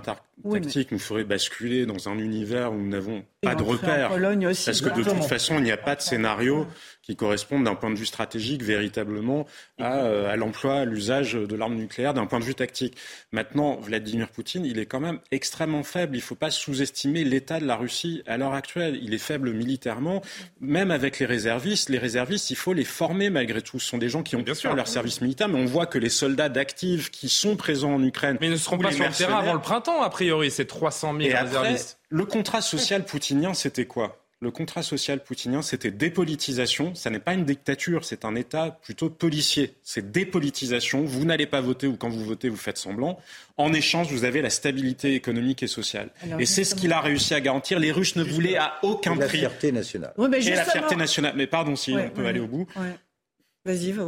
[0.50, 4.10] tactique nous ferait basculer dans un univers où nous n'avons pas de repères.
[4.10, 6.66] Parce que de toute façon, il n'y a pas de scénario
[7.02, 9.46] qui correspondent d'un point de vue stratégique véritablement
[9.80, 12.96] à, euh, à l'emploi, à l'usage de l'arme nucléaire d'un point de vue tactique.
[13.32, 16.14] Maintenant, Vladimir Poutine, il est quand même extrêmement faible.
[16.14, 19.00] Il ne faut pas sous-estimer l'état de la Russie à l'heure actuelle.
[19.02, 20.22] Il est faible militairement,
[20.60, 21.88] même avec les réservistes.
[21.88, 23.80] Les réservistes, il faut les former malgré tout.
[23.80, 25.98] Ce sont des gens qui ont bien sûr leur service militaire, mais on voit que
[25.98, 28.38] les soldats d'actifs qui sont présents en Ukraine...
[28.40, 31.14] Mais ils ne seront pas sur le terrain avant le printemps, a priori, ces 300
[31.20, 31.98] 000 réservistes.
[32.08, 34.18] le contrat social poutinien, c'était quoi?
[34.40, 36.96] Le contrat social poutinien, c'était dépolitisation.
[36.96, 39.74] Ça n'est pas une dictature, c'est un État plutôt policier.
[39.84, 41.04] C'est dépolitisation.
[41.04, 43.20] Vous n'allez pas voter ou quand vous votez, vous faites semblant.
[43.56, 46.10] En échange, vous avez la stabilité économique et sociale.
[46.40, 47.78] et c'est ce qu'il a réussi à garantir.
[47.78, 49.42] Les Russes ne voulaient à aucun prix.
[49.42, 50.12] La fierté nationale.
[50.18, 51.34] et la fierté nationale.
[51.36, 52.66] Mais pardon, si on peut aller au bout.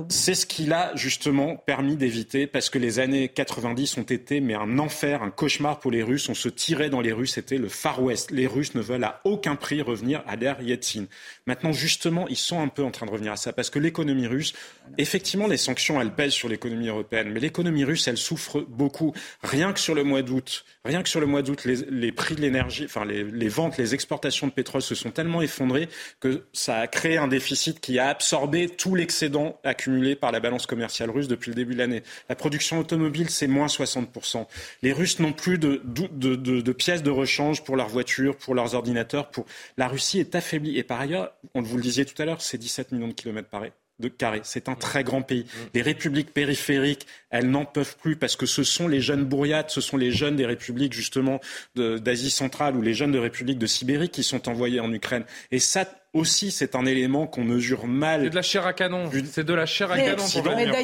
[0.08, 4.54] C'est ce qui l'a justement permis d'éviter, parce que les années 90 ont été mais
[4.54, 6.28] un enfer, un cauchemar pour les Russes.
[6.28, 8.32] On se tirait dans les Russes, c'était le Far West.
[8.32, 11.04] Les Russes ne veulent à aucun prix revenir à l'ère Yeltsin.
[11.46, 14.26] Maintenant, justement, ils sont un peu en train de revenir à ça, parce que l'économie
[14.26, 14.54] russe,
[14.98, 19.14] effectivement, les sanctions, elles pèsent sur l'économie européenne, mais l'économie russe, elle souffre beaucoup.
[19.44, 22.40] Rien que sur le mois d'août, rien que sur le mois d'août, les, prix de
[22.40, 25.88] l'énergie, enfin les, les ventes, les exportations de pétrole se sont tellement effondrées
[26.18, 30.66] que ça a créé un déficit qui a absorbé tout l'excédent accumulés par la balance
[30.66, 32.02] commerciale russe depuis le début de l'année.
[32.28, 34.46] La production automobile, c'est moins 60%.
[34.82, 39.30] Les Russes n'ont plus de, de, pièces de rechange pour leurs voitures, pour leurs ordinateurs.
[39.30, 39.46] Pour...
[39.76, 40.78] La Russie est affaiblie.
[40.78, 43.48] Et par ailleurs, on vous le disait tout à l'heure, c'est 17 millions de kilomètres
[44.00, 44.40] de carré.
[44.42, 45.46] C'est un très grand pays.
[45.72, 49.80] Les républiques périphériques, elles n'en peuvent plus parce que ce sont les jeunes bourriates, ce
[49.80, 51.40] sont les jeunes des républiques justement
[51.76, 55.24] d'Asie centrale ou les jeunes de républiques de Sibérie qui sont envoyés en Ukraine.
[55.52, 58.22] Et ça, aussi, c'est un élément qu'on mesure mal.
[58.22, 59.10] C'est de la chair à canon.
[59.30, 60.24] C'est de la chair à canon.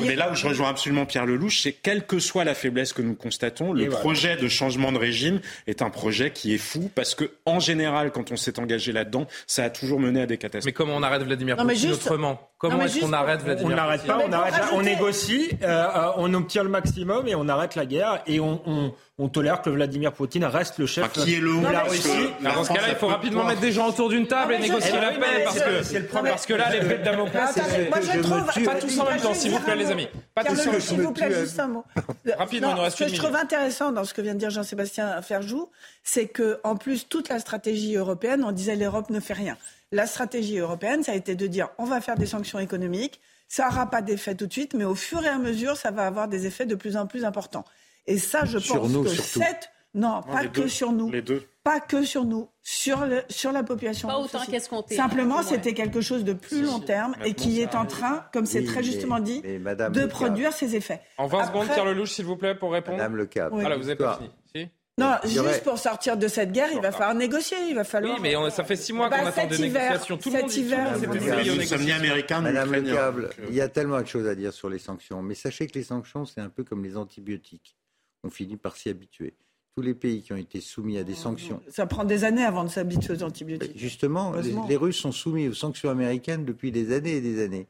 [0.03, 3.03] mais, là où je rejoins absolument Pierre Lelouch, c'est quelle que soit la faiblesse que
[3.03, 7.15] nous constatons, le projet de changement de régime est un projet qui est fou parce
[7.15, 10.67] que, en général, quand on s'est engagé là-dedans, ça a toujours mené à des catastrophes.
[10.67, 12.51] Mais comment on arrête Vladimir Poutine autrement?
[12.59, 16.35] Comment est-ce qu'on arrête Vladimir On n'arrête pas, on, arrête, on négocie, euh, euh, on
[16.35, 20.13] obtient le maximum et on arrête la guerre et on, on, on tolère que Vladimir
[20.13, 22.31] Poutine reste le chef qui est le de la Russie.
[22.43, 25.11] Dans ce cas-là, il faut rapidement mettre des gens autour d'une table et négocier la
[25.11, 29.35] paix parce que, parce que là, les de Damoclès, c'est pas tous en même temps,
[29.35, 30.09] s'il vous plaît, les amis.
[30.35, 30.81] Pas tous en même temps.
[30.81, 31.85] S'il vous plaît, juste un mot.
[32.39, 35.69] Rapidement, Ce que je trouve intéressant dans ce que vient de dire Jean-Sébastien Ferjou,
[36.03, 39.59] c'est que en plus toute la stratégie européenne, on disait l'Europe ne fait rien.
[39.93, 43.69] La stratégie européenne, ça a été de dire on va faire des sanctions économiques, ça
[43.69, 46.29] n'aura pas d'effet tout de suite, mais au fur et à mesure, ça va avoir
[46.29, 47.65] des effets de plus en plus importants.
[48.07, 49.41] Et ça, je sur pense nous, que surtout.
[49.41, 49.71] cette...
[49.93, 51.11] Non, pas que sur nous.
[51.11, 51.43] Les deux.
[51.65, 54.07] Pas que sur nous, sur, le, sur la population.
[54.09, 54.95] Pas autant qu'escompté.
[54.95, 58.61] Simplement, c'était quelque chose de plus long terme et qui est en train, comme c'est
[58.61, 61.01] Oui, très justement mais- dit, mais Madame de produire ses effets.
[61.19, 62.99] En 20 secondes, Après- Pierre Lelouch, s'il vous plaît, pour répondre.
[62.99, 63.51] Madame Le Cap.
[63.53, 64.31] Voilà, vous n'avez pas fini.
[64.55, 68.15] Si Non, juste pour sortir de cette guerre, il va falloir négocier, il va falloir...
[68.15, 70.17] Oui, mais on- ça fait six mois Bah, qu'on attend des hiver, négociations.
[70.19, 72.83] Tout le cet monde dit hiver, tout le Nous sommes ni américains, Madame Le.
[72.95, 75.77] Câble, il y a tellement de choses à dire sur les sanctions, mais sachez que
[75.77, 77.77] les sanctions, c'est un peu comme les antibiotiques.
[78.25, 79.35] On finit par s'y habituer.
[79.77, 81.63] Tous les pays qui ont été soumis à des sanctions.
[81.69, 83.79] Ça prend des années avant de s'habituer aux antibiotiques.
[83.79, 84.33] Justement,
[84.69, 87.67] les, Russes sont soumis aux sanctions américaines depuis des années et des années.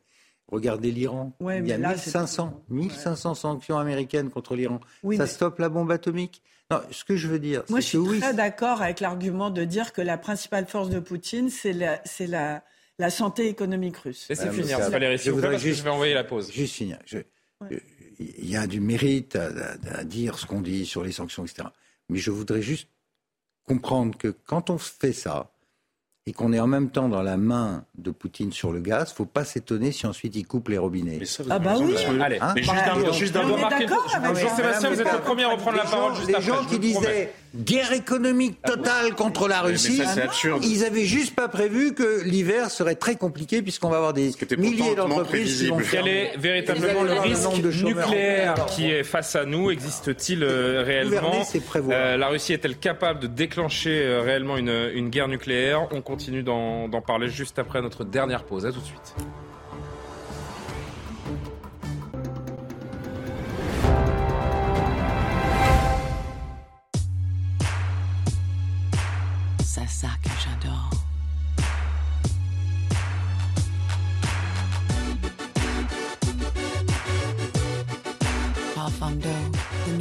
[0.48, 1.32] Regardez l'Iran.
[1.40, 4.80] Ouais, il y a là, c'est- 1500, 1500 sanctions américaines contre l'Iran.
[5.04, 6.42] Oui, Ça mais- stoppe la bombe atomique?
[6.72, 9.50] Non, ce que je veux dire, Moi, je suis que oui, très d'accord avec l'argument
[9.50, 12.64] de dire que la principale force de Poutine, c'est la, c'est la,
[12.98, 14.26] la santé économique russe.
[14.28, 16.50] Laissez Madame finir, Valérie, je vous vais envoyer la pause.
[16.50, 16.98] Juste finir.
[17.06, 17.78] Je- euh,
[18.20, 21.44] Il y a du mérite à, à- à dire ce qu'on dit sur les sanctions,
[21.44, 21.68] etc.
[22.10, 22.88] Mais je voudrais juste
[23.66, 25.50] comprendre que quand on fait ça,
[26.26, 29.24] et qu'on est en même temps dans la main de Poutine sur le gaz, faut
[29.24, 31.16] pas s'étonner si ensuite il coupe les robinets.
[31.18, 31.94] Mais ça, vous Ah bah oui.
[31.94, 33.56] que- Allez, Hein mais juste mot, juste mot.
[34.36, 36.46] Jean-Sébastien, vous êtes le premier à reprendre la parole juste les après.
[36.46, 40.64] gens qui disaient guerre économique totale contre la mais Russie, ça, c'est absurde.
[40.64, 44.94] ils avaient juste pas prévu que l'hiver serait très compliqué puisqu'on va avoir des milliers
[44.94, 49.70] d'entreprises qui vont Quel est véritablement le risque de nucléaire qui est face à nous
[49.70, 51.42] Existe-t-il euh, réellement.
[51.90, 55.88] Euh, La Russie est-elle capable de déclencher euh, réellement une, une guerre nucléaire?
[55.92, 58.66] On continue d'en d'en parler juste après notre dernière pause.
[58.66, 59.14] À tout de suite.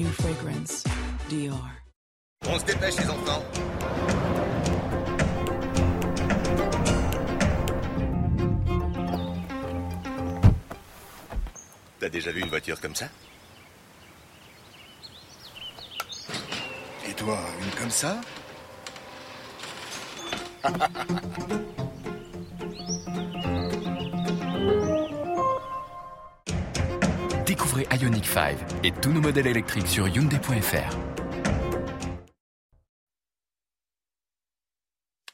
[0.10, 0.84] New fragrance,
[1.30, 1.70] Dior.
[2.48, 3.44] On se dépêche les enfants.
[12.00, 13.08] T'as déjà vu une voiture comme ça?
[17.08, 18.22] Et toi, une comme ça?
[27.80, 30.98] Découvrez Ioniq 5 et tous nos modèles électriques sur Hyundai.fr.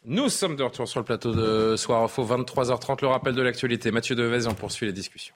[0.05, 3.89] Nous sommes de retour sur le plateau de Soir Info, 23h30, le rappel de l'actualité.
[3.89, 5.33] Mathieu Devez, on poursuit les discussions.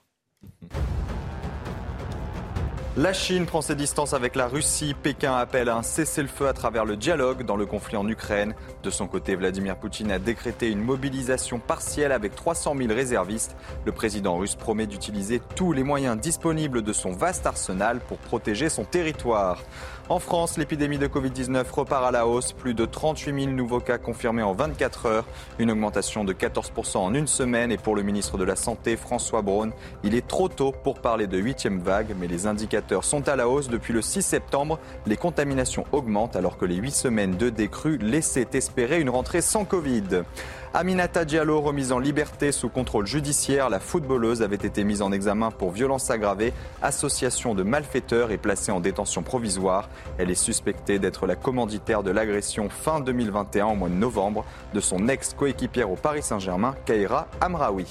[2.99, 4.93] La Chine prend ses distances avec la Russie.
[4.93, 8.55] Pékin appelle à un cessez-le-feu à travers le dialogue dans le conflit en Ukraine.
[8.83, 13.55] De son côté, Vladimir Poutine a décrété une mobilisation partielle avec 300 000 réservistes.
[13.85, 18.67] Le président russe promet d'utiliser tous les moyens disponibles de son vaste arsenal pour protéger
[18.67, 19.63] son territoire.
[20.09, 22.51] En France, l'épidémie de Covid-19 repart à la hausse.
[22.51, 25.25] Plus de 38 000 nouveaux cas confirmés en 24 heures.
[25.59, 27.71] Une augmentation de 14% en une semaine.
[27.71, 29.69] Et pour le ministre de la Santé, François Braun,
[30.03, 33.47] il est trop tôt pour parler de huitième vague, mais les indicateurs sont à la
[33.47, 33.69] hausse.
[33.69, 38.49] Depuis le 6 septembre, les contaminations augmentent alors que les huit semaines de décrue laissaient
[38.53, 40.23] espérer une rentrée sans Covid.
[40.71, 45.49] Aminata Diallo, remise en liberté sous contrôle judiciaire, la footballeuse avait été mise en examen
[45.49, 49.89] pour violence aggravée, association de malfaiteurs et placée en détention provisoire.
[50.19, 54.79] Elle est suspectée d'être la commanditaire de l'agression fin 2021 au mois de novembre de
[54.79, 57.87] son ex-coéquipière au Paris Saint-Germain, Kaira Amraoui.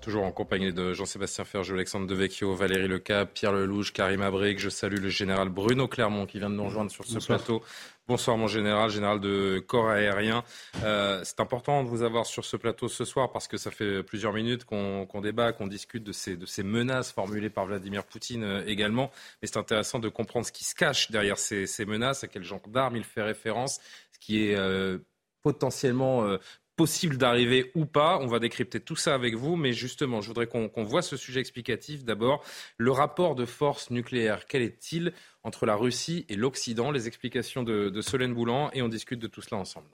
[0.00, 4.58] Toujours en compagnie de Jean-Sébastien Ferjou, Alexandre Devecchio, Valérie Lecap, Pierre Lelouch, Karim Abric.
[4.58, 7.38] Je salue le général Bruno Clermont qui vient de nous rejoindre sur ce Bonsoir.
[7.38, 7.62] plateau.
[8.08, 10.42] Bonsoir mon général, général de corps aérien.
[10.82, 14.02] Euh, c'est important de vous avoir sur ce plateau ce soir parce que ça fait
[14.02, 19.10] plusieurs minutes qu'on débat, qu'on discute de ces, menaces formulées par Vladimir Poutine euh, également.
[19.42, 22.44] Mais c'est intéressant de comprendre ce qui se cache derrière ces, ces menaces, à quel
[22.44, 23.78] genre d'armes il fait référence,
[24.12, 24.96] ce qui est euh,
[25.42, 26.38] potentiellement
[26.78, 28.20] possible d'arriver ou pas.
[28.22, 31.40] On va décrypter tout ça avec vous, mais justement, je voudrais qu'on voit ce sujet
[31.40, 32.04] explicatif.
[32.04, 32.44] D'abord,
[32.76, 36.92] le rapport de force nucléaire, quel est-il entre la Russie et l'Occident?
[36.92, 39.88] Les explications de, Solène Boulan, et on discute de tout cela ensemble.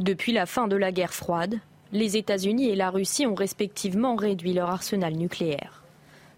[0.00, 1.60] Depuis la fin de la guerre froide,
[1.92, 5.85] les États-Unis et la Russie ont respectivement réduit leur arsenal nucléaire.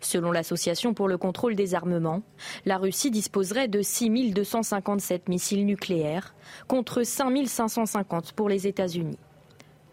[0.00, 2.22] Selon l'Association pour le contrôle des armements,
[2.66, 6.34] la Russie disposerait de 6 257 missiles nucléaires
[6.68, 9.18] contre 5 550 pour les États-Unis.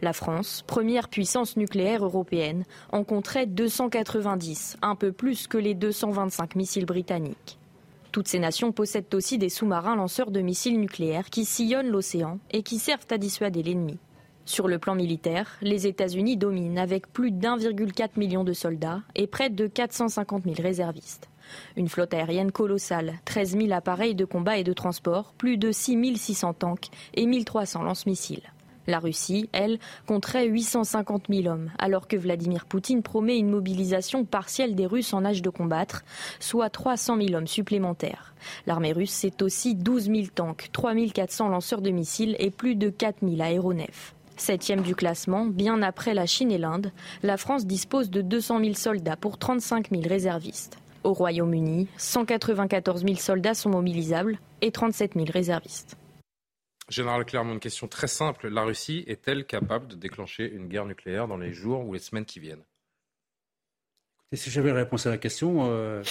[0.02, 6.56] La France, première puissance nucléaire européenne, en compterait 290, un peu plus que les 225
[6.56, 7.58] missiles britanniques.
[8.12, 12.62] Toutes ces nations possèdent aussi des sous-marins lanceurs de missiles nucléaires qui sillonnent l'océan et
[12.62, 13.98] qui servent à dissuader l'ennemi.
[14.48, 19.50] Sur le plan militaire, les États-Unis dominent avec plus d'1,4 million de soldats et près
[19.50, 21.30] de 450 000 réservistes.
[21.76, 26.18] Une flotte aérienne colossale, 13 000 appareils de combat et de transport, plus de 6
[26.18, 28.44] 600 tanks et 1 300 lance-missiles.
[28.88, 34.76] La Russie, elle, compterait 850 000 hommes, alors que Vladimir Poutine promet une mobilisation partielle
[34.76, 36.04] des Russes en âge de combattre,
[36.40, 38.36] soit 300 000 hommes supplémentaires.
[38.68, 42.90] L'armée russe, c'est aussi 12 000 tanks, 3 400 lanceurs de missiles et plus de
[42.90, 44.15] 4 000 aéronefs.
[44.38, 46.92] Septième du classement, bien après la Chine et l'Inde,
[47.24, 50.78] la France dispose de 200 000 soldats pour 35 000 réservistes.
[51.04, 55.96] Au Royaume-Uni, 194 000 soldats sont mobilisables et 37 000 réservistes.
[56.90, 58.50] Général Clermont, une question très simple.
[58.50, 62.26] La Russie est-elle capable de déclencher une guerre nucléaire dans les jours ou les semaines
[62.26, 62.64] qui viennent?
[64.20, 66.04] Écoutez, si j'avais la réponse à la question, euh,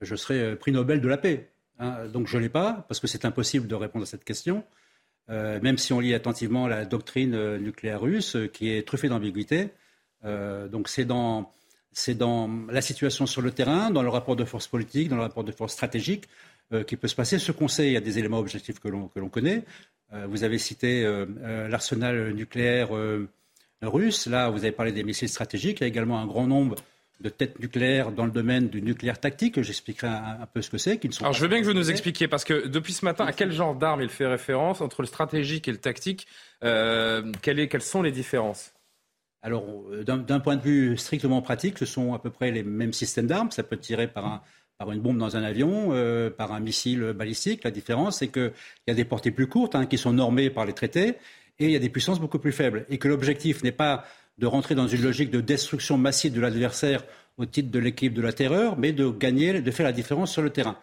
[0.00, 1.50] je serais euh, prix Nobel de la paix.
[1.78, 2.06] Hein.
[2.06, 4.64] Donc je ne l'ai pas, parce que c'est impossible de répondre à cette question.
[5.30, 9.08] Euh, même si on lit attentivement la doctrine euh, nucléaire russe, euh, qui est truffée
[9.08, 9.70] d'ambiguïté.
[10.24, 11.52] donc c'est dans,
[12.70, 15.52] la situation sur le terrain, dans le rapport de force politique, dans le rapport de
[15.52, 16.24] force stratégique,
[16.86, 17.38] qui peut se passer.
[17.38, 19.64] Ce conseil, a des éléments objectifs que l'on connaît.
[20.28, 21.04] vous avez cité
[21.68, 22.90] l'arsenal nucléaire
[23.82, 24.26] russe.
[24.26, 25.80] Là, vous avez parlé des missiles stratégiques.
[25.80, 26.76] Il y a également un grand nombre
[27.22, 29.62] de têtes nucléaires dans le domaine du nucléaire tactique.
[29.62, 31.00] J'expliquerai un, peu ce que c'est.
[31.20, 33.52] Alors, je veux bien que vous nous expliquiez, parce que depuis ce matin, à quel
[33.52, 36.26] genre d'armes il fait référence entre le stratégique et le tactique
[36.64, 38.72] euh, quelles, sont les différences?
[39.42, 42.92] Alors, euh, d'un point de vue strictement pratique, ce sont à peu près les mêmes
[42.92, 43.50] systèmes d'armes.
[43.50, 44.42] Ça peut tirer par, un,
[44.78, 47.64] par une bombe dans un avion, euh, par un missile balistique.
[47.64, 48.52] La différence, c'est qu'il
[48.86, 51.16] y a des portées plus courtes hein, qui sont normées par les traités
[51.58, 52.86] et il y a des puissances beaucoup plus faibles.
[52.88, 54.04] Et que l'objectif n'est pas
[54.42, 57.04] de rentrer dans une logique de destruction massive de l'adversaire
[57.38, 60.42] au titre de l'équipe de la terreur, mais de gagner, de faire la différence sur
[60.42, 60.76] le terrain.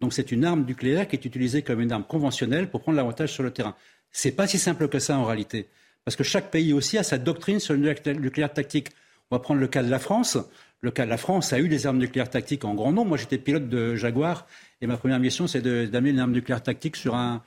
[0.00, 3.32] Donc c'est une arme nucléaire qui est utilisée comme une arme conventionnelle pour prendre l'avantage
[3.32, 3.76] sur le terrain.
[4.10, 5.68] C'est pas si simple que ça en réalité,
[6.04, 8.88] parce que chaque pays aussi a sa doctrine sur le nucléaire tactique.
[9.30, 10.36] On va prendre le cas de la France.
[10.80, 13.10] Le cas de la France a eu des armes nucléaires tactiques en grand nombre.
[13.10, 14.48] Moi, j'étais pilote de Jaguar
[14.80, 17.42] et ma première mission, c'est d'amener une arme nucléaire tactique sur un,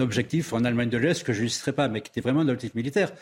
[0.00, 2.48] objectif en Allemagne de l'Est que je ne citerai pas, mais qui était vraiment un
[2.48, 3.12] objectif militaire.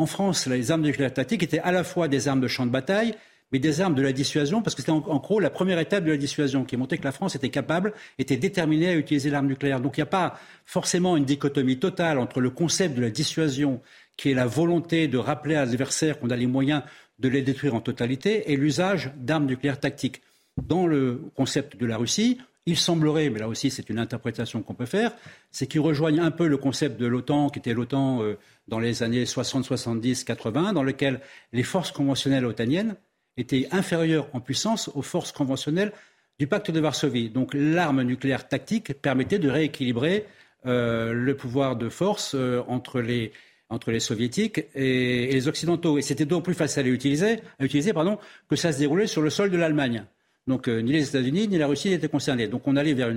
[0.00, 2.70] En France, les armes nucléaires tactiques étaient à la fois des armes de champ de
[2.70, 3.14] bataille,
[3.52, 6.10] mais des armes de la dissuasion, parce que c'était en, gros la première étape de
[6.12, 9.78] la dissuasion qui montrait que la France était capable, était déterminée à utiliser l'arme nucléaire.
[9.78, 13.82] Donc il n'y a pas forcément une dichotomie totale entre le concept de la dissuasion,
[14.16, 16.82] qui est la volonté de rappeler à l'adversaire qu'on a les moyens
[17.18, 20.22] de les détruire en totalité, et l'usage d'armes nucléaires tactiques.
[20.62, 22.38] Dans le concept de la Russie,
[22.70, 25.12] il semblerait, mais là aussi c'est une interprétation qu'on peut faire,
[25.50, 28.38] c'est qu'ils rejoignent un peu le concept de l'OTAN, qui était l'OTAN euh,
[28.68, 31.20] dans les années 60, 70, 80, dans lequel
[31.52, 32.96] les forces conventionnelles otaniennes
[33.36, 35.92] étaient inférieures en puissance aux forces conventionnelles
[36.38, 37.28] du pacte de Varsovie.
[37.28, 40.26] Donc l'arme nucléaire tactique permettait de rééquilibrer
[40.66, 43.32] euh, le pouvoir de force euh, entre les
[43.70, 45.96] entre les soviétiques et, les occidentaux.
[45.96, 48.18] Et c'était donc plus facile à utiliser, à utiliser pardon,
[48.48, 50.04] que ça se déroulait sur le sol de l'Allemagne.
[50.50, 52.48] Donc euh, ni les États-Unis ni la Russie n'étaient concernés.
[52.48, 53.14] Donc on allait vers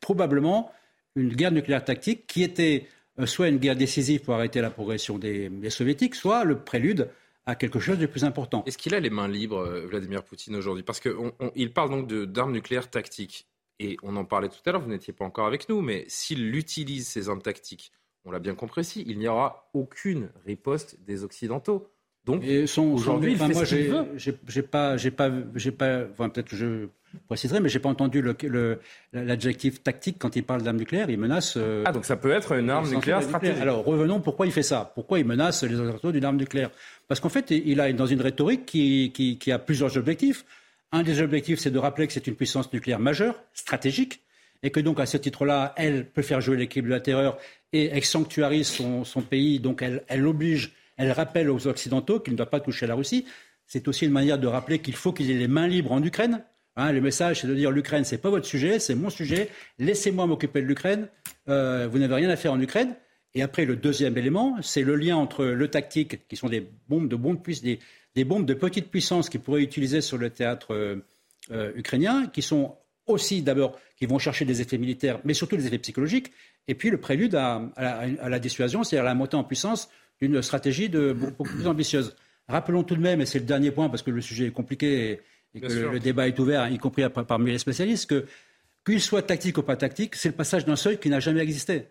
[0.00, 0.72] probablement
[1.14, 2.86] une guerre nucléaire tactique qui était
[3.18, 7.10] euh, soit une guerre décisive pour arrêter la progression des, soviétiques, soit le prélude
[7.44, 8.64] à quelque chose de plus important.
[8.66, 10.82] Est-ce qu'il a les mains libres, euh, Vladimir Poutine, aujourd'hui?
[10.82, 13.46] Parce qu'il parle donc d'armes nucléaires tactiques.
[13.78, 16.54] Et on en parlait tout à l'heure, vous n'étiez pas encore avec nous, mais s'il
[16.54, 17.92] utilise ces armes tactiques,
[18.24, 21.90] on l'a bien compris, il n'y aura aucune riposte des Occidentaux.
[22.26, 26.88] Donc, aujourd'hui, enfin, moi, j'ai pas, j'ai pas, j'ai pas, enfin, peut-être que je
[27.26, 28.22] préciserai, mais j'ai pas entendu
[29.12, 31.08] l'adjectif le, tactique quand il parle d'armes nucléaires.
[31.10, 31.54] Il menace.
[31.56, 33.60] Euh, ah, donc ça peut être une arme nucléaire stratégique.
[33.60, 34.92] Alors revenons, pourquoi il fait ça?
[34.94, 36.70] Pourquoi il menace les autorités d'une arme nucléaire?
[37.08, 40.44] Parce qu'en fait, il a dans une rhétorique qui, qui, qui a plusieurs objectifs.
[40.92, 44.22] Un des objectifs, c'est de rappeler que c'est une puissance nucléaire majeure, stratégique,
[44.62, 47.38] et que donc à ce titre-là, elle peut faire jouer l'équipe de la terreur
[47.72, 52.36] et elle sanctuarise son, pays, donc elle, elle oblige, elle rappelle aux Occidentaux qu'il ne
[52.36, 53.24] doit pas toucher la Russie.
[53.66, 56.44] C'est aussi une manière de rappeler qu'il faut qu'il ait les mains libres en Ukraine.
[56.76, 59.48] Hein, le message, c'est de dire l'Ukraine, c'est pas votre sujet, c'est mon sujet.
[59.78, 61.08] Laissez-moi m'occuper de l'Ukraine.
[61.48, 62.94] Euh, vous n'avez rien à faire en Ukraine.
[63.34, 67.08] Et après, le deuxième élément, c'est le lien entre le tactique, qui sont des bombes
[67.08, 67.78] de bombes des,
[68.14, 70.96] des bombes de petite puissance qu'ils pourraient utiliser sur le théâtre euh,
[71.50, 75.66] euh, ukrainien, qui sont aussi d'abord qui vont chercher des effets militaires, mais surtout des
[75.66, 76.30] effets psychologiques,
[76.68, 79.90] et puis le prélude à, la, dissuasion, c'est-à-dire la montée en puissance
[80.20, 82.14] d'une stratégie de, beaucoup plus ambitieuse.
[82.48, 85.20] Rappelons tout de même, et c'est le dernier point parce que le sujet est compliqué
[85.54, 88.26] et, que le, débat est ouvert, y compris parmi les spécialistes, que
[88.84, 91.88] qu'il soit tactique ou pas tactique, c'est le passage d'un seuil qui n'a jamais existé.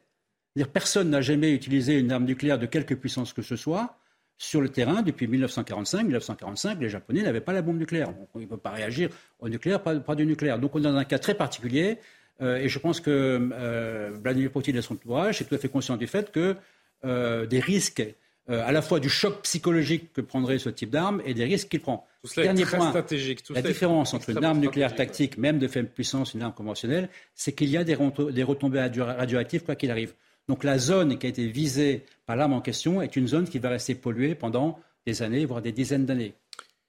[0.56, 3.98] Dire personne n'a jamais utilisé une arme nucléaire de quelque puissance que ce soit
[4.38, 6.04] sur le terrain depuis 1945.
[6.04, 8.10] 1945, les Japonais n'avaient pas la bombe nucléaire.
[8.34, 10.58] on ne peut pas réagir au nucléaire, pas, du nucléaire.
[10.58, 12.00] Donc on est dans un cas très particulier.
[12.42, 15.68] Euh, et je pense que euh, Vladimir Poutine et son entourage est tout à fait
[15.68, 16.56] conscient du fait que
[17.06, 18.04] euh, des risques,
[18.48, 21.82] à la fois du choc psychologique que prendrait ce type d'arme et des risques qu'il
[21.82, 22.08] prend.
[22.36, 23.44] Dernier point, stratégique.
[23.52, 27.10] la différence entre une arme nucléaire tactique, même de faible puissance, et une arme conventionnelle,
[27.36, 27.96] c'est qu'il y a des,
[28.32, 30.16] des retombées radioactives quoi qu'il arrive.
[30.48, 33.60] Donc la zone qui a été visée par l'arme en question est une zone qui
[33.60, 36.34] va rester polluée pendant des années, voire des dizaines d'années,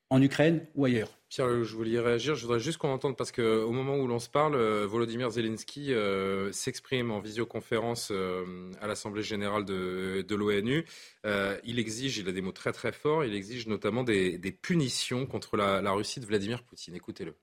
[0.09, 1.20] en Ukraine ou ailleurs.
[1.31, 2.35] Pierre, je voulais réagir.
[2.35, 5.94] Je voudrais juste qu'on entende, parce qu'au moment où l'on se parle, euh, Volodymyr Zelensky
[5.94, 10.85] euh, s'exprime en visioconférence euh, à l'Assemblée générale de, l'ONU.
[11.65, 15.57] il exige, il a des mots très très forts, il exige notamment des, punitions contre
[15.57, 16.97] la, la Russie de Vladimir Poutine.
[16.97, 17.36] Écoutez-le.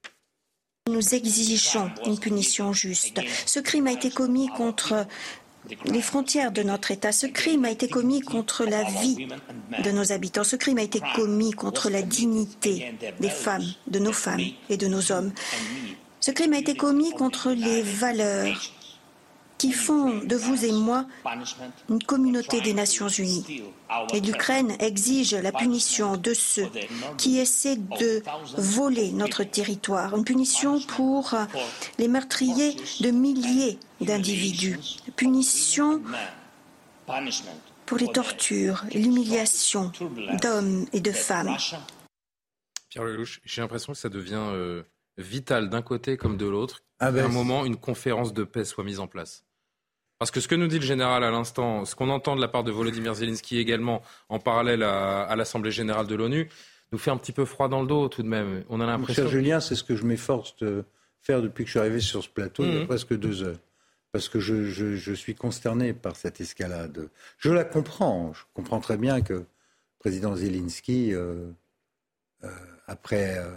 [0.90, 3.22] Nous exigeons une punition juste.
[3.46, 5.08] Ce crime a été commis contre
[5.86, 7.12] les frontières de notre État.
[7.12, 9.28] Ce crime a été commis contre la vie
[9.84, 10.44] de nos habitants.
[10.44, 14.88] Ce crime a été commis contre la dignité des femmes, de nos femmes et de
[14.88, 15.32] nos hommes.
[16.20, 18.62] Ce crime a été commis contre les valeurs
[19.58, 21.06] qui font de vous et moi
[21.90, 23.64] une communauté des Nations Unies.
[24.14, 26.70] Et l'Ukraine exige la punition de ceux
[27.18, 28.22] qui essaient de
[28.58, 31.36] voler notre territoire, une punition pour
[31.98, 34.80] les meurtriers de milliers d'individus,
[35.16, 36.02] punition
[37.86, 39.92] pour les tortures, l'humiliation
[40.42, 41.56] d'hommes et de femmes.
[42.90, 44.84] Pierre Lelouch, j'ai l'impression que ça devient euh,
[45.18, 48.84] vital d'un côté comme de l'autre, ah ben, un moment, une conférence de paix soit
[48.84, 49.46] mise en place.
[50.20, 52.48] Parce que ce que nous dit le général à l'instant, ce qu'on entend de la
[52.48, 56.50] part de Volodymyr Zelensky également en parallèle à, l'Assemblée générale de l'ONU,
[56.92, 58.64] nous fait un petit peu froid dans le dos tout de même.
[58.70, 59.24] On a l'impression.
[59.24, 60.86] Cher Julien, c'est ce que je m'efforce de
[61.22, 62.88] faire depuis que je suis arrivé sur ce plateau il y a mmh.
[62.88, 63.60] presque deux heures.
[64.12, 67.10] Parce que je, suis consterné par cette escalade.
[67.38, 68.34] Je la comprends.
[68.34, 69.46] Je comprends très bien que le
[70.00, 71.52] président Zelensky, euh,
[72.44, 72.50] euh,
[72.88, 73.52] après euh,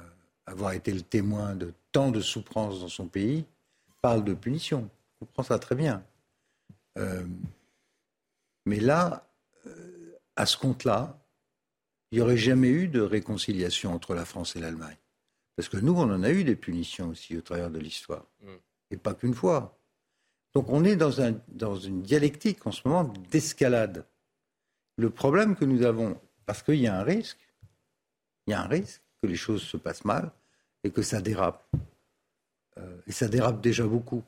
[0.47, 3.47] avoir été le témoin de tant de souffrances dans son pays,
[4.03, 4.91] parle de punition.
[5.21, 6.03] Je comprends ça très bien.
[6.99, 7.25] Euh,
[8.67, 9.29] mais là,
[9.67, 11.19] euh, à ce compte-là,
[12.11, 14.97] il n'y aurait jamais eu de réconciliation entre la France et l'Allemagne.
[15.57, 18.27] Parce que nous, on en a eu des punitions aussi au travers de l'histoire.
[18.43, 18.49] Mm.
[18.93, 19.79] Et pas qu'une fois.
[20.55, 24.05] Donc on est dans, un, dans une dialectique en ce moment d'escalade.
[24.97, 27.39] Le problème que nous avons, parce qu'il y a un risque,
[28.47, 30.33] il y a un risque que les choses se passent mal
[30.83, 31.65] et que ça dérape.
[32.79, 34.25] Euh, et ça dérape déjà beaucoup.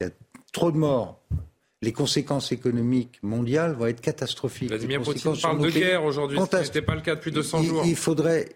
[0.00, 0.12] Il y a
[0.52, 1.22] trop de morts
[1.82, 4.68] les conséquences économiques mondiales vont être catastrophiques.
[4.68, 7.82] Vladimir Poutine parle de guerre aujourd'hui, ce n'était pas le cas depuis 200 jours.
[7.86, 8.50] Il faudrait,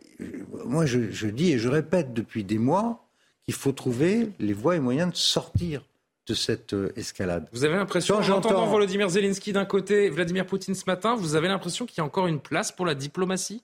[0.67, 3.07] moi je, dis et je répète depuis des mois
[3.45, 5.83] qu'il faut trouver les voies et moyens de sortir
[6.27, 7.47] de cette euh, escalade.
[7.53, 11.49] Vous avez l'impression, en entendant Volodymyr Zelensky d'un côté, Vladimir Poutine ce matin, vous avez
[11.49, 13.63] l'impression qu'il y a encore une place pour la diplomatie?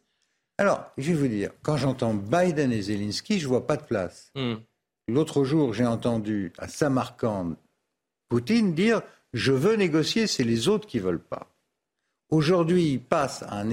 [0.58, 4.30] Alors, je vais vous dire, quand j'entends Biden et Zelensky, je vois pas de place.
[4.34, 4.56] Hmm.
[5.08, 7.56] L'autre jour, j'ai entendu à Samarkand
[8.28, 9.00] Poutine dire
[9.32, 11.48] je veux négocier, c'est les autres qui veulent pas.
[12.30, 13.70] Aujourd'hui, il passe à un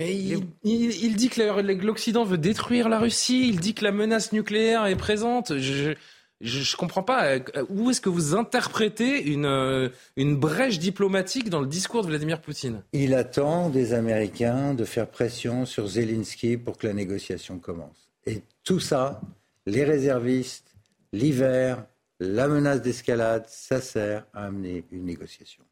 [0.00, 1.40] il, il, dit que
[1.84, 5.56] l'Occident veut détruire la Russie, il dit que la menace nucléaire est présente.
[5.56, 5.94] Je
[6.40, 7.36] ne comprends pas.
[7.68, 12.82] Où est-ce que vous interprétez une, une brèche diplomatique dans le discours de Vladimir Poutine?
[12.92, 18.10] Il attend des Américains de faire pression sur Zelensky pour que la négociation commence.
[18.26, 19.20] Et tout ça,
[19.66, 20.74] les réservistes,
[21.12, 21.84] l'hiver,
[22.22, 25.64] la menace d'escalade, ça sert à amener une négociation.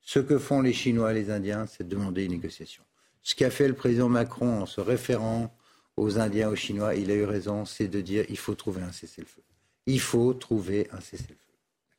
[0.00, 2.82] Ce que font les Chinois et les Indiens, c'est demander une négociation.
[3.22, 5.54] Ce qu'a fait le président Macron en se référant
[5.98, 8.90] aux Indiens, aux Chinois, il a eu raison, c'est de dire il faut trouver un
[8.90, 9.42] cessez-le-feu.
[9.84, 11.34] Il faut trouver un cessez-le-feu.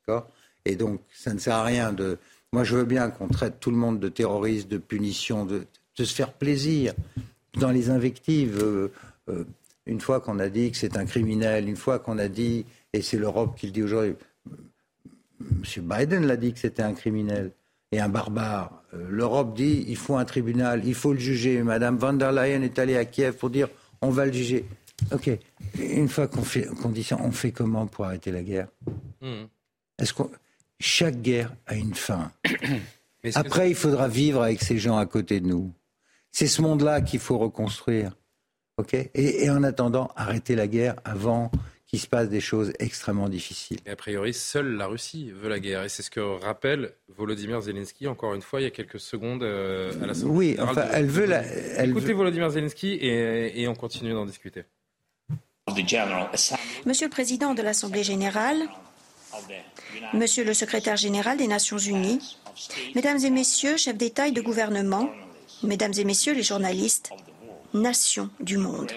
[0.00, 0.28] D'accord?
[0.64, 2.18] Et donc, ça ne sert à rien de.
[2.52, 6.04] Moi, je veux bien qu'on traite tout le monde de terroriste, de punition, de, se
[6.04, 6.94] faire plaisir
[7.54, 8.58] dans les invectives.
[8.60, 8.88] Euh,
[9.28, 9.44] euh,
[9.86, 13.02] une fois qu'on a dit que c'est un criminel, une fois qu'on a dit et
[13.02, 14.14] c'est l'Europe qui le dit aujourd'hui.
[15.40, 15.62] M.
[15.78, 17.52] Biden l'a dit que c'était un criminel
[17.92, 18.82] et un barbare.
[18.94, 21.62] Euh, L'Europe dit il faut un tribunal, il faut le juger.
[21.62, 23.68] Madame van der Leyen est allée à Kiev pour dire
[24.02, 24.64] on va le juger.
[25.12, 25.30] Ok.
[25.78, 28.68] Une fois qu'on fait, qu'on dit ça, on fait comment pour arrêter la guerre?
[29.20, 29.44] Hmm.
[29.98, 30.30] Est-ce qu'on
[30.78, 32.32] chaque guerre a une fin
[33.34, 35.72] Après, il faudra vivre avec ces gens à côté de nous.
[36.32, 38.16] C'est ce monde-là qu'il faut reconstruire.
[38.78, 38.94] Ok?
[39.14, 41.50] Et, en attendant, arrêter la guerre avant
[41.90, 43.78] qu'il se passe des choses extrêmement difficiles.
[43.84, 45.82] Et a priori, seule la Russie veut la guerre.
[45.82, 49.42] Et c'est ce que rappelle Volodymyr Zelensky, encore une fois, il y a quelques secondes
[49.42, 50.32] euh, à l'Assemblée.
[50.32, 51.42] Oui, enfin, elle veut la.
[51.84, 54.62] Écoutez Volodymyr Zelensky et, et on continue d'en discuter.
[56.86, 58.68] Monsieur le Président de l'Assemblée générale,
[60.14, 62.36] Monsieur le Secrétaire général des Nations unies,
[62.94, 65.10] Mesdames et Messieurs, chefs d'État et de gouvernement,
[65.64, 67.10] Mesdames et Messieurs les journalistes,
[67.74, 68.92] nations du monde,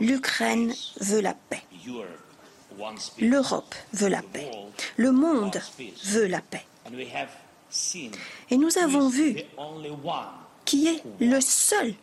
[0.00, 1.62] l'Ukraine veut la paix.
[3.18, 4.50] L'Europe veut la paix.
[4.96, 5.60] Le monde
[6.04, 6.64] veut la paix.
[8.50, 9.36] Et nous avons vu
[10.64, 11.94] qui est le seul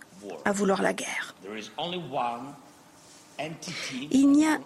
[0.43, 1.35] à vouloir la guerre.
[4.11, 4.59] Il n'y a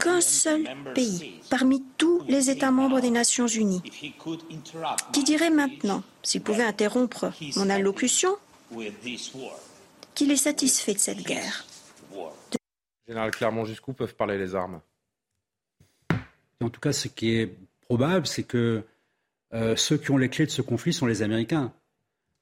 [0.00, 3.82] qu'un seul pays parmi tous les États membres des Nations Unies
[5.12, 8.36] qui dirait maintenant, s'il pouvait interrompre mon allocution,
[10.14, 11.64] qu'il est satisfait de cette guerre.
[13.06, 14.80] Général Clermont, jusqu'où peuvent parler les armes
[16.60, 18.82] En tout cas, ce qui est probable, c'est que
[19.54, 21.72] euh, ceux qui ont les clés de ce conflit sont les Américains.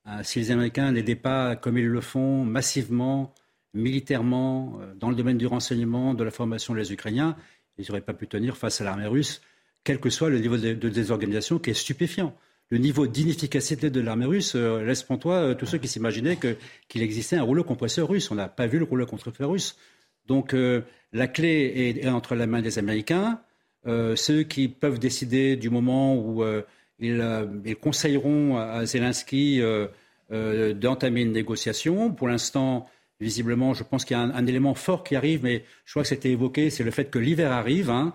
[0.06, 3.34] Euh, si les Américains n'aidaient pas, comme ils le font, massivement
[3.74, 7.36] militairement, euh, dans le domaine du renseignement, de la formation des Ukrainiens,
[7.76, 9.42] ils n'auraient pas pu tenir face à l'armée russe,
[9.82, 12.34] quel que soit le niveau de, désorganisation qui est stupéfiant.
[12.70, 16.38] Le niveau d'inefficacité de l'armée russe laisse toi euh, tous ceux qui s'imaginaient
[16.88, 18.30] qu'il existait un rouleau compresseur russe.
[18.30, 19.76] On n'a pas vu le rouleau compresseur russe.
[20.26, 20.54] Donc
[21.12, 23.40] la clé est, entre la main des Américains.
[23.84, 26.44] ceux qui peuvent décider du moment où
[26.98, 27.24] ils,
[27.64, 29.60] ils, conseilleront à Zelensky
[30.30, 32.10] d'entamer une négociation.
[32.10, 32.88] Pour l'instant,
[33.20, 36.08] visiblement, je pense qu'il y a un, élément fort qui arrive, mais je crois que
[36.08, 37.90] c'était évoqué, c'est le fait que l'hiver arrive.
[37.90, 38.12] Hein.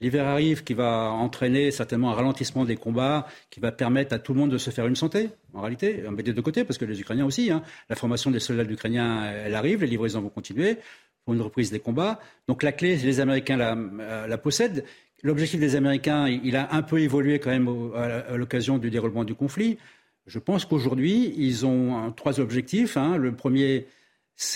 [0.00, 4.34] L'hiver arrive qui va entraîner certainement un ralentissement des combats, qui va permettre à tout
[4.34, 7.00] le monde de se faire une santé, en réalité, des deux côtés, parce que les
[7.00, 7.50] Ukrainiens aussi.
[7.50, 7.62] Hein.
[7.88, 10.78] La formation des soldats ukrainiens, elle arrive, les livraisons vont continuer
[11.24, 12.20] pour une reprise des combats.
[12.48, 14.84] Donc la clé, les Américains la, euh, possèdent.
[15.22, 19.36] L'objectif des Américains, il a un peu évolué quand même à l'occasion du déroulement du
[19.36, 19.78] conflit.
[20.26, 22.96] Je pense qu'aujourd'hui, ils ont trois objectifs.
[22.96, 23.16] Hein.
[23.16, 23.86] Le premier,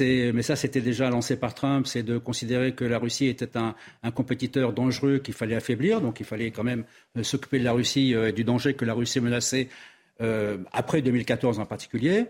[0.00, 3.74] mais ça c'était déjà lancé par Trump, c'est de considérer que la Russie était un,
[4.10, 6.84] compétiteur dangereux qu'il fallait affaiblir, donc il fallait quand même
[7.16, 9.68] euh, s'occuper de la Russie euh, et du danger que la Russie menaçait
[10.72, 12.24] après 2014 en particulier.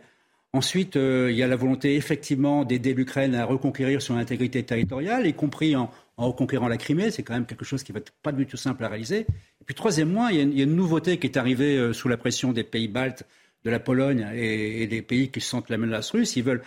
[0.53, 5.35] Ensuite, il y a la volonté effectivement d'aider l'Ukraine à reconquérir son intégrité territoriale, y
[5.35, 7.11] compris en, reconquérant la Crimée.
[7.11, 9.21] C'est quand même quelque chose qui va être pas du tout simple à réaliser.
[9.21, 12.65] Et puis troisièmement, il y a une, nouveauté qui est arrivée sous la pression des
[12.65, 13.27] pays baltes,
[13.67, 16.37] de la Pologne et, des pays qui sentent la menace russe.
[16.37, 16.63] Ils veulent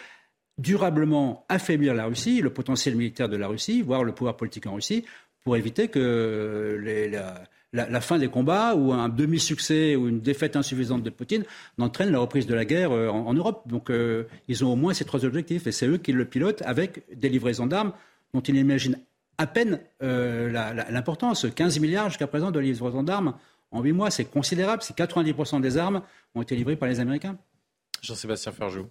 [0.57, 4.75] durablement affaiblir la Russie, le potentiel militaire de la Russie, voire le pouvoir politique en
[4.75, 5.05] Russie,
[5.43, 6.77] pour éviter que
[7.11, 7.43] la,
[8.01, 11.43] fin des combats ou un demi-succès ou une défaite insuffisante de Poutine
[11.77, 13.67] n'entraîne la reprise de la guerre euh, en, Europe.
[13.67, 16.61] Donc euh, ils ont au moins ces trois objectifs et c'est eux qui le pilotent
[16.63, 17.93] avec des livraisons d'armes
[18.33, 18.99] dont ils imaginent
[19.37, 20.49] à peine euh,
[20.89, 21.47] l'importance.
[21.55, 23.35] 15 milliards jusqu'à présent de livraisons d'armes
[23.71, 24.81] en 8 mois, c'est considérable.
[24.81, 26.01] C'est 90% des armes
[26.35, 27.37] ont été livrées par les Américains.
[28.01, 28.87] Jean-Sébastien Ferjou.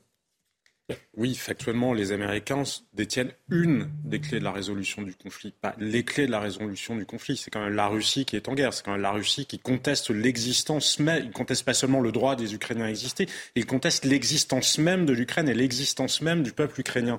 [1.19, 2.63] Oui, factuellement, les Américains
[2.95, 6.97] détiennent une des clés de la résolution du conflit, pas les clés de la résolution
[6.97, 7.37] du conflit.
[7.37, 9.59] C'est quand même la Russie qui est en guerre, c'est quand même la Russie qui
[9.59, 14.07] conteste l'existence même, il conteste pas seulement le droit des Ukrainiens à exister, il conteste
[14.07, 17.19] l'existence même de l'Ukraine et l'existence même du peuple ukrainien.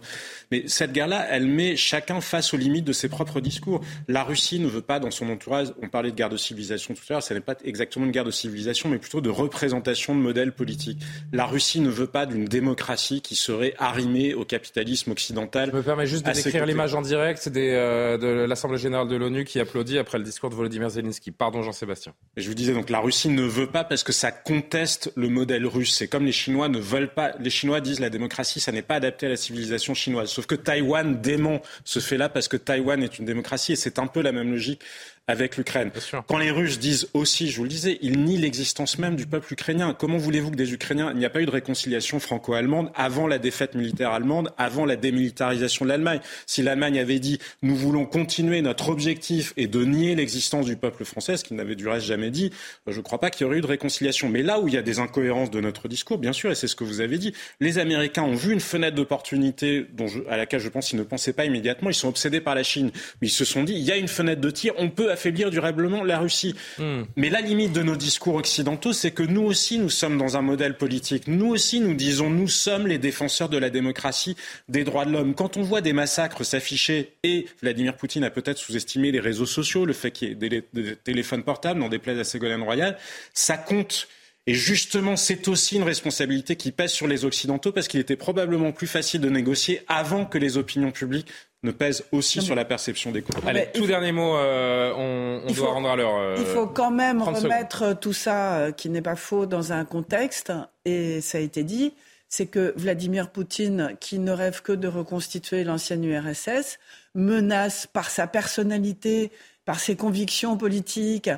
[0.50, 3.82] Mais cette guerre-là, elle met chacun face aux limites de ses propres discours.
[4.08, 7.04] La Russie ne veut pas, dans son entourage, on parlait de guerre de civilisation tout
[7.10, 10.22] à l'heure, ce n'est pas exactement une guerre de civilisation, mais plutôt de représentation de
[10.22, 11.00] modèle politique.
[11.34, 15.70] La Russie ne veut pas d'une démocratie qui serait arrimé au capitalisme occidental.
[15.72, 19.16] Je me permets juste de décrire l'image en direct des, euh, de l'Assemblée générale de
[19.16, 21.32] l'ONU qui applaudit après le discours de Volodymyr Zelensky.
[21.32, 22.14] Pardon Jean-Sébastien.
[22.38, 25.66] Je vous disais donc la Russie ne veut pas parce que ça conteste le modèle
[25.66, 25.96] russe.
[25.96, 27.34] C'est comme les Chinois ne veulent pas.
[27.40, 30.30] Les Chinois disent la démocratie, ça n'est pas adapté à la civilisation chinoise.
[30.30, 34.08] Sauf que Taïwan dément ce fait-là parce que Taïwan est une démocratie et c'est un
[34.08, 34.82] peu la même logique
[35.30, 35.92] avec l'Ukraine.
[36.28, 39.54] Quand les Russes disent aussi, je vous le disais, ils nient l'existence même du peuple
[39.54, 39.96] ukrainien.
[39.98, 43.38] Comment voulez-vous que des Ukrainiens, il n'y a pas eu de réconciliation franco-allemande avant la
[43.38, 46.20] défaite militaire allemande, avant la démilitarisation de l'Allemagne?
[46.48, 51.06] Si l'Allemagne avait dit, nous voulons continuer, notre objectif est de nier l'existence du peuple
[51.06, 52.52] français, ce qu'il n'avait du reste jamais dit,
[52.88, 54.30] je ne crois pas qu'il y aurait eu de réconciliation.
[54.30, 56.68] Mais là où il y a des incohérences de notre discours, bien sûr, et c'est
[56.68, 59.86] ce que vous avez dit, les Américains ont vu une fenêtre d'opportunité
[60.28, 61.92] à laquelle je pense qu'ils ne pensaient pas immédiatement.
[61.92, 62.90] Ils sont obsédés par la Chine.
[63.22, 66.04] Ils se sont dit, il y a une fenêtre de tir, on peut affaiblir durablement
[66.04, 66.56] la Russie.
[66.78, 67.04] Hmm.
[67.18, 70.42] Mais la limite de nos discours occidentaux, c'est que nous aussi, nous sommes dans un
[70.42, 71.28] modèle politique.
[71.28, 74.38] Nous aussi, nous disons, nous sommes les défenseurs de la démocratie,
[74.70, 75.36] des droits de l'homme.
[75.36, 79.86] Quand on voit des massacres s'afficher, et Vladimir Poutine a peut-être sous-estimé les réseaux sociaux,
[79.86, 82.98] le fait qu'il y ait des, des téléphones portables, n'en déplaise à Ségolène Royal,
[83.34, 84.08] ça compte.
[84.50, 88.72] Et justement, c'est aussi une responsabilité qui pèse sur les Occidentaux parce qu'il était probablement
[88.72, 91.28] plus facile de négocier avant que les opinions publiques
[91.62, 93.48] ne pèsent aussi sur la perception des conflits.
[93.48, 96.18] Allez, tout dernier mot, euh, on, on doit rendre à l'heure.
[96.18, 99.72] Euh, il faut quand même 30 remettre tout ça, euh, qui n'est pas faux, dans
[99.72, 100.52] un contexte,
[100.84, 101.94] et ça a été dit,
[102.28, 106.80] c'est que Vladimir Poutine, qui ne rêve que de reconstituer l'ancienne URSS,
[107.14, 109.32] menace par sa personnalité,
[109.66, 111.30] par ses convictions politiques,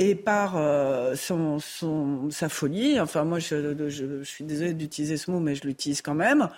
[0.00, 1.58] et par euh, son,
[2.30, 6.48] sa folie, enfin moi je, suis désolée d'utiliser ce mot, mais je l'utilise quand même,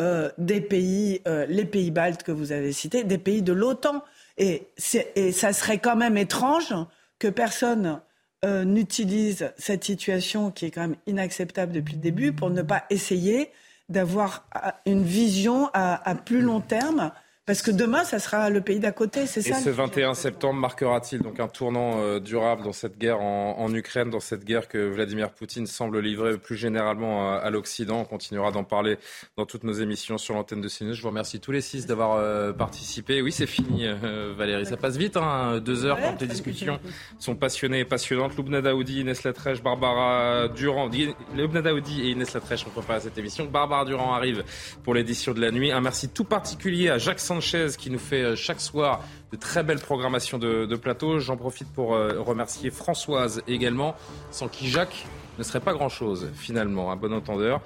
[0.00, 4.02] euh, des pays, euh, les pays baltes que vous avez cités, des pays de l'OTAN.
[4.36, 4.66] Et,
[5.14, 6.74] et ça serait quand même étrange
[7.18, 8.00] que personne
[8.44, 13.50] n'utilise cette situation qui est quand même inacceptable depuis le début pour ne pas essayer
[13.88, 14.46] d'avoir
[14.86, 17.10] une vision à plus long terme
[17.48, 19.58] parce que demain, ça sera le pays d'à côté, c'est Et ça.
[19.58, 24.10] ce 21 septembre marquera-t-il donc un tournant euh, durable dans cette guerre en, en, Ukraine,
[24.10, 28.00] dans cette guerre que Vladimir Poutine semble livrer plus généralement à, à l'Occident?
[28.00, 28.98] On continuera d'en parler
[29.38, 30.92] dans toutes nos émissions sur l'antenne de CNews.
[30.92, 33.22] Je vous remercie tous les six d'avoir euh, participé.
[33.22, 34.66] Oui, c'est fini, euh, Valérie.
[34.66, 36.78] Ça passe vite, hein, deux heures quand les discussions
[37.18, 38.36] sont passionnées et passionnantes.
[38.36, 40.90] Loubna Daoudi, Inès Latrèche, Barbara Durand.
[41.34, 43.46] Loubna Daoudi et Inès Latrèche ont préparé cette émission.
[43.46, 44.44] Barbara Durand arrive
[44.84, 45.72] pour l'édition de la nuit.
[45.72, 49.00] Un merci tout particulier à Jacques Sanchez qui nous fait chaque soir
[49.30, 51.20] de très belles programmations de, de plateau.
[51.20, 53.94] J'en profite pour euh, remercier Françoise également,
[54.32, 55.06] sans qui Jacques
[55.38, 57.60] ne serait pas grand-chose finalement, un bon entendeur.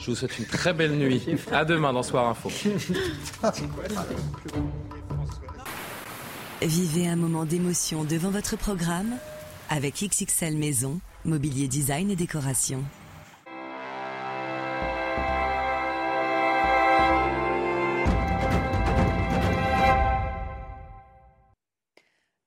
[0.00, 1.22] Je vous souhaite une très belle nuit.
[1.52, 2.50] À demain dans Soir Info.
[6.60, 9.14] Vivez un moment d'émotion devant votre programme
[9.70, 12.82] avec XXL Maison, mobilier design et décoration.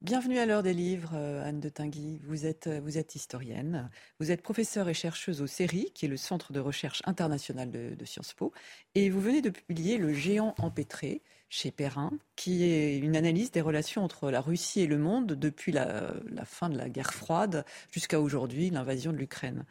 [0.06, 2.22] Bienvenue à l'heure des livres, Anne de Tinguy.
[2.26, 6.16] Vous êtes, vous êtes historienne, vous êtes professeure et chercheuse au CERI, qui est le
[6.16, 8.54] Centre de recherche international de, Sciences Po,
[8.94, 13.62] et vous venez de publier Le géant empêtré chez Perrin, qui est une analyse des
[13.62, 17.66] relations entre la Russie et le monde depuis la, la fin de la guerre froide
[17.92, 19.66] jusqu'à aujourd'hui, l'invasion de l'Ukraine.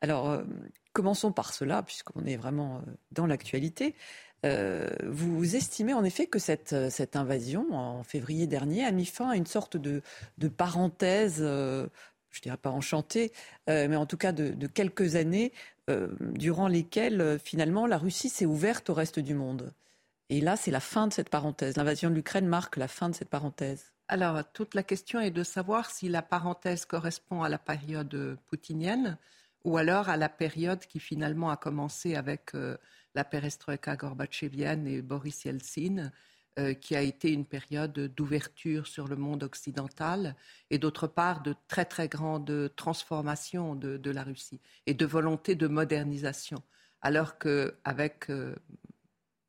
[0.00, 0.42] Alors, euh,
[0.94, 2.82] commençons par cela, puisqu'on est vraiment
[3.12, 3.94] dans l'actualité.
[4.46, 9.30] Euh, vous estimez en effet que cette, cette, invasion en février dernier a mis fin
[9.30, 10.02] à une sorte de,
[10.38, 11.86] de parenthèse, euh,
[12.30, 13.32] je dirais pas enchantée,
[13.68, 15.52] euh, mais en tout cas de, de quelques années
[15.90, 19.72] euh, durant lesquelles finalement la Russie s'est ouverte au reste du monde.
[20.28, 21.76] Et là, c'est la fin de cette parenthèse.
[21.76, 23.92] L'invasion de l'Ukraine marque la fin de cette parenthèse.
[24.08, 29.18] Alors, toute la question est de savoir si la parenthèse correspond à la période poutinienne
[29.66, 32.76] ou alors à la période qui finalement a commencé avec euh,
[33.16, 36.12] la perestroïka gorbatchevienne et Boris Yeltsin,
[36.58, 40.36] euh, qui a été une période d'ouverture sur le monde occidental
[40.70, 45.66] et d'autre part de très très grande transformation de, la Russie et de volonté de
[45.66, 46.62] modernisation.
[47.00, 48.54] Alors qu'avec euh,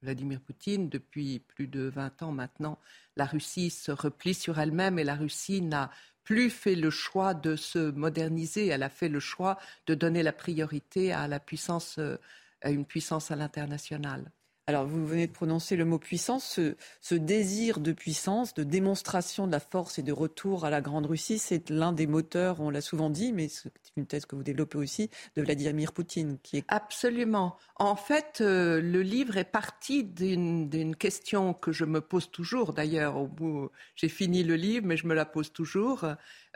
[0.01, 2.79] Vladimir Poutine, depuis plus de 20 ans maintenant,
[3.17, 5.91] la Russie se replie sur elle-même et la Russie n'a
[6.23, 9.57] plus fait le choix de se moderniser, elle a fait le choix
[9.87, 12.17] de donner la priorité à la puissance, à
[12.63, 14.31] une puissance à l'international.
[14.69, 16.43] Alors, vous venez de prononcer le mot puissance.
[16.43, 20.81] Ce, ce, désir de puissance, de démonstration de la force et de retour à la
[20.81, 24.35] Grande Russie, c'est l'un des moteurs, on l'a souvent dit, mais c'est une thèse que
[24.35, 26.37] vous développez aussi, de Vladimir Poutine.
[26.43, 26.65] Qui est...
[26.67, 27.55] Absolument.
[27.77, 32.73] En fait, euh, le livre est parti d'une question que je me pose toujours.
[32.73, 36.03] D'ailleurs, au bout, j'ai fini le livre, mais je me la pose toujours.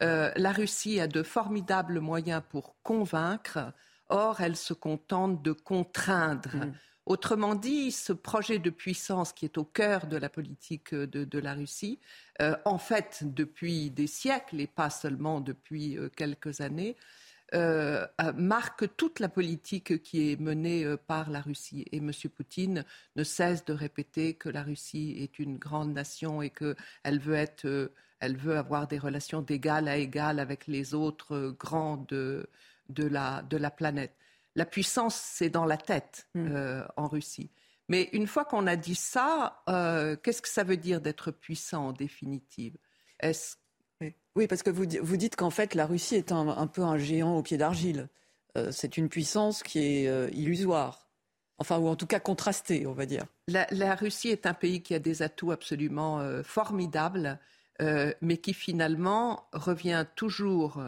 [0.02, 3.72] Euh, la Russie a de formidables moyens pour convaincre.
[4.12, 6.56] Or, elle se contente de contraindre.
[6.56, 6.74] Mmh.
[7.08, 11.40] Autrement dit, ce projet de puissance qui est au cœur de la politique de, de
[11.40, 12.00] la Russie,
[12.42, 16.96] euh, en fait, depuis des siècles et pas seulement depuis euh, quelques années,
[17.54, 18.06] euh,
[18.38, 21.86] marque toute la politique qui est menée par la Russie.
[21.92, 22.12] Et M.
[22.34, 22.86] Poutine
[23.16, 27.92] ne cesse de répéter que la Russie est une grande nation et qu'elle veut être,
[28.22, 31.98] elle veut avoir des relations d'égal à égal avec les autres grands
[32.90, 34.16] de, la, de la planète.
[34.56, 37.52] La puissance, c'est dans la tête euh, en Russie.
[37.88, 41.88] Mais une fois qu'on a dit ça, euh, qu'est-ce que ça veut dire d'être puissant
[41.88, 42.78] en définitive?
[43.20, 43.56] Est-ce...
[44.36, 44.48] Oui.
[44.48, 47.38] parce que vous, vous dites qu'en fait, la Russie est un, un, peu un géant
[47.38, 48.10] au pied d'argile.
[48.58, 51.10] Euh, c'est une puissance qui est illusoire.
[51.60, 53.26] Enfin, ou en tout cas contrastée, on va dire.
[53.48, 57.40] La, la, Russie est un pays qui a des atouts absolument formidables.
[57.80, 60.82] mais qui finalement revient toujours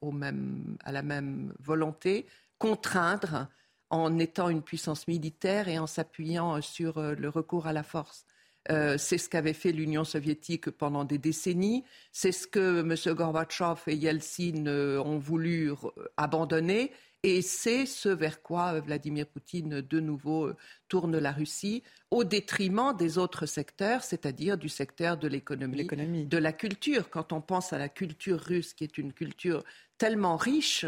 [0.00, 2.26] au même, à la même volonté,
[2.58, 3.48] contraindre
[3.90, 8.24] en étant une puissance militaire et en s'appuyant sur le recours à la force.
[8.68, 11.84] Euh, c'est ce qu'avait fait l'Union soviétique pendant des décennies.
[12.12, 13.14] C'est ce que M.
[13.14, 15.72] Gorbatchev et Yeltsin euh, ont voulu
[16.16, 16.92] abandonner.
[17.22, 20.52] Et c'est ce vers quoi euh, Vladimir Poutine, de nouveau,
[20.88, 26.52] tourne la Russie, au détriment des autres secteurs, c'est-à-dire du secteur de l'économie, de la
[26.52, 27.10] culture.
[27.10, 29.64] Quand on pense à la culture russe, qui est une culture
[29.98, 30.86] tellement riche,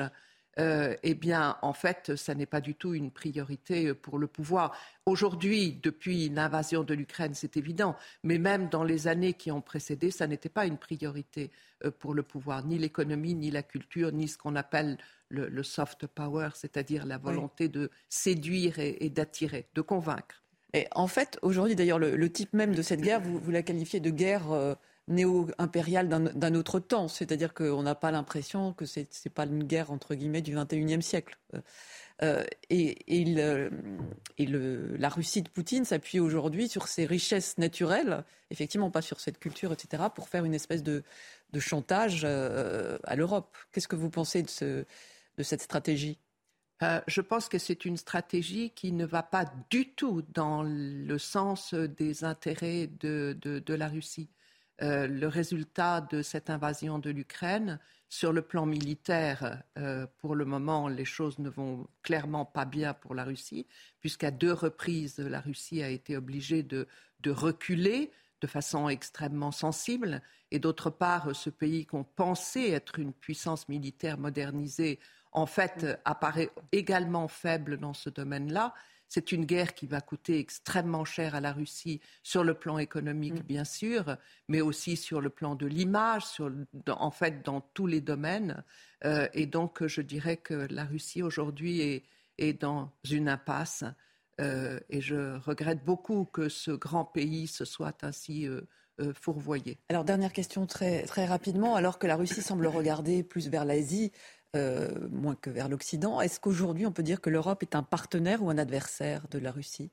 [0.58, 4.76] euh, eh bien, en fait, ça n'est pas du tout une priorité pour le pouvoir.
[5.06, 10.10] Aujourd'hui, depuis l'invasion de l'Ukraine, c'est évident, mais même dans les années qui ont précédé,
[10.10, 11.50] ça n'était pas une priorité
[11.84, 14.98] euh, pour le pouvoir, ni l'économie, ni la culture, ni ce qu'on appelle
[15.30, 20.42] le, soft power, c'est-à-dire la volonté de séduire et, d'attirer, de convaincre.
[20.74, 24.10] Et en fait, aujourd'hui, d'ailleurs, le, type même de cette guerre, vous, la qualifiez de
[24.10, 24.52] guerre.
[24.52, 24.74] Euh,
[25.12, 27.08] néo-impériale d'un autre temps.
[27.08, 31.00] C'est-à-dire qu'on n'a pas l'impression que ce n'est pas une guerre, entre guillemets, du 21e
[31.00, 31.38] siècle.
[31.54, 31.60] Euh,
[32.22, 33.24] euh, et,
[34.98, 39.72] la Russie de Poutine s'appuie aujourd'hui sur ses richesses naturelles, effectivement pas sur cette culture,
[39.72, 41.02] etc., pour faire une espèce de,
[41.58, 43.56] chantage euh, à l'Europe.
[43.72, 44.86] Qu'est-ce que vous pensez de,
[45.42, 46.18] cette stratégie?
[47.06, 51.74] Je pense que c'est une stratégie qui ne va pas du tout dans le sens
[51.74, 54.28] des intérêts de la Russie.
[54.80, 57.78] Euh, le résultat de cette invasion de l'Ukraine.
[58.08, 62.92] Sur le plan militaire, euh, pour le moment, les choses ne vont clairement pas bien
[62.92, 63.66] pour la Russie,
[64.00, 66.86] puisqu'à deux reprises, la Russie a été obligée de,
[67.26, 70.20] reculer de façon extrêmement sensible.
[70.50, 74.98] Et d'autre part, ce pays qu'on pensait être une puissance militaire modernisée,
[75.32, 78.74] en fait, apparaît également faible dans ce domaine-là.
[79.14, 83.40] C'est une guerre qui va coûter extrêmement cher à la Russie sur le plan économique,
[83.40, 83.46] mm.
[83.46, 84.16] bien sûr,
[84.48, 86.22] mais aussi sur le plan de l'image,
[86.88, 88.64] en fait, dans tous les domaines.
[89.04, 92.02] Euh, et donc, je dirais que la Russie aujourd'hui
[92.38, 93.84] est, dans une impasse.
[94.40, 98.62] Euh, et je regrette beaucoup que ce grand pays se soit ainsi euh,
[99.12, 99.76] fourvoyé.
[99.90, 101.76] Alors, dernière question très, très rapidement.
[101.76, 104.10] Alors que la Russie semble regarder plus vers l'Asie,
[104.54, 106.20] euh, moins que vers l'Occident.
[106.20, 109.50] Est-ce qu'aujourd'hui, on peut dire que l'Europe est un partenaire ou un adversaire de la
[109.50, 109.90] Russie?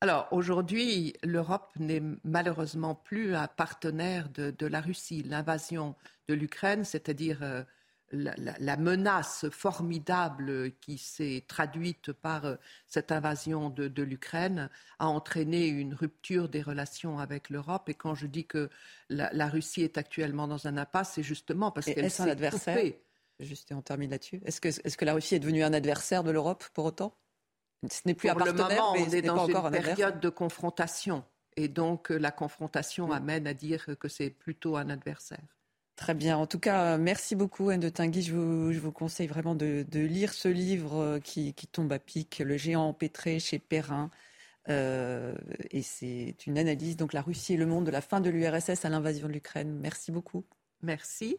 [0.00, 5.24] Alors aujourd'hui, l'Europe n'est malheureusement plus un partenaire de, la Russie.
[5.24, 5.96] L'invasion
[6.28, 7.64] de l'Ukraine, c'est-à-dire euh,
[8.12, 12.56] la, menace formidable qui s'est traduite par euh,
[12.86, 17.88] cette invasion de, l'Ukraine, a entraîné une rupture des relations avec l'Europe.
[17.88, 18.70] Et quand je dis que
[19.08, 23.02] la, Russie est actuellement dans un impasse, c'est justement parce qu'elle s'est coupée
[23.40, 24.40] Juste, on termine là-dessus.
[24.44, 27.14] Est-ce que, est que la Russie est devenue un adversaire de l'Europe pour autant?
[27.90, 31.24] Ce n'est plus un partenaire, le moment, mais on est dans une période de confrontation.
[31.56, 33.12] Et donc, euh, la confrontation mm.
[33.12, 35.56] amène à dire que c'est plutôt un adversaire.
[35.96, 36.38] Très bien.
[36.38, 38.22] En tout cas, merci beaucoup, Anne de Tinguy.
[38.22, 42.38] Je vous, je vous conseille vraiment de, lire ce livre euh, qui, tombe à pic,
[42.38, 44.10] Le géant empêtré chez Perrin.
[44.68, 45.34] Euh,
[45.70, 48.84] et c'est une analyse, donc la Russie et le monde de la fin de l'URSS
[48.84, 49.78] à l'invasion de l'Ukraine.
[49.80, 50.44] Merci beaucoup.
[50.82, 51.38] Merci.